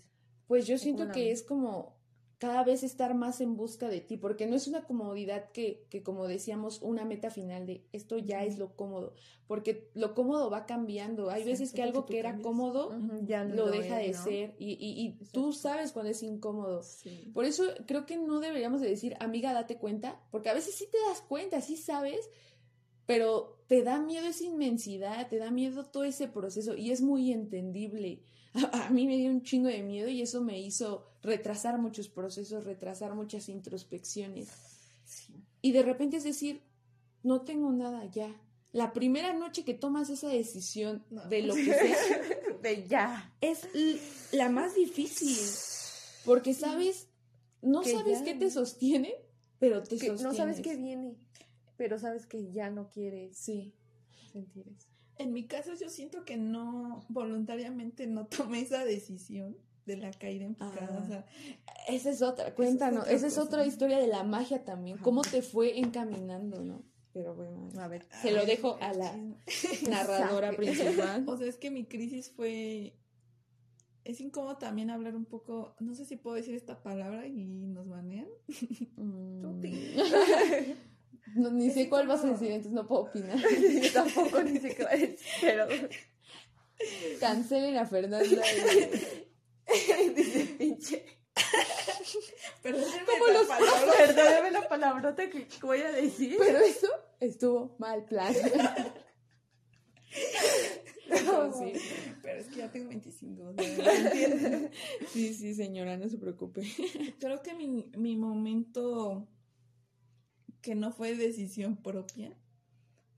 Pues 0.47 0.67
yo 0.67 0.75
¿O 0.75 0.79
siento 0.79 1.07
que 1.13 1.29
ves? 1.29 1.39
es 1.39 1.45
como 1.45 1.95
cada 2.43 2.65
vez 2.65 2.83
estar 2.83 3.15
más 3.15 3.39
en 3.39 3.55
busca 3.55 3.87
de 3.87 4.01
ti, 4.01 4.17
porque 4.17 4.47
no 4.47 4.57
es 4.57 4.67
una 4.67 4.83
comodidad 4.83 5.49
que, 5.53 5.87
que 5.89 6.03
como 6.03 6.27
decíamos, 6.27 6.81
una 6.81 7.05
meta 7.05 7.29
final 7.29 7.65
de 7.65 7.85
esto 7.93 8.17
ya 8.17 8.43
es 8.43 8.57
lo 8.57 8.75
cómodo, 8.75 9.13
porque 9.47 9.89
lo 9.93 10.13
cómodo 10.13 10.49
va 10.49 10.65
cambiando. 10.65 11.29
Hay 11.29 11.45
veces 11.45 11.71
que 11.71 11.81
algo 11.81 12.05
que 12.05 12.19
era 12.19 12.31
cambias. 12.31 12.45
cómodo 12.45 12.91
ya 13.21 13.45
lo 13.45 13.67
no 13.67 13.71
deja 13.71 13.95
de 13.95 14.13
ser 14.13 14.55
y, 14.59 14.71
y, 14.71 15.05
y 15.05 15.25
tú 15.31 15.53
sabes 15.53 15.93
cuando 15.93 16.11
es 16.11 16.21
incómodo. 16.21 16.83
Sí. 16.83 17.31
Por 17.33 17.45
eso 17.45 17.63
creo 17.87 18.05
que 18.05 18.17
no 18.17 18.41
deberíamos 18.41 18.81
de 18.81 18.89
decir, 18.89 19.15
amiga, 19.21 19.53
date 19.53 19.77
cuenta, 19.77 20.19
porque 20.29 20.49
a 20.49 20.53
veces 20.53 20.75
sí 20.75 20.85
te 20.91 20.97
das 21.07 21.21
cuenta, 21.21 21.61
sí 21.61 21.77
sabes, 21.77 22.29
pero 23.05 23.63
te 23.67 23.83
da 23.83 24.01
miedo 24.01 24.27
esa 24.27 24.43
inmensidad, 24.43 25.29
te 25.29 25.37
da 25.37 25.49
miedo 25.49 25.85
todo 25.85 26.03
ese 26.03 26.27
proceso 26.27 26.75
y 26.75 26.91
es 26.91 27.01
muy 27.01 27.31
entendible. 27.31 28.21
A, 28.53 28.85
a 28.87 28.89
mí 28.89 29.07
me 29.07 29.17
dio 29.17 29.29
un 29.31 29.41
chingo 29.43 29.67
de 29.67 29.81
miedo 29.83 30.09
y 30.09 30.21
eso 30.21 30.41
me 30.41 30.59
hizo 30.59 31.05
retrasar 31.21 31.77
muchos 31.79 32.09
procesos, 32.09 32.63
retrasar 32.65 33.15
muchas 33.15 33.49
introspecciones. 33.49 34.49
Y 35.61 35.71
de 35.71 35.83
repente 35.83 36.17
es 36.17 36.23
decir, 36.23 36.61
no 37.23 37.41
tengo 37.41 37.71
nada 37.71 38.05
ya. 38.11 38.29
La 38.71 38.91
primera 38.91 39.33
noche 39.33 39.63
que 39.63 39.73
tomas 39.75 40.09
esa 40.09 40.27
decisión 40.29 41.03
No. 41.09 41.23
de 41.29 41.43
lo 41.43 41.53
que 41.55 41.65
sea, 41.65 41.97
De 42.61 42.87
ya. 42.87 43.33
es 43.41 43.67
la 44.31 44.49
más 44.49 44.75
difícil. 44.75 45.37
Porque 46.25 46.53
sabes, 46.53 47.07
no 47.61 47.81
Que 47.81 47.91
sabes 47.93 48.19
ya 48.19 48.25
qué 48.25 48.35
te 48.35 48.49
sostiene, 48.49 49.13
pero 49.59 49.83
te 49.83 49.97
Que 49.97 50.09
no 50.13 50.33
sabes 50.33 50.59
qué 50.61 50.75
viene, 50.75 51.15
pero 51.77 51.99
sabes 51.99 52.25
que 52.25 52.51
ya 52.51 52.69
no 52.69 52.89
quieres 52.89 53.37
Sí. 53.37 53.73
sentir 54.31 54.67
eso. 54.67 54.87
En 55.17 55.31
mi 55.33 55.45
caso 55.45 55.73
yo 55.79 55.89
siento 55.89 56.25
que 56.25 56.37
no, 56.37 57.05
voluntariamente 57.09 58.07
no 58.07 58.25
tomé 58.27 58.61
esa 58.61 58.83
decisión 58.83 59.57
de 59.85 59.97
la 59.97 60.11
caída 60.11 60.45
en 60.45 60.55
picada. 60.55 60.89
Ah. 60.91 61.01
O 61.03 61.07
sea, 61.07 61.25
Esa 61.87 62.09
es 62.09 62.21
otra, 62.21 62.53
cuéntanos. 62.55 63.01
otra 63.03 63.13
Esa 63.13 63.27
es 63.27 63.37
otra 63.37 63.65
historia 63.65 63.99
de 63.99 64.07
la 64.07 64.23
magia 64.23 64.63
también. 64.63 64.95
Ajá. 64.95 65.03
¿Cómo 65.03 65.21
te 65.21 65.41
fue 65.41 65.77
encaminando, 65.79 66.63
no? 66.63 66.83
Pero 67.11 67.35
bueno, 67.35 67.69
A 67.77 67.87
ver. 67.87 68.07
se 68.21 68.31
lo 68.31 68.45
dejo 68.45 68.77
a 68.81 68.91
la 68.93 69.15
narradora 69.89 70.51
principal. 70.57 71.23
O 71.27 71.37
sea, 71.37 71.47
es 71.47 71.57
que 71.57 71.69
mi 71.69 71.85
crisis 71.85 72.31
fue... 72.31 72.97
Es 74.03 74.19
incómodo 74.19 74.57
también 74.57 74.89
hablar 74.89 75.15
un 75.15 75.23
poco, 75.25 75.75
no 75.79 75.93
sé 75.95 76.05
si 76.05 76.17
puedo 76.17 76.35
decir 76.35 76.55
esta 76.55 76.81
palabra 76.83 77.25
y 77.27 77.45
nos 77.45 77.87
banean. 77.87 78.27
Mm. 78.97 79.41
No, 81.35 81.49
ni 81.51 81.67
Es 81.67 81.73
sé 81.73 81.89
cuál 81.89 82.07
vas 82.07 82.19
a 82.19 82.21
como- 82.23 82.33
decir, 82.33 82.47
entonces 82.51 82.73
no 82.73 82.85
puedo 82.87 83.01
opinar. 83.03 83.37
Yo 83.83 83.91
tampoco 83.91 84.43
ni 84.43 84.59
sé 84.59 84.75
qué 84.75 84.83
va 84.83 84.91
a 84.91 84.95
decir, 84.95 85.17
pero 85.41 85.67
Cancelen 87.19 87.77
a 87.77 87.85
Fernanda. 87.85 88.25
y- 88.25 90.09
dice 90.15 90.45
pinche. 90.57 91.05
Perdónenme 92.61 93.05
Como 93.05 93.27
la 93.27 93.33
los 93.33 93.47
palabra. 93.47 94.49
La 94.51 94.67
palabrota 94.67 95.29
que 95.29 95.47
voy 95.61 95.79
a 95.81 95.91
decir. 95.91 96.35
Pero 96.37 96.59
eso 96.59 96.87
estuvo 97.19 97.75
mal 97.79 98.05
plan. 98.05 98.33
Pero 101.09 101.53
sí. 101.53 101.73
Pero 102.21 102.39
es 102.39 102.47
que 102.47 102.55
ya 102.57 102.71
tengo 102.71 102.89
25. 102.89 103.43
o 103.43 103.53
sea, 103.53 103.93
¿entiendes? 103.95 104.71
sí, 105.11 105.33
sí, 105.33 105.53
señora, 105.53 105.97
no 105.97 106.07
se 106.09 106.17
preocupe. 106.17 106.61
Creo 107.19 107.41
que 107.41 107.53
mi, 107.55 107.89
mi 107.97 108.15
momento 108.15 109.27
que 110.63 110.73
no 110.75 110.91
fue 110.91 111.15
decisión 111.15 111.75
propia 111.75 112.35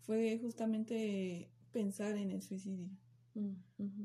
fue 0.02 0.38
justamente 0.42 1.50
pensar 1.72 2.18
en 2.18 2.32
el 2.32 2.42
suicidio. 2.42 2.90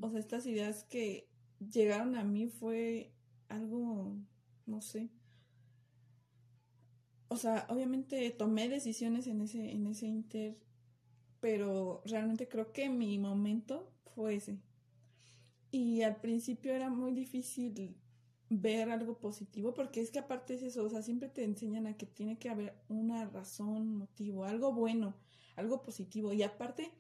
O 0.00 0.11
sea, 0.11 0.20
estas 0.20 0.46
ideas 0.46 0.85
que 0.85 1.26
llegaron 1.59 2.14
a 2.16 2.22
mí 2.22 2.48
fue 2.48 3.12
algo, 3.48 4.14
no 4.66 4.83
sé. 4.83 5.09
O 7.29 7.37
sea, 7.37 7.66
obviamente 7.70 8.31
tomé 8.31 8.68
decisiones 8.68 9.26
en 9.26 9.40
ese, 9.40 9.72
en 9.72 9.87
ese 9.87 10.07
inter, 10.07 10.59
pero 11.40 12.03
realmente 12.05 12.46
creo 12.46 12.72
que 12.72 12.90
mi 12.90 13.18
momento 13.18 13.90
fue 14.14 14.35
ese. 14.37 14.59
Y 15.70 16.03
al 16.03 16.16
principio 16.20 16.74
era 16.74 16.91
muy 16.91 17.12
difícil 17.12 17.97
ver 18.51 18.90
algo 18.90 19.18
positivo, 19.18 19.72
porque 19.72 20.01
es 20.01 20.11
que 20.11 20.18
aparte 20.18 20.55
es 20.55 20.62
eso, 20.62 20.84
o 20.84 20.90
sea, 20.90 21.03
siempre 21.03 21.28
te 21.28 21.44
enseñan 21.44 21.86
a 21.86 21.96
que 21.96 22.05
tiene 22.05 22.36
que 22.38 22.51
haber 22.51 22.74
una 22.88 23.24
razón, 23.24 23.96
motivo, 23.96 24.44
algo 24.44 24.72
bueno, 24.72 25.14
algo 25.57 25.82
positivo. 25.82 26.32
Y 26.32 26.42
aparte, 26.42 26.90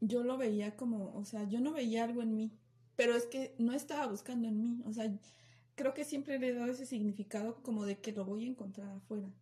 yo 0.00 0.24
lo 0.24 0.36
veía 0.36 0.76
como, 0.76 1.14
o 1.14 1.24
sea, 1.24 1.44
yo 1.48 1.60
no 1.60 1.72
veía 1.72 2.02
algo 2.02 2.22
en 2.22 2.34
mí, 2.34 2.50
pero 2.96 3.14
es 3.14 3.26
que 3.26 3.54
no 3.58 3.72
estaba 3.72 4.06
buscando 4.08 4.48
en 4.48 4.60
mí, 4.60 4.82
o 4.84 4.92
sea, 4.92 5.16
creo 5.76 5.94
que 5.94 6.04
siempre 6.04 6.40
le 6.40 6.48
he 6.48 6.54
dado 6.54 6.72
ese 6.72 6.86
significado 6.86 7.62
como 7.62 7.84
de 7.84 8.00
que 8.00 8.12
lo 8.12 8.24
voy 8.24 8.44
a 8.44 8.50
encontrar 8.50 8.88
afuera, 8.88 9.32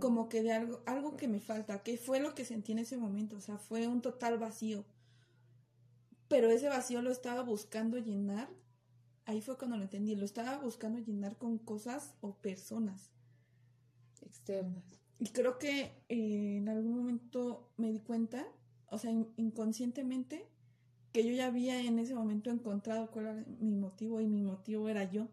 como 0.00 0.28
que 0.28 0.44
de 0.44 0.52
algo, 0.52 0.80
algo 0.86 1.16
que 1.16 1.26
me 1.26 1.40
falta, 1.40 1.82
que 1.82 1.96
fue 1.96 2.20
lo 2.20 2.36
que 2.36 2.44
sentí 2.44 2.70
en 2.70 2.78
ese 2.78 2.96
momento, 2.96 3.36
o 3.36 3.40
sea, 3.40 3.58
fue 3.58 3.88
un 3.88 4.00
total 4.00 4.38
vacío, 4.38 4.84
pero 6.28 6.50
ese 6.50 6.68
vacío 6.68 7.02
lo 7.02 7.10
estaba 7.10 7.42
buscando 7.42 7.98
llenar, 7.98 8.48
ahí 9.26 9.40
fue 9.40 9.58
cuando 9.58 9.76
lo 9.76 9.84
entendí, 9.84 10.14
lo 10.14 10.24
estaba 10.24 10.58
buscando 10.58 10.98
llenar 10.98 11.36
con 11.36 11.58
cosas 11.58 12.14
o 12.20 12.34
personas. 12.36 13.10
Externas. 14.20 14.84
Y 15.18 15.26
creo 15.26 15.58
que 15.58 16.04
eh, 16.08 16.56
en 16.58 16.68
algún 16.68 16.96
momento 16.96 17.70
me 17.76 17.92
di 17.92 18.00
cuenta, 18.00 18.46
o 18.86 18.98
sea, 18.98 19.10
inconscientemente, 19.36 20.48
que 21.12 21.24
yo 21.24 21.32
ya 21.32 21.46
había 21.46 21.80
en 21.80 21.98
ese 21.98 22.14
momento 22.14 22.50
encontrado 22.50 23.10
cuál 23.10 23.26
era 23.26 23.44
mi 23.60 23.74
motivo 23.74 24.20
y 24.20 24.26
mi 24.26 24.42
motivo 24.42 24.88
era 24.88 25.10
yo. 25.10 25.28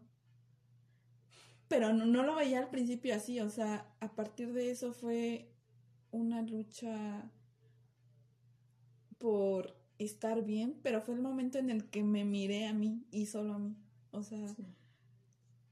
Pero 1.68 1.92
no, 1.92 2.04
no 2.04 2.22
lo 2.22 2.34
veía 2.34 2.58
al 2.58 2.70
principio 2.70 3.14
así, 3.14 3.40
o 3.40 3.48
sea, 3.48 3.94
a 4.00 4.14
partir 4.14 4.52
de 4.52 4.70
eso 4.70 4.92
fue 4.92 5.50
una 6.10 6.42
lucha 6.42 7.30
por 9.18 9.79
estar 10.04 10.44
bien, 10.44 10.78
pero 10.82 11.02
fue 11.02 11.14
el 11.14 11.20
momento 11.20 11.58
en 11.58 11.70
el 11.70 11.88
que 11.90 12.02
me 12.02 12.24
miré 12.24 12.66
a 12.66 12.72
mí 12.72 13.04
y 13.10 13.26
solo 13.26 13.54
a 13.54 13.58
mí. 13.58 13.76
O 14.12 14.22
sea, 14.22 14.54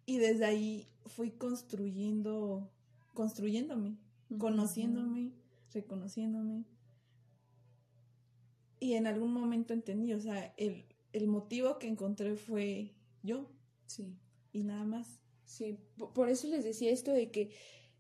y 0.07 0.19
desde 0.19 0.45
ahí 0.45 0.87
fui 1.07 1.31
construyendo, 1.31 2.71
construyéndome, 3.15 3.97
conociéndome, 4.39 5.33
reconociéndome. 5.73 6.65
Y 8.81 8.93
en 8.95 9.07
algún 9.07 9.33
momento 9.33 9.73
entendí, 9.73 10.13
o 10.13 10.21
sea, 10.21 10.55
el, 10.57 10.85
el 11.13 11.27
motivo 11.27 11.79
que 11.79 11.89
encontré 11.89 12.37
fue 12.37 12.95
yo. 13.23 13.51
Sí. 13.87 14.15
Y 14.53 14.63
nada 14.63 14.85
más. 14.85 15.21
Sí, 15.45 15.79
por 16.15 16.29
eso 16.29 16.47
les 16.49 16.63
decía 16.63 16.91
esto 16.91 17.13
de 17.13 17.31
que 17.31 17.51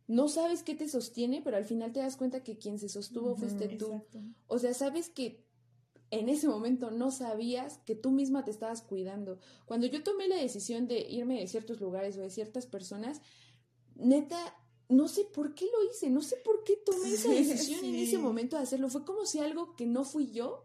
no 0.07 0.29
sabes 0.29 0.63
qué 0.63 0.75
te 0.75 0.89
sostiene, 0.89 1.41
pero 1.43 1.57
al 1.57 1.65
final 1.65 1.93
te 1.93 2.01
das 2.01 2.17
cuenta 2.17 2.43
que 2.43 2.59
quien 2.59 2.79
se 2.79 2.89
sostuvo 2.89 3.35
fuiste 3.35 3.69
tú. 3.69 4.03
O 4.47 4.59
sea, 4.59 4.75
sabes 4.75 5.09
que 5.09 5.48
en 6.11 6.29
ese 6.29 6.49
momento 6.49 6.91
no 6.91 7.11
sabías 7.11 7.79
que 7.85 7.95
tú 7.95 8.11
misma 8.11 8.45
te 8.45 8.51
estabas 8.51 8.83
cuidando. 8.83 9.39
Cuando 9.67 9.87
yo 9.87 10.03
tomé 10.03 10.29
la 10.29 10.37
decisión 10.37 10.89
de 10.89 11.01
irme 11.01 11.41
de 11.41 11.47
ciertos 11.47 11.81
lugares 11.81 12.17
o 12.17 12.21
de 12.21 12.31
ciertas 12.31 12.67
personas, 12.67 13.21
neta, 13.95 14.39
no 14.89 15.09
sé 15.09 15.25
por 15.25 15.55
qué 15.55 15.67
lo 15.67 15.91
hice, 15.91 16.09
no 16.09 16.23
sé 16.23 16.37
por 16.37 16.65
qué 16.65 16.77
tomé 16.77 17.13
esa 17.13 17.31
decisión 17.31 17.85
en 17.85 17.97
ese 17.97 18.19
momento 18.19 18.57
de 18.57 18.63
hacerlo. 18.63 18.89
Fue 18.89 19.05
como 19.05 19.27
si 19.27 19.41
algo 19.41 19.77
que 19.77 19.87
no 19.87 20.05
fui 20.05 20.31
yo 20.31 20.65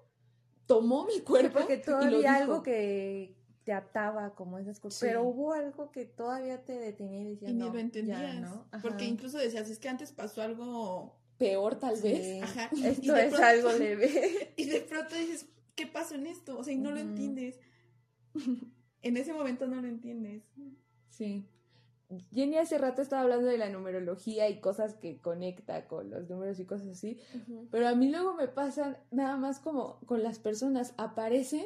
tomó 0.65 1.05
mi 1.05 1.19
cuerpo. 1.19 1.59
porque 1.59 1.77
todavía 1.77 2.35
algo 2.35 2.63
que 2.63 3.35
te 3.63 3.73
ataba 3.73 4.35
como 4.35 4.59
esas 4.59 4.79
cosas. 4.79 5.01
Pero 5.01 5.23
hubo 5.23 5.53
algo 5.53 5.91
que 5.91 6.05
todavía 6.05 6.63
te 6.63 6.77
detenía 6.77 7.21
y 7.21 7.25
decías, 7.25 7.51
y 7.51 7.53
ni 7.53 7.69
lo 7.69 7.77
entendías. 7.77 8.39
¿no? 8.39 8.65
Porque 8.81 9.05
incluso 9.05 9.37
decías, 9.37 9.69
es 9.69 9.79
que 9.79 9.89
antes 9.89 10.11
pasó 10.11 10.41
algo 10.41 11.17
peor 11.37 11.75
tal 11.79 11.99
vez. 12.01 12.43
Ajá. 12.43 12.69
Esto 12.83 13.15
es 13.15 13.33
algo 13.33 13.71
leve. 13.77 14.53
Y 14.57 14.65
de 14.65 14.81
pronto 14.81 15.15
dices, 15.15 15.47
¿qué 15.75 15.87
pasó 15.87 16.15
en 16.15 16.27
esto? 16.27 16.57
O 16.57 16.63
sea, 16.63 16.73
y 16.73 16.77
no 16.77 16.91
lo 16.91 16.99
entiendes. 16.99 17.59
en 19.01 19.17
ese 19.17 19.33
momento 19.33 19.67
no 19.67 19.81
lo 19.81 19.87
entiendes. 19.87 20.43
Sí. 21.09 21.47
Jenny 22.31 22.57
hace 22.57 22.77
rato 22.77 23.01
estaba 23.01 23.23
hablando 23.23 23.47
de 23.47 23.57
la 23.57 23.69
numerología 23.69 24.49
y 24.49 24.59
cosas 24.59 24.93
que 24.95 25.19
conecta 25.19 25.87
con 25.87 26.09
los 26.11 26.29
números 26.29 26.59
y 26.59 26.65
cosas 26.65 26.89
así, 26.89 27.19
pero 27.71 27.87
a 27.87 27.95
mí 27.95 28.09
luego 28.11 28.35
me 28.35 28.47
pasan 28.47 28.97
nada 29.09 29.35
más 29.35 29.59
como 29.59 29.99
con 30.05 30.21
las 30.21 30.37
personas, 30.37 30.93
aparecen 30.97 31.65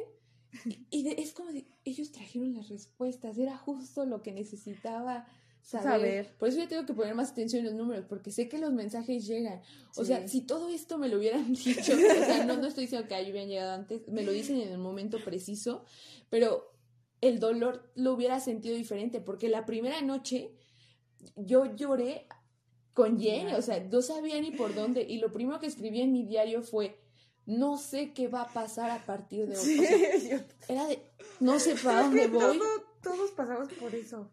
y 0.90 1.06
es 1.20 1.34
como 1.34 1.50
si 1.50 1.68
ellos 1.84 2.12
trajeron 2.12 2.54
las 2.54 2.68
respuestas, 2.70 3.36
era 3.36 3.58
justo 3.58 4.06
lo 4.06 4.22
que 4.22 4.32
necesitaba 4.32 5.26
saber. 5.68 6.34
Por 6.38 6.48
eso 6.48 6.58
yo 6.58 6.68
tengo 6.68 6.86
que 6.86 6.94
poner 6.94 7.14
más 7.14 7.30
atención 7.30 7.60
en 7.60 7.66
los 7.66 7.74
números, 7.74 8.06
porque 8.08 8.30
sé 8.30 8.48
que 8.48 8.58
los 8.58 8.72
mensajes 8.72 9.26
llegan. 9.26 9.60
O 9.96 10.04
sea, 10.04 10.26
si 10.26 10.40
todo 10.42 10.68
esto 10.70 10.98
me 10.98 11.08
lo 11.08 11.18
hubieran 11.18 11.52
dicho, 11.52 11.92
o 11.92 12.24
sea, 12.24 12.44
no, 12.44 12.56
no 12.56 12.66
estoy 12.66 12.84
diciendo 12.84 13.06
que 13.06 13.14
ahí 13.14 13.30
hubieran 13.30 13.48
llegado 13.48 13.72
antes, 13.72 14.08
me 14.08 14.22
lo 14.22 14.32
dicen 14.32 14.60
en 14.60 14.70
el 14.70 14.78
momento 14.78 15.18
preciso, 15.22 15.84
pero 16.30 16.72
el 17.20 17.38
dolor 17.38 17.90
lo 17.94 18.14
hubiera 18.14 18.40
sentido 18.40 18.76
diferente, 18.76 19.20
porque 19.20 19.48
la 19.48 19.66
primera 19.66 20.00
noche 20.00 20.54
yo 21.36 21.74
lloré 21.74 22.26
con 22.94 23.20
Jenny, 23.20 23.52
o 23.52 23.62
sea, 23.62 23.80
no 23.80 24.00
sabía 24.00 24.40
ni 24.40 24.52
por 24.52 24.74
dónde, 24.74 25.02
y 25.02 25.18
lo 25.18 25.32
primero 25.32 25.60
que 25.60 25.66
escribí 25.66 26.00
en 26.00 26.12
mi 26.12 26.24
diario 26.24 26.62
fue, 26.62 26.98
no 27.44 27.76
sé 27.76 28.12
qué 28.12 28.28
va 28.28 28.42
a 28.42 28.52
pasar 28.52 28.90
a 28.90 29.04
partir 29.04 29.46
de 29.46 29.58
hoy. 29.58 30.40
era 30.68 30.86
de, 30.86 31.02
no 31.40 31.58
sé 31.58 31.74
para 31.76 32.04
dónde 32.04 32.26
voy. 32.28 32.58
todos 33.02 33.30
pasamos 33.32 33.68
por 33.74 33.94
eso. 33.94 34.30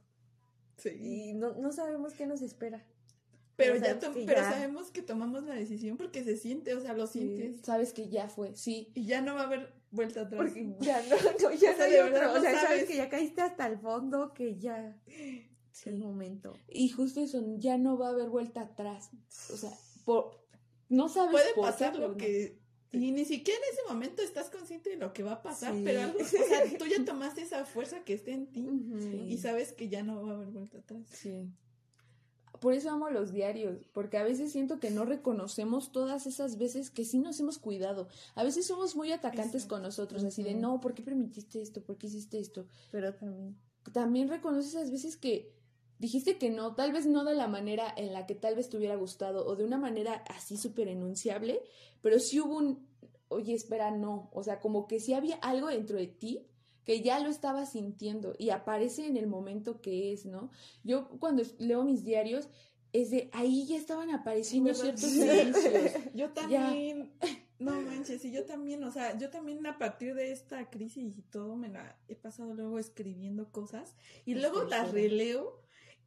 Y 0.84 1.34
no, 1.34 1.54
no 1.56 1.72
sabemos 1.72 2.14
qué 2.14 2.26
nos 2.26 2.42
espera. 2.42 2.86
Pero, 3.56 3.78
ya 3.78 3.98
pero 4.26 4.42
sabemos 4.42 4.92
que 4.92 5.02
tomamos 5.02 5.44
la 5.44 5.54
decisión 5.54 5.96
porque 5.96 6.24
se 6.24 6.36
siente, 6.36 6.76
o 6.76 6.82
sea, 6.82 6.94
lo 6.94 7.08
sientes. 7.08 7.62
Sabes 7.62 7.94
que 7.94 8.10
ya 8.10 8.28
fue, 8.28 8.54
sí. 8.56 8.92
Y 8.96 9.06
ya 9.06 9.22
no 9.22 9.36
va 9.36 9.42
a 9.42 9.46
haber 9.46 9.74
vuelta 9.92 10.22
atrás. 10.22 10.42
Porque 10.42 10.76
ya 10.82 11.02
no, 11.04 11.16
ya 11.58 11.72
o 11.72 11.76
sea, 11.76 11.88
no 11.88 12.18
hay 12.18 12.38
O 12.38 12.42
sea, 12.42 12.62
sabes. 12.62 12.86
que 12.86 12.98
ya 12.98 13.10
caíste 13.10 13.42
hasta 13.42 13.68
el 13.68 13.78
fondo, 13.78 14.34
que 14.34 14.58
ya 14.58 14.98
es 15.08 15.88
el 15.88 15.98
momento. 15.98 16.54
Y 16.68 16.90
justo 16.90 17.22
eso, 17.22 17.42
ya 17.58 17.78
no 17.78 17.98
va 17.98 18.08
a 18.08 18.12
haber 18.12 18.30
vuelta 18.30 18.62
atrás. 18.62 19.10
O 19.54 19.56
sea, 19.56 19.72
por, 20.04 20.46
no 20.90 21.08
sabes 21.08 21.32
Puede 21.32 21.56
pasar 21.56 21.96
lo 21.96 22.18
que 22.18 22.60
y 22.92 23.12
ni 23.12 23.26
siquiera 23.26 23.60
en 23.60 23.74
ese 23.74 23.94
momento 23.94 24.22
estás 24.22 24.50
consciente 24.50 24.92
de 24.92 24.98
lo 24.98 25.14
que 25.14 25.24
va 25.24 25.34
a 25.34 25.42
pasar, 25.42 25.76
pero 25.84 26.02
algo, 26.02 26.20
o 26.20 26.24
sea, 26.24 26.78
tú 26.78 26.86
ya 26.86 27.04
tomaste 27.04 27.42
esa 27.42 27.66
fuerza 27.66 28.04
que 28.04 28.14
está 28.14 28.32
en 28.32 28.48
ti 28.48 28.68
y 29.28 29.38
sabes 29.38 29.74
que 29.74 29.90
ya 29.90 30.04
no 30.04 30.24
va 30.24 30.32
a 30.32 30.36
haber 30.36 30.48
vuelta 30.50 30.78
atrás. 30.78 31.06
Sí. 31.12 31.50
Por 32.60 32.74
eso 32.74 32.90
amo 32.90 33.10
los 33.10 33.34
diarios, 33.34 33.86
porque 33.92 34.18
a 34.18 34.24
veces 34.24 34.52
siento 34.52 34.80
que 34.80 34.90
no 34.90 35.06
reconocemos 35.06 35.92
todas 35.92 36.26
esas 36.26 36.58
veces 36.58 36.90
que 36.90 37.04
sí 37.04 37.20
nos 37.20 37.40
hemos 37.40 37.60
cuidado. 37.60 38.08
A 38.34 38.44
veces 38.44 38.66
somos 38.66 38.96
muy 38.96 39.12
atacantes 39.12 39.66
con 39.66 39.82
nosotros, 39.82 40.24
así 40.24 40.42
de, 40.42 40.54
no, 40.54 40.80
¿por 40.80 40.94
qué 40.94 41.04
permitiste 41.04 41.62
esto? 41.62 41.84
¿Por 41.84 41.98
qué 41.98 42.08
hiciste 42.08 42.40
esto? 42.40 42.66
Pero 42.92 43.14
también. 43.14 43.58
También 43.92 44.30
reconoces 44.30 44.74
esas 44.74 44.90
veces 44.90 45.18
que 45.18 45.54
dijiste 46.00 46.38
que 46.38 46.50
no, 46.50 46.76
tal 46.76 46.92
vez 46.92 47.06
no 47.06 47.24
de 47.24 47.36
la 47.36 47.48
manera 47.48 47.94
en 47.96 48.14
la 48.14 48.26
que 48.26 48.36
tal 48.36 48.56
vez 48.56 48.70
te 48.70 48.78
hubiera 48.78 48.96
gustado 48.96 49.46
o 49.46 49.56
de 49.56 49.64
una 49.64 49.78
manera 49.78 50.24
así 50.28 50.58
súper 50.58 50.88
enunciable, 50.88 51.62
pero 52.02 52.20
sí 52.20 52.40
hubo 52.40 52.58
un, 52.58 52.88
oye, 53.28 53.54
espera, 53.54 53.92
no, 53.92 54.30
o 54.34 54.44
sea, 54.44 54.60
como 54.60 54.88
que 54.88 55.00
sí 55.00 55.14
había 55.14 55.36
algo 55.38 55.68
dentro 55.68 55.98
de 55.98 56.08
ti 56.08 56.48
que 56.84 57.02
ya 57.02 57.20
lo 57.20 57.30
estaba 57.30 57.66
sintiendo 57.66 58.36
y 58.38 58.52
aparece 58.52 59.08
en 59.08 59.18
el 59.18 59.28
momento 59.28 59.82
que 59.82 60.14
es, 60.14 60.26
¿no? 60.26 60.52
Yo 60.84 61.10
cuando 61.20 61.44
leo 61.58 61.84
mis 61.84 62.04
diarios, 62.04 62.48
es 62.94 63.10
de 63.10 63.30
ahí 63.34 63.66
ya 63.66 63.76
estaban 63.76 64.10
apareciendo 64.12 64.74
ciertos 64.74 65.04
indicios. 65.04 65.92
Yo 66.14 66.30
también, 66.32 67.12
no 67.60 67.82
manches, 67.82 68.24
y 68.24 68.32
yo 68.32 68.46
también, 68.46 68.84
o 68.84 68.92
sea, 68.92 69.18
yo 69.18 69.30
también 69.30 69.66
a 69.66 69.78
partir 69.78 70.14
de 70.14 70.32
esta 70.32 70.70
crisis 70.70 71.18
y 71.18 71.22
todo 71.22 71.56
me 71.56 71.70
la 71.70 71.98
he 72.08 72.16
pasado 72.16 72.54
luego 72.54 72.80
escribiendo 72.80 73.52
cosas 73.52 73.96
y 74.26 74.36
luego 74.36 74.64
las 74.64 74.92
releo 74.92 75.65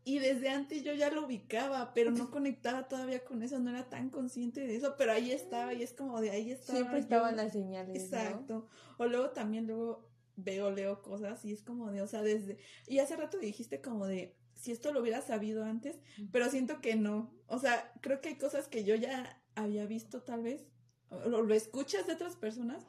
y 0.09 0.20
desde 0.20 0.48
antes 0.48 0.82
yo 0.82 0.94
ya 0.94 1.11
lo 1.11 1.26
ubicaba, 1.26 1.92
pero 1.92 2.11
no 2.11 2.30
conectaba 2.30 2.88
todavía 2.88 3.22
con 3.26 3.42
eso, 3.42 3.59
no 3.59 3.68
era 3.68 3.90
tan 3.90 4.09
consciente 4.09 4.66
de 4.66 4.74
eso, 4.74 4.94
pero 4.96 5.12
ahí 5.12 5.32
estaba 5.32 5.74
y 5.74 5.82
es 5.82 5.92
como 5.92 6.18
de 6.22 6.30
ahí 6.30 6.50
estaba. 6.50 6.78
Siempre 6.78 7.00
estaban 7.00 7.36
las 7.36 7.52
señales. 7.52 8.04
Exacto. 8.04 8.66
O 8.96 9.04
luego 9.04 9.30
también 9.30 9.66
luego 9.66 10.09
veo, 10.34 10.70
leo 10.70 11.02
cosas 11.02 11.44
y 11.44 11.52
es 11.52 11.62
como 11.62 11.90
de, 11.90 12.00
o 12.00 12.06
sea, 12.06 12.22
desde... 12.22 12.56
Y 12.86 13.00
hace 13.00 13.16
rato 13.16 13.36
dijiste 13.36 13.82
como 13.82 14.06
de, 14.06 14.34
si 14.54 14.72
esto 14.72 14.94
lo 14.94 15.00
hubiera 15.00 15.20
sabido 15.20 15.62
antes, 15.62 16.00
pero 16.32 16.48
siento 16.48 16.80
que 16.80 16.96
no. 16.96 17.30
O 17.46 17.59
sea, 17.59 17.92
creo 18.00 18.22
que 18.22 18.30
hay 18.30 18.38
cosas 18.38 18.66
que 18.66 18.84
yo 18.84 18.94
ya 18.94 19.42
había 19.56 19.84
visto 19.84 20.22
tal 20.22 20.42
vez, 20.42 20.64
o 21.11 21.28
lo, 21.28 21.52
escuchas 21.52 22.06
de 22.06 22.14
otras 22.14 22.34
personas, 22.34 22.86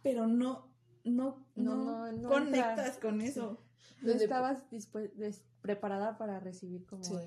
pero 0.00 0.28
no, 0.28 0.72
no, 1.02 1.44
no, 1.56 2.12
no, 2.12 2.28
conectas 2.28 2.98
con 2.98 3.20
eso. 3.20 3.60
No 4.02 4.12
estabas 4.12 4.68
dispuesto 4.70 5.52
preparada 5.62 6.18
para 6.18 6.40
recibir 6.40 6.84
como 6.86 7.02
eso. 7.02 7.22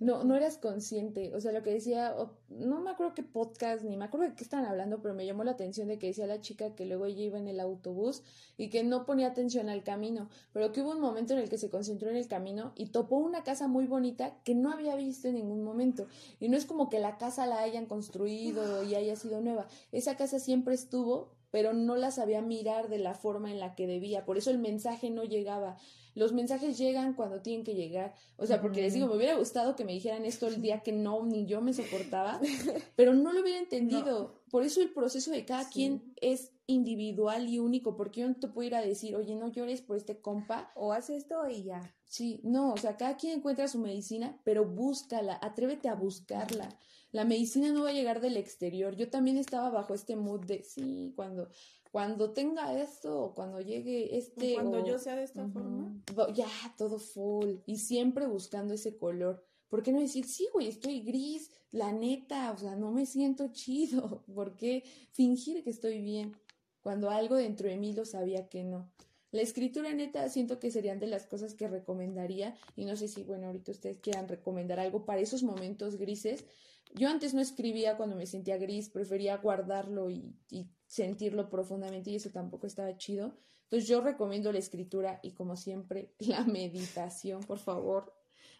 ¿no? 0.00 0.24
¿no? 0.24 0.34
eras 0.34 0.56
consciente, 0.56 1.34
o 1.34 1.40
sea, 1.40 1.52
lo 1.52 1.62
que 1.62 1.70
decía, 1.70 2.16
no 2.48 2.80
me 2.80 2.90
acuerdo 2.90 3.14
qué 3.14 3.22
podcast, 3.22 3.84
ni 3.84 3.96
me 3.98 4.06
acuerdo 4.06 4.26
de 4.26 4.34
qué 4.34 4.42
estaban 4.42 4.64
hablando, 4.64 5.02
pero 5.02 5.14
me 5.14 5.26
llamó 5.26 5.44
la 5.44 5.50
atención 5.50 5.88
de 5.88 5.98
que 5.98 6.06
decía 6.06 6.26
la 6.26 6.40
chica 6.40 6.74
que 6.74 6.86
luego 6.86 7.04
ella 7.04 7.22
iba 7.22 7.38
en 7.38 7.46
el 7.46 7.60
autobús 7.60 8.22
y 8.56 8.70
que 8.70 8.84
no 8.84 9.04
ponía 9.04 9.28
atención 9.28 9.68
al 9.68 9.84
camino, 9.84 10.30
pero 10.54 10.72
que 10.72 10.80
hubo 10.80 10.92
un 10.92 11.00
momento 11.00 11.34
en 11.34 11.40
el 11.40 11.50
que 11.50 11.58
se 11.58 11.68
concentró 11.68 12.08
en 12.08 12.16
el 12.16 12.26
camino 12.26 12.72
y 12.74 12.86
topó 12.86 13.18
una 13.18 13.44
casa 13.44 13.68
muy 13.68 13.86
bonita 13.86 14.34
que 14.44 14.54
no 14.54 14.72
había 14.72 14.96
visto 14.96 15.28
en 15.28 15.34
ningún 15.34 15.62
momento. 15.62 16.06
Y 16.40 16.48
no 16.48 16.56
es 16.56 16.64
como 16.64 16.88
que 16.88 17.00
la 17.00 17.18
casa 17.18 17.46
la 17.46 17.60
hayan 17.60 17.84
construido 17.84 18.82
y 18.82 18.94
haya 18.94 19.14
sido 19.14 19.42
nueva, 19.42 19.68
esa 19.92 20.16
casa 20.16 20.38
siempre 20.38 20.74
estuvo, 20.74 21.36
pero 21.50 21.72
no 21.72 21.96
la 21.96 22.10
sabía 22.10 22.42
mirar 22.42 22.88
de 22.88 22.98
la 22.98 23.14
forma 23.14 23.50
en 23.50 23.60
la 23.60 23.74
que 23.74 23.86
debía, 23.86 24.24
por 24.24 24.38
eso 24.38 24.50
el 24.50 24.58
mensaje 24.58 25.10
no 25.10 25.24
llegaba 25.24 25.76
los 26.18 26.32
mensajes 26.32 26.76
llegan 26.76 27.14
cuando 27.14 27.40
tienen 27.40 27.64
que 27.64 27.74
llegar. 27.74 28.14
O 28.36 28.46
sea, 28.46 28.60
porque 28.60 28.82
les 28.82 28.92
digo, 28.92 29.06
me 29.06 29.16
hubiera 29.16 29.36
gustado 29.36 29.76
que 29.76 29.84
me 29.84 29.92
dijeran 29.92 30.24
esto 30.24 30.48
el 30.48 30.60
día 30.60 30.80
que 30.80 30.90
no, 30.90 31.24
ni 31.24 31.46
yo 31.46 31.60
me 31.60 31.72
soportaba, 31.72 32.40
pero 32.96 33.14
no 33.14 33.32
lo 33.32 33.40
hubiera 33.40 33.60
entendido. 33.60 34.42
Por 34.50 34.64
eso 34.64 34.82
el 34.82 34.90
proceso 34.90 35.30
de 35.30 35.44
cada 35.44 35.68
quien 35.70 36.12
es 36.20 36.50
individual 36.68 37.48
y 37.48 37.58
único, 37.58 37.96
porque 37.96 38.20
yo 38.20 38.28
no 38.28 38.36
te 38.36 38.46
puedo 38.46 38.68
ir 38.68 38.76
a 38.76 38.82
decir, 38.82 39.16
oye, 39.16 39.34
no 39.34 39.48
llores 39.48 39.82
por 39.82 39.96
este 39.96 40.20
compa. 40.20 40.70
O 40.76 40.92
haz 40.92 41.10
esto 41.10 41.48
y 41.48 41.64
ya. 41.64 41.94
Sí, 42.04 42.40
no, 42.44 42.74
o 42.74 42.76
sea, 42.76 42.96
cada 42.96 43.16
quien 43.16 43.38
encuentra 43.38 43.66
su 43.66 43.78
medicina, 43.78 44.40
pero 44.44 44.64
búscala, 44.64 45.38
atrévete 45.42 45.88
a 45.88 45.94
buscarla. 45.94 46.68
La 47.10 47.24
medicina 47.24 47.72
no 47.72 47.82
va 47.84 47.88
a 47.88 47.94
llegar 47.94 48.20
del 48.20 48.36
exterior. 48.36 48.94
Yo 48.94 49.08
también 49.08 49.38
estaba 49.38 49.70
bajo 49.70 49.94
este 49.94 50.14
mood 50.14 50.44
de, 50.44 50.62
sí, 50.62 51.12
cuando 51.16 51.48
cuando 51.90 52.32
tenga 52.34 52.78
esto 52.78 53.18
o 53.18 53.34
cuando 53.34 53.62
llegue 53.62 54.18
este 54.18 54.52
cuando 54.52 54.84
yo 54.84 54.98
sea 54.98 55.16
de 55.16 55.22
esta 55.22 55.48
forma 55.48 55.98
ya 56.34 56.46
todo 56.76 56.98
full 56.98 57.60
y 57.64 57.78
siempre 57.78 58.26
buscando 58.26 58.74
ese 58.74 58.98
color 58.98 59.42
¿por 59.68 59.82
qué 59.82 59.92
no 59.92 60.00
decir, 60.00 60.24
sí, 60.26 60.48
güey, 60.52 60.68
estoy 60.68 61.00
gris, 61.00 61.50
la 61.70 61.92
neta, 61.92 62.52
o 62.52 62.58
sea, 62.58 62.74
no 62.76 62.90
me 62.90 63.06
siento 63.06 63.48
chido? 63.52 64.24
¿Por 64.34 64.56
qué 64.56 64.84
fingir 65.12 65.62
que 65.62 65.70
estoy 65.70 66.00
bien 66.00 66.36
cuando 66.82 67.10
algo 67.10 67.36
dentro 67.36 67.68
de 67.68 67.76
mí 67.76 67.92
lo 67.92 68.04
sabía 68.04 68.48
que 68.48 68.64
no? 68.64 68.90
La 69.30 69.42
escritura 69.42 69.92
neta 69.92 70.28
siento 70.30 70.58
que 70.58 70.70
serían 70.70 71.00
de 71.00 71.06
las 71.06 71.26
cosas 71.26 71.54
que 71.54 71.68
recomendaría 71.68 72.56
y 72.76 72.86
no 72.86 72.96
sé 72.96 73.08
si, 73.08 73.24
bueno, 73.24 73.46
ahorita 73.46 73.72
ustedes 73.72 73.98
quieran 74.00 74.26
recomendar 74.26 74.80
algo 74.80 75.04
para 75.04 75.20
esos 75.20 75.42
momentos 75.42 75.96
grises. 75.96 76.46
Yo 76.94 77.10
antes 77.10 77.34
no 77.34 77.42
escribía 77.42 77.98
cuando 77.98 78.16
me 78.16 78.26
sentía 78.26 78.56
gris, 78.56 78.88
prefería 78.88 79.36
guardarlo 79.36 80.08
y, 80.08 80.34
y 80.50 80.70
sentirlo 80.86 81.50
profundamente 81.50 82.10
y 82.10 82.16
eso 82.16 82.30
tampoco 82.30 82.66
estaba 82.66 82.96
chido. 82.96 83.34
Entonces 83.64 83.86
yo 83.86 84.00
recomiendo 84.00 84.50
la 84.50 84.60
escritura 84.60 85.20
y 85.22 85.32
como 85.32 85.56
siempre 85.56 86.14
la 86.20 86.44
meditación, 86.44 87.42
por 87.42 87.58
favor, 87.58 88.14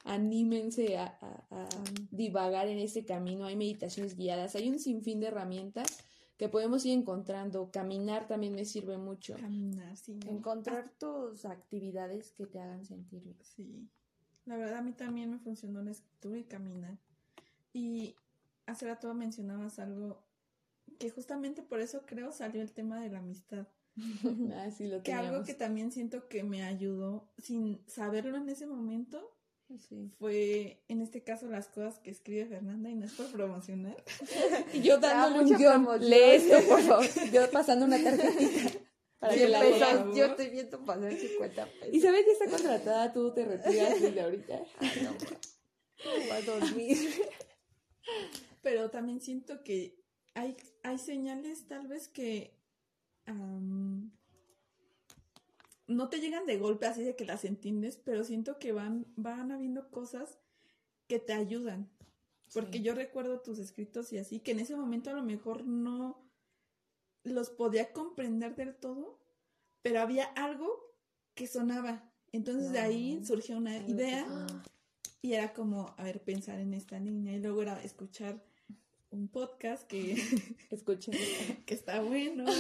anímense 0.05 0.99
a, 0.99 1.19
a, 1.51 1.69
divagar 2.11 2.69
en 2.69 2.79
ese 2.79 3.07
camino. 3.07 3.47
Hay 3.47 3.57
meditaciones 3.57 4.17
guiadas, 4.17 4.55
hay 4.55 4.69
un 4.69 4.79
sinfín 4.79 5.21
de 5.21 5.29
herramientas 5.29 6.05
que 6.39 6.49
podemos 6.49 6.87
ir 6.87 6.97
encontrando. 6.97 7.71
Caminar 7.71 8.27
también 8.29 8.55
me 8.55 8.65
sirve 8.65 8.97
mucho. 8.97 9.35
Caminar, 9.37 9.97
sí. 9.97 10.19
Encontrar 10.27 10.91
tus 10.99 11.45
actividades 11.45 12.31
que 12.33 12.47
te 12.47 12.61
hagan 12.61 12.87
sentir 12.87 13.23
bien. 13.23 13.37
Sí. 13.43 13.91
La 14.47 14.57
verdad 14.57 14.79
a 14.79 14.83
mí 14.83 14.93
también 14.93 15.31
me 15.31 15.39
funcionó 15.39 15.83
la 15.83 15.91
escritura 15.91 16.39
y 16.39 16.45
caminar. 16.45 16.97
Y 17.75 18.15
hace 18.67 18.87
rato 18.87 19.13
mencionabas 19.13 19.79
algo 19.81 20.23
que 20.99 21.11
justamente 21.11 21.63
por 21.63 21.81
eso 21.81 22.03
creo 22.07 22.33
salió 22.33 22.63
el 22.63 22.73
tema 22.73 23.01
de 23.01 23.11
la 23.11 23.19
amistad. 23.19 23.67
ah, 24.55 24.71
sí, 24.71 24.87
lo 24.87 25.03
que 25.03 25.13
algo 25.13 25.43
que 25.43 25.55
también 25.55 25.91
siento 25.91 26.29
que 26.29 26.45
me 26.45 26.63
ayudó 26.63 27.29
sin 27.37 27.85
saberlo 27.89 28.37
en 28.37 28.49
ese 28.49 28.67
momento 28.67 29.38
Sí. 29.77 30.11
Fue 30.19 30.83
en 30.89 31.03
este 31.03 31.23
caso 31.23 31.47
las 31.47 31.69
cosas 31.69 31.99
que 31.99 32.11
escribe 32.11 32.47
Fernanda 32.47 32.89
y 32.89 32.95
no 32.95 33.05
es 33.05 33.13
por 33.13 33.31
promocionar. 33.31 34.03
y 34.73 34.81
yo 34.81 34.99
dándole 34.99 35.45
un 35.45 35.59
guion, 35.59 35.87
lee 36.01 36.17
esto, 36.17 36.57
por 36.69 36.81
favor. 36.81 37.07
Yo 37.33 37.51
pasando 37.51 37.85
una 37.85 38.03
tarjetita. 38.03 38.79
Para 39.19 39.35
que 39.35 39.49
la 39.49 39.61
pesos, 39.61 40.17
yo 40.17 40.27
estoy 40.27 40.49
viendo 40.51 40.85
pasar 40.85 41.13
50 41.13 41.67
pesos. 41.67 41.89
Y 41.93 42.01
sabes 42.01 42.25
que 42.25 42.33
está 42.33 42.47
contratada, 42.47 43.13
tú 43.13 43.35
te 43.35 43.45
retiras 43.45 44.01
desde 44.01 44.21
ahorita. 44.21 44.63
Ay, 44.79 44.91
no, 45.03 45.11
no 45.11 46.29
va 46.31 46.37
a 46.37 46.43
dormir. 46.43 46.99
Pero 48.63 48.91
también 48.91 49.21
siento 49.21 49.65
que 49.65 49.99
hay, 50.35 50.57
hay 50.85 50.99
señales 50.99 51.67
tal 51.67 51.89
vez 51.89 52.07
que 52.07 52.57
no 55.89 56.09
te 56.09 56.21
llegan 56.21 56.47
de 56.47 56.59
golpe 56.59 56.87
así 56.87 57.03
de 57.03 57.17
que 57.17 57.25
las 57.25 57.45
entiendes, 57.45 57.97
pero 57.97 58.23
siento 58.23 58.59
que 58.59 58.73
van, 58.73 59.07
van 59.17 59.51
habiendo 59.51 59.91
cosas 59.91 60.39
que 61.09 61.19
te 61.19 61.33
ayudan. 61.33 61.91
Porque 62.53 62.81
yo 62.81 62.95
recuerdo 62.95 63.41
tus 63.41 63.59
escritos 63.59 64.13
y 64.13 64.19
así, 64.19 64.41
que 64.41 64.53
en 64.53 64.61
ese 64.61 64.77
momento 64.77 65.11
a 65.11 65.15
lo 65.15 65.23
mejor 65.23 65.65
no 65.65 66.31
los 67.25 67.51
podía 67.51 67.93
comprender 67.93 68.55
del 68.55 68.75
todo, 68.77 69.19
pero 69.83 70.01
había 70.01 70.25
algo 70.25 70.95
que 71.35 71.47
sonaba. 71.47 72.11
Entonces 72.33 72.73
de 72.73 72.79
ahí 72.79 73.25
surgió 73.25 73.57
una 73.57 73.77
idea 73.79 74.27
y 75.23 75.33
era 75.33 75.53
como, 75.53 75.95
a 75.97 76.05
ver, 76.05 76.23
pensar 76.23 76.61
en 76.61 76.75
esta 76.75 77.01
niña 77.01 77.33
y 77.33 77.41
luego 77.41 77.63
era 77.63 77.83
escuchar 77.83 78.43
un 79.11 79.29
podcast 79.29 79.87
que 79.87 80.23
escuchen. 80.71 81.15
que 81.67 81.75
está 81.75 82.01
bueno 82.01 82.45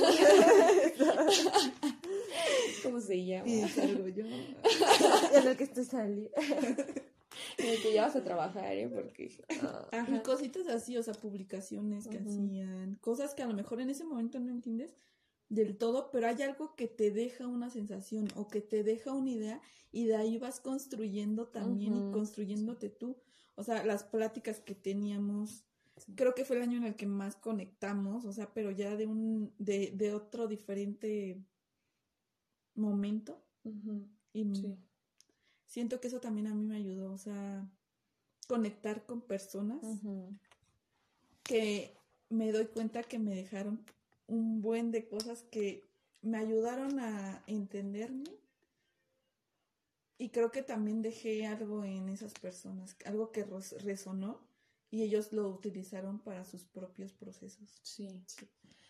¿cómo 2.83 3.01
se 3.01 3.25
llama? 3.25 3.49
y 3.49 3.69
salgo 3.69 4.09
yo. 4.09 4.25
En 5.35 5.49
el 5.49 5.57
que 5.57 5.65
estoy 5.65 5.85
saliendo. 5.85 6.31
En 7.59 7.67
el 7.67 7.83
que 7.83 7.93
ya 7.93 8.07
vas 8.07 8.17
a 8.17 8.25
trabajar 8.25 8.73
¿eh? 8.73 8.91
porque 8.93 9.31
y 9.31 10.19
cositas 10.21 10.67
así 10.67 10.97
o 10.97 11.03
sea 11.03 11.15
publicaciones 11.15 12.09
que 12.09 12.19
hacían 12.19 12.97
cosas 13.01 13.35
que 13.35 13.43
a 13.43 13.47
lo 13.47 13.55
mejor 13.55 13.81
en 13.81 13.91
ese 13.91 14.03
momento 14.03 14.41
no 14.41 14.51
entiendes 14.51 14.97
del 15.49 15.77
todo 15.77 16.11
pero 16.11 16.27
hay 16.27 16.43
algo 16.43 16.75
que 16.75 16.89
te 16.89 17.13
deja 17.13 17.47
una 17.47 17.71
sensación 17.71 18.29
o 18.35 18.49
que 18.49 18.61
te 18.61 18.83
deja 18.83 19.13
una 19.13 19.31
idea 19.31 19.61
y 19.93 20.07
de 20.07 20.17
ahí 20.17 20.39
vas 20.39 20.59
construyendo 20.59 21.47
también 21.47 21.97
y 21.97 22.13
construyéndote 22.13 22.89
tú. 22.89 23.17
O 23.55 23.63
sea 23.63 23.85
las 23.85 24.03
pláticas 24.05 24.61
que 24.61 24.75
teníamos 24.75 25.65
Creo 26.15 26.35
que 26.35 26.45
fue 26.45 26.57
el 26.57 26.63
año 26.63 26.79
en 26.79 26.85
el 26.85 26.97
que 26.97 27.07
más 27.07 27.37
conectamos, 27.37 28.25
o 28.25 28.33
sea, 28.33 28.53
pero 28.53 28.71
ya 28.71 28.97
de 28.97 29.07
un, 29.07 29.53
de, 29.59 29.93
de 29.95 30.15
otro 30.15 30.47
diferente 30.47 31.43
momento. 32.79 33.43
Y 34.33 34.47
siento 35.67 36.01
que 36.01 36.09
eso 36.09 36.21
también 36.21 36.47
a 36.47 36.55
mí 36.55 36.65
me 36.65 36.77
ayudó, 36.77 37.13
o 37.13 37.19
sea, 37.19 37.71
conectar 38.47 39.05
con 39.05 39.21
personas 39.21 39.85
que 41.43 41.95
me 42.31 42.53
doy 42.53 42.67
cuenta 42.67 43.03
que 43.03 43.19
me 43.19 43.35
dejaron 43.35 43.85
un 44.27 44.61
buen 44.61 44.91
de 44.91 45.09
cosas 45.09 45.43
que 45.51 45.83
me 46.23 46.39
ayudaron 46.39 46.99
a 47.01 47.43
entenderme. 47.47 48.31
Y 50.21 50.31
creo 50.31 50.51
que 50.51 50.63
también 50.63 51.01
dejé 51.01 51.47
algo 51.47 51.85
en 51.85 52.09
esas 52.09 52.35
personas, 52.35 52.97
algo 53.05 53.31
que 53.31 53.47
resonó 53.81 54.41
y 54.91 55.03
ellos 55.03 55.33
lo 55.33 55.49
utilizaron 55.49 56.19
para 56.19 56.45
sus 56.45 56.65
propios 56.65 57.13
procesos. 57.13 57.79
Sí, 57.83 58.09
sí. 58.27 58.49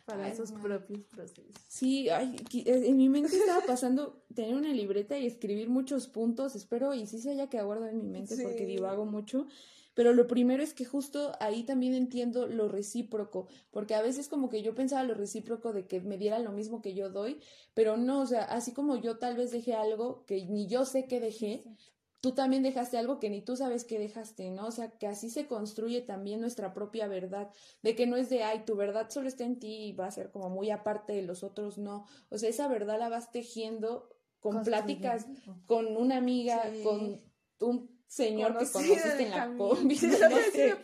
Para 0.09 0.35
sus 0.35 0.53
propios 0.53 1.01
procesos. 1.05 1.55
Sí, 1.69 2.09
ay, 2.09 2.37
en 2.65 2.97
mi 2.97 3.09
mente 3.09 3.37
estaba 3.37 3.61
pasando 3.67 4.25
tener 4.35 4.55
una 4.55 4.73
libreta 4.73 5.19
y 5.19 5.27
escribir 5.27 5.69
muchos 5.69 6.07
puntos, 6.07 6.57
espero, 6.57 6.95
y 6.95 7.07
sí 7.07 7.19
se 7.19 7.31
haya 7.31 7.49
quedado 7.49 7.69
guardado 7.69 7.91
en 7.91 7.99
mi 7.99 8.09
mente 8.09 8.37
porque 8.43 8.65
divago 8.65 9.05
mucho. 9.05 9.47
Pero 9.95 10.13
lo 10.13 10.29
primero 10.29 10.63
es 10.63 10.75
que 10.75 10.85
justo 10.85 11.33
ahí 11.41 11.65
también 11.65 11.93
entiendo 11.93 12.47
lo 12.47 12.69
recíproco, 12.69 13.49
porque 13.73 13.97
a 13.97 14.01
veces 14.01 14.29
como 14.29 14.49
que 14.49 14.63
yo 14.63 14.73
pensaba 14.75 15.03
lo 15.03 15.15
recíproco 15.15 15.73
de 15.73 15.87
que 15.87 16.01
me 16.01 16.17
diera 16.17 16.39
lo 16.39 16.53
mismo 16.53 16.81
que 16.81 16.95
yo 16.95 17.11
doy, 17.11 17.41
pero 17.75 17.97
no, 17.97 18.21
o 18.21 18.27
sea, 18.27 18.45
así 18.45 18.73
como 18.73 18.95
yo 18.97 19.19
tal 19.19 19.37
vez 19.37 19.51
dejé 19.51 19.75
algo 19.75 20.25
que 20.25 20.47
ni 20.47 20.69
yo 20.69 20.85
sé 20.85 21.07
que 21.07 21.19
dejé, 21.19 21.65
tú 22.21 22.33
también 22.33 22.63
dejaste 22.63 22.99
algo 22.99 23.21
que 23.21 23.31
ni 23.31 23.43
tú 23.43 23.57
sabes 23.57 23.85
que 23.85 23.99
dejaste, 23.99 24.51
¿no? 24.51 24.67
O 24.67 24.71
sea, 24.71 24.91
que 24.91 25.07
así 25.07 25.31
se 25.31 25.47
construye 25.47 26.01
también 26.01 26.41
nuestra 26.41 26.75
propia 26.75 27.07
verdad, 27.07 27.51
de 27.83 27.95
que 27.95 28.07
no 28.07 28.17
es 28.17 28.29
de, 28.29 28.43
ay, 28.43 28.65
tu 28.65 28.77
verdad 28.77 29.09
solo 29.11 29.29
está 29.29 29.45
en 29.45 29.59
ti 29.59 29.89
y 29.89 29.93
va 29.93 30.07
a 30.07 30.11
ser 30.11 30.31
como 30.31 30.51
muy 30.51 30.71
aparte 30.71 31.13
de 31.13 31.23
los 31.23 31.45
otros, 31.45 31.79
no. 31.79 32.07
O 32.31 32.39
sea, 32.39 32.49
esa 32.49 32.69
verdad 32.69 32.99
la 32.99 33.09
vas 33.09 33.31
tejiendo 33.31 34.09
con 34.41 34.63
pláticas, 34.63 35.27
con 35.67 35.97
una 35.97 36.17
amiga, 36.17 36.63
con 36.83 37.21
un 37.61 37.99
señor 38.07 38.57
que 38.59 38.67
conociste 38.71 39.23
en 39.25 39.31
la 39.31 39.55
combi, 39.57 39.95
no 40.31 40.37
sé. 40.53 40.77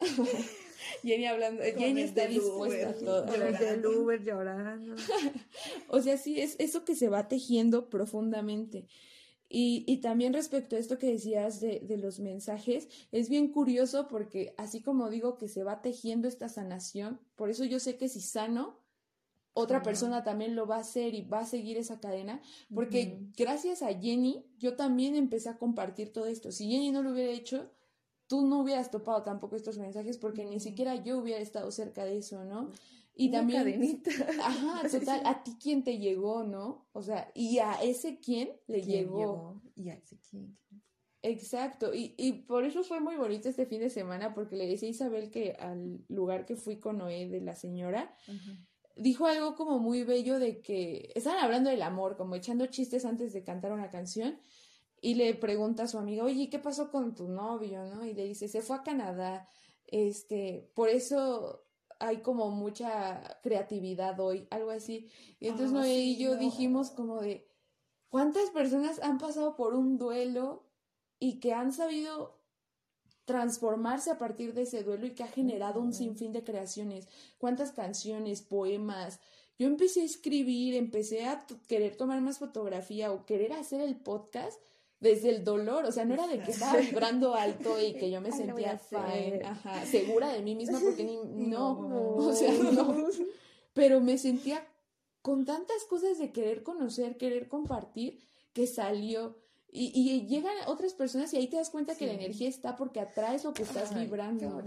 Jenny 1.02 1.26
hablando, 1.26 1.62
Jenny 1.62 2.02
está 2.02 2.26
dispuesta 2.26 2.90
a 2.90 2.94
todo. 2.94 3.26
Uber 4.02 4.22
llorando. 4.22 4.94
o 5.88 6.00
sea, 6.00 6.16
sí, 6.16 6.40
es 6.40 6.56
eso 6.58 6.84
que 6.84 6.94
se 6.94 7.08
va 7.08 7.28
tejiendo 7.28 7.88
profundamente. 7.88 8.86
Y, 9.50 9.84
y, 9.86 9.98
también 9.98 10.34
respecto 10.34 10.76
a 10.76 10.78
esto 10.78 10.98
que 10.98 11.10
decías 11.10 11.60
de, 11.60 11.80
de, 11.80 11.96
los 11.96 12.20
mensajes, 12.20 12.88
es 13.12 13.30
bien 13.30 13.48
curioso 13.48 14.06
porque 14.06 14.54
así 14.58 14.82
como 14.82 15.08
digo 15.08 15.38
que 15.38 15.48
se 15.48 15.64
va 15.64 15.80
tejiendo 15.80 16.28
esta 16.28 16.50
sanación, 16.50 17.18
por 17.34 17.48
eso 17.48 17.64
yo 17.64 17.80
sé 17.80 17.96
que 17.96 18.10
si 18.10 18.20
sano, 18.20 18.78
otra 19.54 19.82
persona 19.82 20.22
también 20.22 20.54
lo 20.54 20.66
va 20.66 20.76
a 20.76 20.80
hacer 20.80 21.14
y 21.14 21.22
va 21.22 21.40
a 21.40 21.46
seguir 21.46 21.78
esa 21.78 21.98
cadena, 21.98 22.40
porque 22.72 23.18
gracias 23.36 23.82
a 23.82 23.88
Jenny 23.88 24.44
yo 24.56 24.76
también 24.76 25.16
empecé 25.16 25.48
a 25.48 25.58
compartir 25.58 26.12
todo 26.12 26.26
esto. 26.26 26.52
Si 26.52 26.70
Jenny 26.70 26.92
no 26.92 27.02
lo 27.02 27.10
hubiera 27.10 27.32
hecho, 27.32 27.68
tú 28.28 28.46
no 28.46 28.60
hubieras 28.60 28.90
topado 28.90 29.22
tampoco 29.24 29.56
estos 29.56 29.78
mensajes 29.78 30.18
porque 30.18 30.44
ni 30.44 30.60
siquiera 30.60 30.94
yo 30.94 31.18
hubiera 31.18 31.40
estado 31.40 31.70
cerca 31.72 32.04
de 32.04 32.18
eso, 32.18 32.44
¿no? 32.44 32.70
Y 33.16 33.32
también. 33.32 33.64
Cadenita. 33.64 34.10
Ajá, 34.44 34.88
total, 34.90 35.22
a 35.24 35.42
ti 35.42 35.56
quién 35.60 35.82
te 35.82 35.98
llegó, 35.98 36.44
¿no? 36.44 36.86
O 36.92 37.02
sea, 37.02 37.32
y 37.34 37.58
a 37.58 37.72
ese 37.82 38.20
quién 38.20 38.52
le 38.68 38.82
llegó? 38.82 39.60
Y 39.74 39.90
a 39.90 39.94
ese 39.94 40.16
quién. 40.30 40.56
Exacto, 41.22 41.92
y, 41.92 42.14
y 42.16 42.32
por 42.32 42.64
eso 42.64 42.84
fue 42.84 43.00
muy 43.00 43.16
bonito 43.16 43.48
este 43.48 43.66
fin 43.66 43.80
de 43.80 43.90
semana, 43.90 44.34
porque 44.34 44.54
le 44.54 44.68
decía 44.68 44.86
a 44.86 44.92
Isabel 44.92 45.30
que 45.30 45.56
al 45.58 46.04
lugar 46.08 46.46
que 46.46 46.54
fui 46.54 46.78
con 46.78 46.98
Noé 46.98 47.28
de 47.28 47.40
la 47.40 47.56
señora, 47.56 48.14
dijo 48.94 49.26
algo 49.26 49.56
como 49.56 49.80
muy 49.80 50.04
bello 50.04 50.38
de 50.38 50.60
que 50.60 51.10
estaban 51.16 51.42
hablando 51.42 51.70
del 51.70 51.82
amor, 51.82 52.16
como 52.16 52.36
echando 52.36 52.66
chistes 52.66 53.04
antes 53.04 53.32
de 53.32 53.42
cantar 53.42 53.72
una 53.72 53.90
canción, 53.90 54.38
y 55.00 55.14
le 55.14 55.34
pregunta 55.34 55.84
a 55.84 55.88
su 55.88 55.98
amiga, 55.98 56.24
oye, 56.24 56.50
¿qué 56.50 56.58
pasó 56.58 56.90
con 56.90 57.14
tu 57.14 57.28
novio? 57.28 57.84
¿no? 57.84 58.04
Y 58.04 58.14
le 58.14 58.24
dice, 58.24 58.48
se 58.48 58.62
fue 58.62 58.76
a 58.76 58.82
Canadá, 58.82 59.48
este, 59.86 60.70
por 60.74 60.88
eso 60.88 61.64
hay 61.98 62.18
como 62.18 62.50
mucha 62.50 63.38
creatividad 63.42 64.18
hoy, 64.20 64.46
algo 64.50 64.70
así. 64.70 65.08
Y 65.40 65.48
entonces 65.48 65.70
ah, 65.76 65.80
Noé 65.80 65.98
y 65.98 66.16
yo 66.16 66.36
dijimos 66.36 66.90
como 66.90 67.20
de, 67.20 67.48
¿cuántas 68.08 68.50
personas 68.50 69.00
han 69.02 69.18
pasado 69.18 69.56
por 69.56 69.74
un 69.74 69.98
duelo 69.98 70.64
y 71.18 71.40
que 71.40 71.52
han 71.52 71.72
sabido 71.72 72.38
transformarse 73.24 74.10
a 74.10 74.18
partir 74.18 74.54
de 74.54 74.62
ese 74.62 74.82
duelo 74.84 75.06
y 75.06 75.14
que 75.14 75.22
ha 75.22 75.28
generado 75.28 75.80
un 75.80 75.92
sinfín 75.92 76.32
de 76.32 76.44
creaciones? 76.44 77.08
¿Cuántas 77.38 77.72
canciones, 77.72 78.42
poemas? 78.42 79.20
Yo 79.58 79.66
empecé 79.66 80.02
a 80.02 80.04
escribir, 80.04 80.74
empecé 80.74 81.26
a 81.26 81.44
querer 81.66 81.96
tomar 81.96 82.20
más 82.20 82.38
fotografía 82.38 83.12
o 83.12 83.26
querer 83.26 83.52
hacer 83.52 83.80
el 83.80 83.96
podcast 83.96 84.60
desde 85.00 85.30
el 85.30 85.44
dolor, 85.44 85.84
o 85.84 85.92
sea, 85.92 86.04
no 86.04 86.14
era 86.14 86.26
de 86.26 86.40
que 86.40 86.50
estaba 86.50 86.76
vibrando 86.78 87.34
alto 87.34 87.80
y 87.80 87.94
que 87.94 88.10
yo 88.10 88.20
me 88.20 88.32
sentía 88.32 88.78
fine, 88.78 89.42
ajá, 89.44 89.86
segura 89.86 90.32
de 90.32 90.42
mí 90.42 90.54
misma 90.54 90.80
porque 90.80 91.04
ni, 91.04 91.16
no, 91.48 92.16
o 92.16 92.32
sea, 92.32 92.52
no, 92.52 93.06
pero 93.74 94.00
me 94.00 94.18
sentía 94.18 94.66
con 95.22 95.44
tantas 95.44 95.84
cosas 95.84 96.18
de 96.18 96.32
querer 96.32 96.62
conocer, 96.62 97.16
querer 97.16 97.48
compartir, 97.48 98.18
que 98.52 98.66
salió. 98.66 99.36
Y, 99.70 99.92
y 99.94 100.26
llegan 100.26 100.54
otras 100.66 100.94
personas 100.94 101.34
y 101.34 101.36
ahí 101.36 101.46
te 101.46 101.56
das 101.56 101.68
cuenta 101.68 101.94
que 101.94 102.06
la 102.06 102.14
energía 102.14 102.48
está 102.48 102.74
porque 102.76 103.00
atraes 103.00 103.44
lo 103.44 103.52
que 103.52 103.64
estás 103.64 103.94
vibrando. 103.94 104.62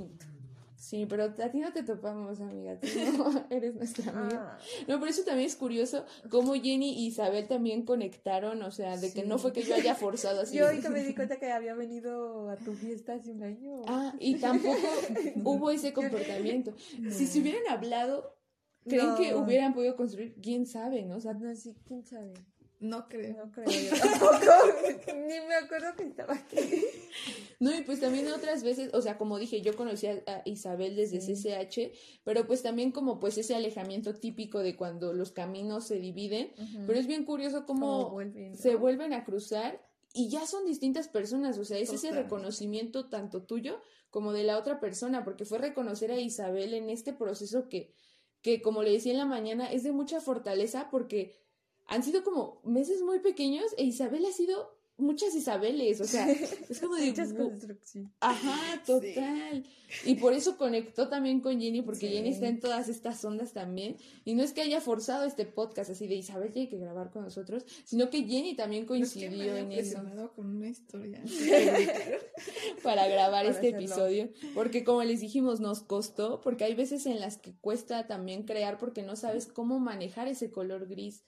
Sí, 0.82 1.06
pero 1.06 1.26
a 1.26 1.52
ti 1.52 1.60
no 1.60 1.72
te 1.72 1.84
topamos, 1.84 2.42
amiga. 2.42 2.76
Tú 2.80 2.88
no 3.16 3.46
eres 3.52 3.76
nuestra 3.76 4.12
amiga. 4.12 4.58
Ah. 4.58 4.60
No, 4.88 5.00
por 5.00 5.10
eso 5.10 5.22
también 5.22 5.46
es 5.46 5.56
curioso 5.56 6.06
cómo 6.32 6.56
Jenny 6.56 7.04
y 7.04 7.06
Isabel 7.06 7.48
también 7.48 7.86
conectaron, 7.86 8.64
o 8.64 8.72
sea, 8.72 8.98
de 8.98 9.14
que 9.14 9.24
no 9.24 9.38
fue 9.38 9.54
que 9.54 9.62
yo 9.62 9.76
haya 9.76 9.94
forzado 9.94 10.42
así. 10.42 10.58
Yo 10.58 10.66
ahorita 10.66 10.90
me 10.90 11.04
di 11.04 11.14
cuenta 11.14 11.38
que 11.38 11.52
había 11.52 11.76
venido 11.76 12.50
a 12.50 12.56
tu 12.56 12.74
fiesta 12.74 13.14
hace 13.14 13.30
un 13.30 13.44
año. 13.44 13.84
Ah, 13.86 14.16
y 14.18 14.38
tampoco 14.40 14.76
hubo 15.44 15.70
ese 15.70 15.94
comportamiento. 15.94 16.74
Si 17.12 17.28
se 17.28 17.42
hubieran 17.42 17.68
hablado, 17.70 18.36
¿creen 18.84 19.14
que 19.18 19.36
hubieran 19.36 19.76
podido 19.76 19.96
construir? 19.96 20.34
¿Quién 20.42 20.66
sabe, 20.66 21.04
no? 21.04 21.18
O 21.18 21.22
sea, 21.22 21.36
no, 21.36 21.56
sí, 21.56 21.76
quién 21.86 22.04
sabe. 22.04 22.34
No 22.80 23.08
creo. 23.08 23.38
No 23.38 23.52
creo, 23.52 23.70
yo 23.70 24.00
tampoco. 24.00 24.36
Ni 25.14 25.40
me 25.48 25.56
acuerdo 25.64 25.96
que 25.96 26.06
estaba 26.06 26.34
aquí. 26.34 26.58
No, 27.62 27.72
y 27.72 27.84
pues 27.84 28.00
también 28.00 28.28
otras 28.32 28.64
veces, 28.64 28.90
o 28.92 29.04
sea, 29.04 29.20
como 29.20 29.38
dije, 29.38 29.62
yo 29.62 29.76
conocí 29.76 30.08
a, 30.08 30.42
Isabel 30.46 30.96
desde 30.96 31.20
CCH, 31.20 31.96
pero 32.24 32.48
pues 32.48 32.64
también 32.64 32.92
como 32.92 33.20
pues 33.20 33.38
ese 33.38 33.54
alejamiento 33.54 34.16
típico 34.16 34.64
de 34.64 34.76
cuando 34.76 35.14
los 35.14 35.32
caminos 35.32 35.86
se 35.86 36.00
dividen, 36.00 36.52
pero 36.88 36.98
es 36.98 37.06
bien 37.06 37.24
curioso 37.24 37.68
cómo 37.68 38.18
se 38.56 38.76
vuelven 38.76 39.14
a 39.14 39.24
cruzar 39.24 39.80
y 40.12 40.30
ya 40.30 40.48
son 40.48 40.66
distintas 40.66 41.08
personas, 41.08 41.60
o 41.60 41.64
sea, 41.64 41.78
es 41.78 41.94
ese 41.94 42.10
reconocimiento 42.10 43.10
tanto 43.10 43.44
tuyo 43.44 43.80
como 44.10 44.34
de 44.34 44.44
la 44.44 44.58
otra 44.58 44.80
persona, 44.80 45.24
porque 45.24 45.46
fue 45.46 45.60
reconocer 45.60 46.12
a 46.12 46.20
Isabel 46.20 46.74
en 46.74 46.90
este 46.90 47.14
proceso 47.14 47.70
que, 47.70 47.94
que 48.42 48.64
como 48.64 48.82
le 48.82 48.92
decía 48.92 49.12
en 49.12 49.20
la 49.20 49.26
mañana, 49.26 49.72
es 49.72 49.84
de 49.84 49.92
mucha 49.92 50.20
fortaleza 50.20 50.90
porque 50.90 51.36
han 51.86 52.02
sido 52.02 52.24
como 52.24 52.60
meses 52.64 53.04
muy 53.04 53.20
pequeños 53.20 53.66
e 53.78 53.84
Isabel 53.84 54.26
ha 54.26 54.32
sido 54.32 54.81
muchas 55.02 55.36
Isabeles, 55.36 56.02
o 56.02 56.06
sea, 56.06 56.30
es 56.70 56.80
como 56.80 56.96
de... 56.96 57.08
Muchas 57.08 57.34
construcciones. 57.34 58.12
Ajá, 58.20 58.82
total. 58.86 59.66
Y 60.06 60.16
por 60.16 60.34
eso 60.34 60.58
conectó 60.58 61.10
también 61.10 61.42
con 61.42 61.60
Jenny, 61.60 61.82
porque 61.82 62.08
Jenny 62.08 62.30
está 62.30 62.48
en 62.48 62.60
todas 62.60 62.88
estas 62.88 63.24
ondas 63.26 63.54
también. 63.54 63.98
Y 64.24 64.36
no 64.36 64.44
es 64.44 64.54
que 64.54 64.62
haya 64.62 64.80
forzado 64.80 65.26
este 65.26 65.46
podcast 65.46 65.92
así 65.92 66.08
de 66.08 66.16
Isabel 66.16 66.52
tiene 66.52 66.70
que 66.70 66.78
grabar 66.78 67.12
con 67.12 67.24
nosotros, 67.24 67.66
sino 67.84 68.10
que 68.10 68.24
Jenny 68.24 68.56
también 68.56 68.86
coincidió 68.86 69.56
en 69.56 69.72
eso. 69.72 70.00
con 70.36 70.56
una 70.56 70.70
historia. 70.70 71.22
Para 72.84 73.08
grabar 73.08 73.46
este 73.46 73.70
episodio. 73.70 74.30
Porque 74.54 74.84
como 74.84 75.04
les 75.04 75.20
dijimos, 75.20 75.60
nos 75.60 75.82
costó, 75.82 76.42
porque 76.42 76.64
hay 76.64 76.76
veces 76.76 77.06
en 77.06 77.20
las 77.20 77.38
que 77.38 77.54
cuesta 77.60 78.08
también 78.08 78.44
crear 78.44 78.78
porque 78.78 79.04
no 79.04 79.16
sabes 79.16 79.48
cómo 79.48 79.80
manejar 79.80 80.28
ese 80.28 80.52
color 80.52 80.88
gris. 80.88 81.24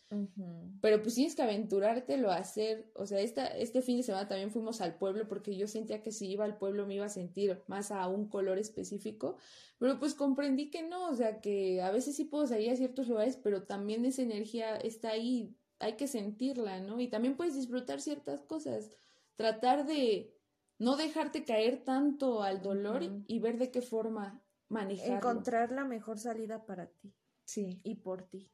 Pero 0.82 1.02
pues 1.02 1.16
tienes 1.16 1.36
que 1.36 1.42
aventurártelo 1.42 2.32
a 2.32 2.38
hacer. 2.38 2.92
O 2.96 3.06
sea, 3.06 3.20
esta, 3.20 3.48
este 3.64 3.82
fin 3.82 3.98
de 3.98 4.04
semana 4.04 4.28
también 4.28 4.52
fuimos 4.52 4.82
al 4.82 4.96
pueblo 4.96 5.28
porque 5.28 5.56
yo 5.56 5.68
sentía 5.68 6.04
que 6.04 6.12
si 6.12 6.30
iba 6.30 6.46
al 6.46 6.58
pueblo 6.58 6.86
me 6.86 6.96
iba 6.96 7.06
a 7.06 7.10
sentir 7.10 7.62
más 7.68 7.92
a 7.92 8.08
un 8.08 8.28
color 8.28 8.58
específico, 8.58 9.38
pero 9.80 10.00
pues 10.00 10.14
comprendí 10.14 10.70
que 10.70 10.84
no, 10.84 11.10
o 11.10 11.16
sea, 11.16 11.42
que 11.42 11.82
a 11.82 11.92
veces 11.92 12.16
sí 12.16 12.26
puedo 12.26 12.46
salir 12.48 12.70
a 12.70 12.76
ciertos 12.76 13.08
lugares, 13.08 13.38
pero 13.38 13.64
también 13.64 14.06
esa 14.06 14.22
energía 14.22 14.76
está 14.76 15.10
ahí, 15.10 15.56
hay 15.80 15.94
que 15.94 16.08
sentirla, 16.08 16.80
¿no? 16.80 17.00
Y 17.00 17.08
también 17.08 17.36
puedes 17.36 17.56
disfrutar 17.56 18.02
ciertas 18.02 18.42
cosas, 18.42 18.92
tratar 19.36 19.86
de 19.86 20.34
no 20.78 20.96
dejarte 20.96 21.46
caer 21.46 21.84
tanto 21.84 22.44
al 22.44 22.62
dolor 22.62 23.04
y 23.28 23.40
ver 23.40 23.58
de 23.58 23.72
qué 23.72 23.82
forma 23.82 24.44
manejarlo. 24.70 25.16
Encontrar 25.16 25.72
la 25.72 25.86
mejor 25.86 26.20
salida 26.20 26.66
para 26.66 26.88
ti. 26.88 27.14
Sí. 27.46 27.80
Y 27.84 27.96
por 27.96 28.24
ti. 28.24 28.52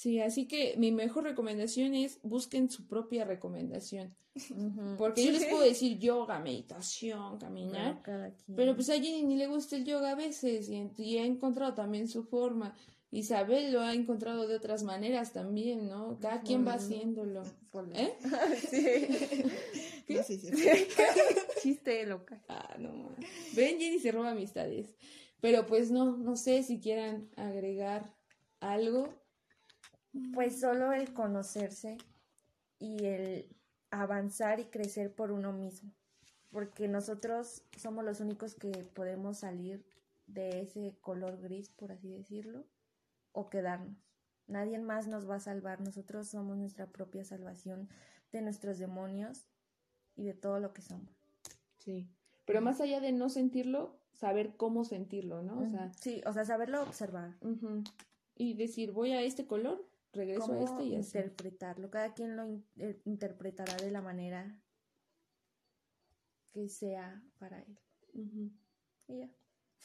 Sí, 0.00 0.18
así 0.18 0.48
que 0.48 0.76
mi 0.78 0.92
mejor 0.92 1.24
recomendación 1.24 1.92
es 1.92 2.20
busquen 2.22 2.70
su 2.70 2.86
propia 2.86 3.26
recomendación. 3.26 4.16
Porque 4.96 5.22
yo 5.22 5.30
les 5.30 5.44
puedo 5.44 5.62
decir 5.62 5.98
yoga, 5.98 6.38
meditación, 6.38 7.36
caminar, 7.36 8.00
pero, 8.56 8.74
pues 8.74 8.88
a 8.88 8.94
Jenny 8.94 9.24
ni 9.24 9.36
le 9.36 9.46
gusta 9.46 9.76
el 9.76 9.84
yoga 9.84 10.12
a 10.12 10.14
veces 10.14 10.70
y, 10.70 11.18
ha 11.18 11.24
encontrado 11.26 11.74
también 11.74 12.08
su 12.08 12.22
forma. 12.24 12.74
Isabel 13.10 13.74
lo 13.74 13.82
ha 13.82 13.92
encontrado 13.92 14.48
de 14.48 14.56
otras 14.56 14.84
maneras 14.84 15.34
también, 15.34 15.86
¿no? 15.90 16.18
Cada 16.18 16.40
quien 16.40 16.66
va 16.66 16.74
haciéndolo. 16.74 17.42
¿Eh? 17.92 18.14
Sí. 20.30 20.38
sí, 20.38 20.40
Chiste 21.60 22.06
loca. 22.06 22.42
Ah, 22.48 22.74
no. 22.78 23.10
Ven, 23.54 23.78
Jenny 23.78 23.98
se 23.98 24.12
roba 24.12 24.30
amistades. 24.30 24.94
Pero 25.42 25.66
pues 25.66 25.90
no, 25.90 26.16
no 26.16 26.36
sé 26.36 26.62
si 26.62 26.80
quieran 26.80 27.28
agregar 27.36 28.14
algo. 28.60 29.19
Pues 30.34 30.60
solo 30.60 30.92
el 30.92 31.12
conocerse 31.12 31.98
y 32.78 33.04
el 33.04 33.56
avanzar 33.90 34.60
y 34.60 34.64
crecer 34.64 35.14
por 35.14 35.30
uno 35.30 35.52
mismo, 35.52 35.92
porque 36.50 36.88
nosotros 36.88 37.62
somos 37.76 38.04
los 38.04 38.20
únicos 38.20 38.54
que 38.54 38.70
podemos 38.94 39.38
salir 39.38 39.84
de 40.26 40.60
ese 40.60 40.96
color 41.00 41.40
gris, 41.40 41.70
por 41.70 41.92
así 41.92 42.08
decirlo, 42.08 42.64
o 43.32 43.50
quedarnos. 43.50 43.96
Nadie 44.46 44.78
más 44.78 45.06
nos 45.06 45.28
va 45.28 45.36
a 45.36 45.40
salvar, 45.40 45.80
nosotros 45.80 46.28
somos 46.28 46.56
nuestra 46.56 46.86
propia 46.86 47.24
salvación 47.24 47.88
de 48.32 48.42
nuestros 48.42 48.78
demonios 48.78 49.46
y 50.16 50.24
de 50.24 50.34
todo 50.34 50.58
lo 50.58 50.72
que 50.72 50.82
somos. 50.82 51.10
Sí, 51.78 52.08
pero 52.44 52.60
más 52.60 52.80
allá 52.80 53.00
de 53.00 53.12
no 53.12 53.28
sentirlo, 53.28 54.00
saber 54.12 54.56
cómo 54.56 54.84
sentirlo, 54.84 55.42
¿no? 55.42 55.60
O 55.60 55.68
sea, 55.68 55.92
sí, 55.94 56.20
o 56.26 56.32
sea, 56.32 56.44
saberlo 56.44 56.82
observar. 56.82 57.36
Y 58.36 58.54
decir, 58.54 58.92
voy 58.92 59.12
a 59.12 59.22
este 59.22 59.46
color, 59.46 59.86
regreso 60.12 60.52
a 60.52 60.60
este 60.60 60.84
y 60.84 60.94
interpretarlo. 60.94 61.90
Cada 61.90 62.14
quien 62.14 62.36
lo 62.36 62.62
eh, 62.76 63.00
interpretará 63.04 63.76
de 63.76 63.90
la 63.90 64.02
manera 64.02 64.60
que 66.52 66.68
sea 66.68 67.22
para 67.38 67.60
él. 67.60 67.78
Y 68.12 68.52
ya. 69.08 69.30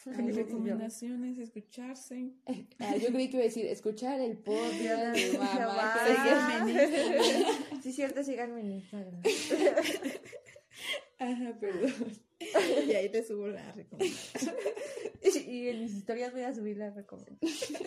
Mi 0.05 0.31
recomendación 0.31 1.23
es 1.25 1.39
escucharse. 1.39 2.33
Ah, 2.79 2.95
yo 2.97 3.07
creí 3.09 3.29
que 3.29 3.37
iba 3.37 3.43
a 3.43 3.47
decir 3.47 3.65
escuchar 3.65 4.19
el 4.19 4.37
podcast 4.37 5.17
de 5.31 5.37
mamá. 5.37 5.95
sí, 7.81 7.91
cierto, 7.91 8.23
síganme 8.23 8.61
en 8.61 8.71
Instagram. 8.73 9.21
Ajá, 11.19 11.57
perdón. 11.59 11.93
Y 12.87 12.93
ahí 12.93 13.09
te 13.09 13.23
subo 13.23 13.47
la 13.47 13.71
recomendación. 13.71 14.55
Y 15.47 15.69
en 15.69 15.79
mis 15.81 15.93
historias 15.93 16.33
voy 16.33 16.41
a 16.41 16.53
subir 16.53 16.77
la 16.77 16.91
recomendación. 16.91 17.79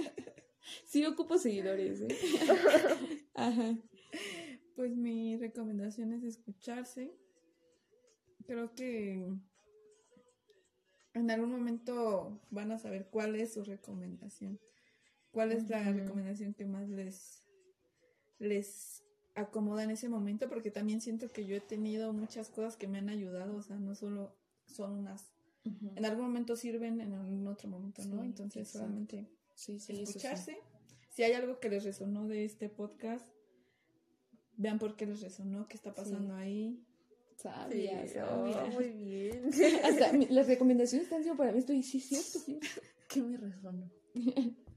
Sí 0.88 1.04
ocupo 1.04 1.36
seguidores, 1.36 2.00
¿eh? 2.00 2.08
Ajá. 3.34 3.76
Pues 4.74 4.96
mi 4.96 5.36
recomendación 5.36 6.14
es 6.14 6.24
escucharse. 6.24 7.12
Creo 8.46 8.74
que 8.74 9.30
en 11.12 11.30
algún 11.30 11.50
momento 11.50 12.40
van 12.50 12.72
a 12.72 12.78
saber 12.78 13.08
cuál 13.10 13.36
es 13.36 13.52
su 13.52 13.64
recomendación. 13.64 14.58
¿Cuál 15.30 15.52
es 15.52 15.68
la 15.68 15.92
recomendación 15.92 16.54
que 16.54 16.64
más 16.64 16.88
les, 16.88 17.44
les 18.38 19.04
acomoda 19.34 19.82
en 19.82 19.90
ese 19.90 20.08
momento? 20.08 20.48
Porque 20.48 20.70
también 20.70 21.02
siento 21.02 21.30
que 21.30 21.44
yo 21.44 21.54
he 21.54 21.60
tenido 21.60 22.14
muchas 22.14 22.48
cosas 22.48 22.78
que 22.78 22.88
me 22.88 22.96
han 22.96 23.10
ayudado, 23.10 23.56
o 23.56 23.62
sea, 23.62 23.76
no 23.76 23.94
solo 23.94 24.34
son 24.64 24.92
unas... 24.92 25.34
En 25.64 26.06
algún 26.06 26.24
momento 26.24 26.56
sirven, 26.56 27.02
en 27.02 27.12
algún 27.12 27.46
otro 27.46 27.68
momento 27.68 28.02
no, 28.06 28.24
entonces 28.24 28.68
solamente 28.68 29.28
sí, 29.54 29.78
sí, 29.78 30.00
escucharse. 30.00 30.58
Si 31.08 31.22
hay 31.22 31.32
algo 31.32 31.58
que 31.60 31.68
les 31.68 31.84
resonó 31.84 32.26
de 32.26 32.44
este 32.44 32.68
podcast, 32.68 33.26
vean 34.56 34.78
por 34.78 34.96
qué 34.96 35.06
les 35.06 35.20
resonó, 35.20 35.66
qué 35.68 35.76
está 35.76 35.94
pasando 35.94 36.34
ahí. 36.34 36.84
Sabia, 37.36 38.04
oh, 38.28 38.66
muy 38.72 38.88
bien. 38.90 39.50
Hasta 39.84 40.12
las 40.12 40.48
recomendaciones 40.48 41.04
están 41.06 41.22
siendo 41.22 41.38
para 41.38 41.52
mí, 41.52 41.58
estoy, 41.60 41.82
sí, 41.84 42.00
cierto, 42.00 42.38
cierto. 42.40 42.66
¿Qué 43.08 43.22
me 43.22 43.36
resonó? 43.36 43.90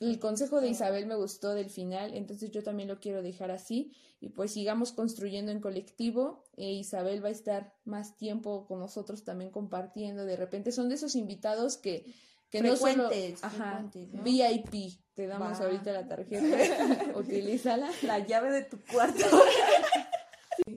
El 0.00 0.18
consejo 0.18 0.62
de 0.62 0.68
Isabel 0.68 1.06
me 1.06 1.14
gustó 1.14 1.54
del 1.54 1.68
final, 1.68 2.14
entonces 2.14 2.50
yo 2.50 2.62
también 2.62 2.88
lo 2.88 3.00
quiero 3.00 3.22
dejar 3.22 3.50
así 3.50 3.92
y 4.18 4.30
pues 4.30 4.52
sigamos 4.52 4.92
construyendo 4.92 5.52
en 5.52 5.60
colectivo. 5.60 6.42
E 6.56 6.72
Isabel 6.72 7.22
va 7.22 7.28
a 7.28 7.32
estar 7.32 7.74
más 7.84 8.16
tiempo 8.16 8.66
con 8.66 8.78
nosotros 8.78 9.24
también 9.24 9.50
compartiendo. 9.50 10.24
De 10.24 10.36
repente 10.36 10.72
son 10.72 10.88
de 10.88 10.94
esos 10.94 11.16
invitados 11.16 11.76
que 11.76 12.06
que 12.50 12.62
no 12.62 12.76
solo 12.76 13.08
ajá, 13.42 13.90
VIP, 14.24 14.98
te 15.14 15.26
damos 15.26 15.60
ahorita 15.60 15.92
la 15.92 16.08
tarjeta, 16.08 17.12
utilízala. 17.14 17.90
La 18.02 18.18
llave 18.18 18.50
de 18.50 18.62
tu 18.62 18.78
cuarto. 18.90 19.24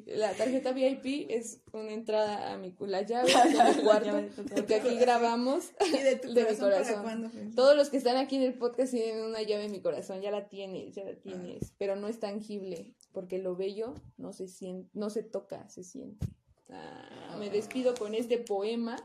la 0.05 0.33
tarjeta 0.33 0.71
VIP 0.71 1.29
es 1.29 1.61
una 1.71 1.91
entrada 1.91 2.53
a 2.53 2.57
mi 2.57 2.75
la 2.79 3.01
llave 3.01 3.31
de 3.33 3.75
mi 3.75 3.83
cuarto, 3.83 4.43
porque 4.55 4.75
aquí 4.75 4.95
grabamos 4.97 5.71
¿Y 5.87 5.97
de, 5.97 6.15
tu 6.17 6.27
mi 6.29 6.57
corazón. 6.57 7.53
Todos 7.55 7.75
los 7.75 7.89
que 7.89 7.97
están 7.97 8.17
aquí 8.17 8.35
en 8.35 8.43
el 8.43 8.53
podcast 8.53 8.91
tienen 8.91 9.23
una 9.23 9.41
llave 9.41 9.65
en 9.65 9.71
mi 9.71 9.81
corazón, 9.81 10.21
ya 10.21 10.29
la 10.29 10.47
tienes, 10.47 10.93
ya 10.93 11.03
la 11.03 11.15
tienes, 11.15 11.73
pero 11.79 11.95
no 11.95 12.07
es 12.07 12.19
tangible. 12.19 12.93
porque 13.11 13.39
lo 13.39 13.55
bello 13.55 13.95
no 14.17 14.31
se 14.31 14.47
siente, 14.47 14.89
no 14.93 15.09
se 15.09 15.23
toca, 15.23 15.67
se 15.69 15.83
siente. 15.83 16.27
Ah, 16.73 17.35
me 17.37 17.49
despido 17.49 17.93
con 17.95 18.15
este 18.15 18.37
poema. 18.37 18.95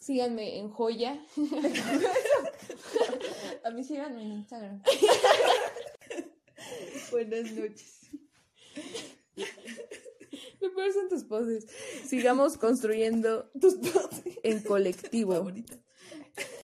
Síganme 0.00 0.58
en 0.58 0.70
joya. 0.70 1.20
A 3.64 3.70
mí 3.70 3.84
síganme 3.84 4.22
en 4.22 4.32
Instagram. 4.32 4.82
Buenas 7.10 7.50
noches. 7.52 8.10
Me 10.60 10.70
parecen 10.70 11.08
tus 11.08 11.24
poses. 11.24 11.66
Sigamos 12.06 12.58
construyendo 12.58 13.50
Tus 13.60 13.74
poses. 13.76 14.38
en 14.42 14.60
colectivo. 14.62 15.32
Favoritas. 15.34 15.78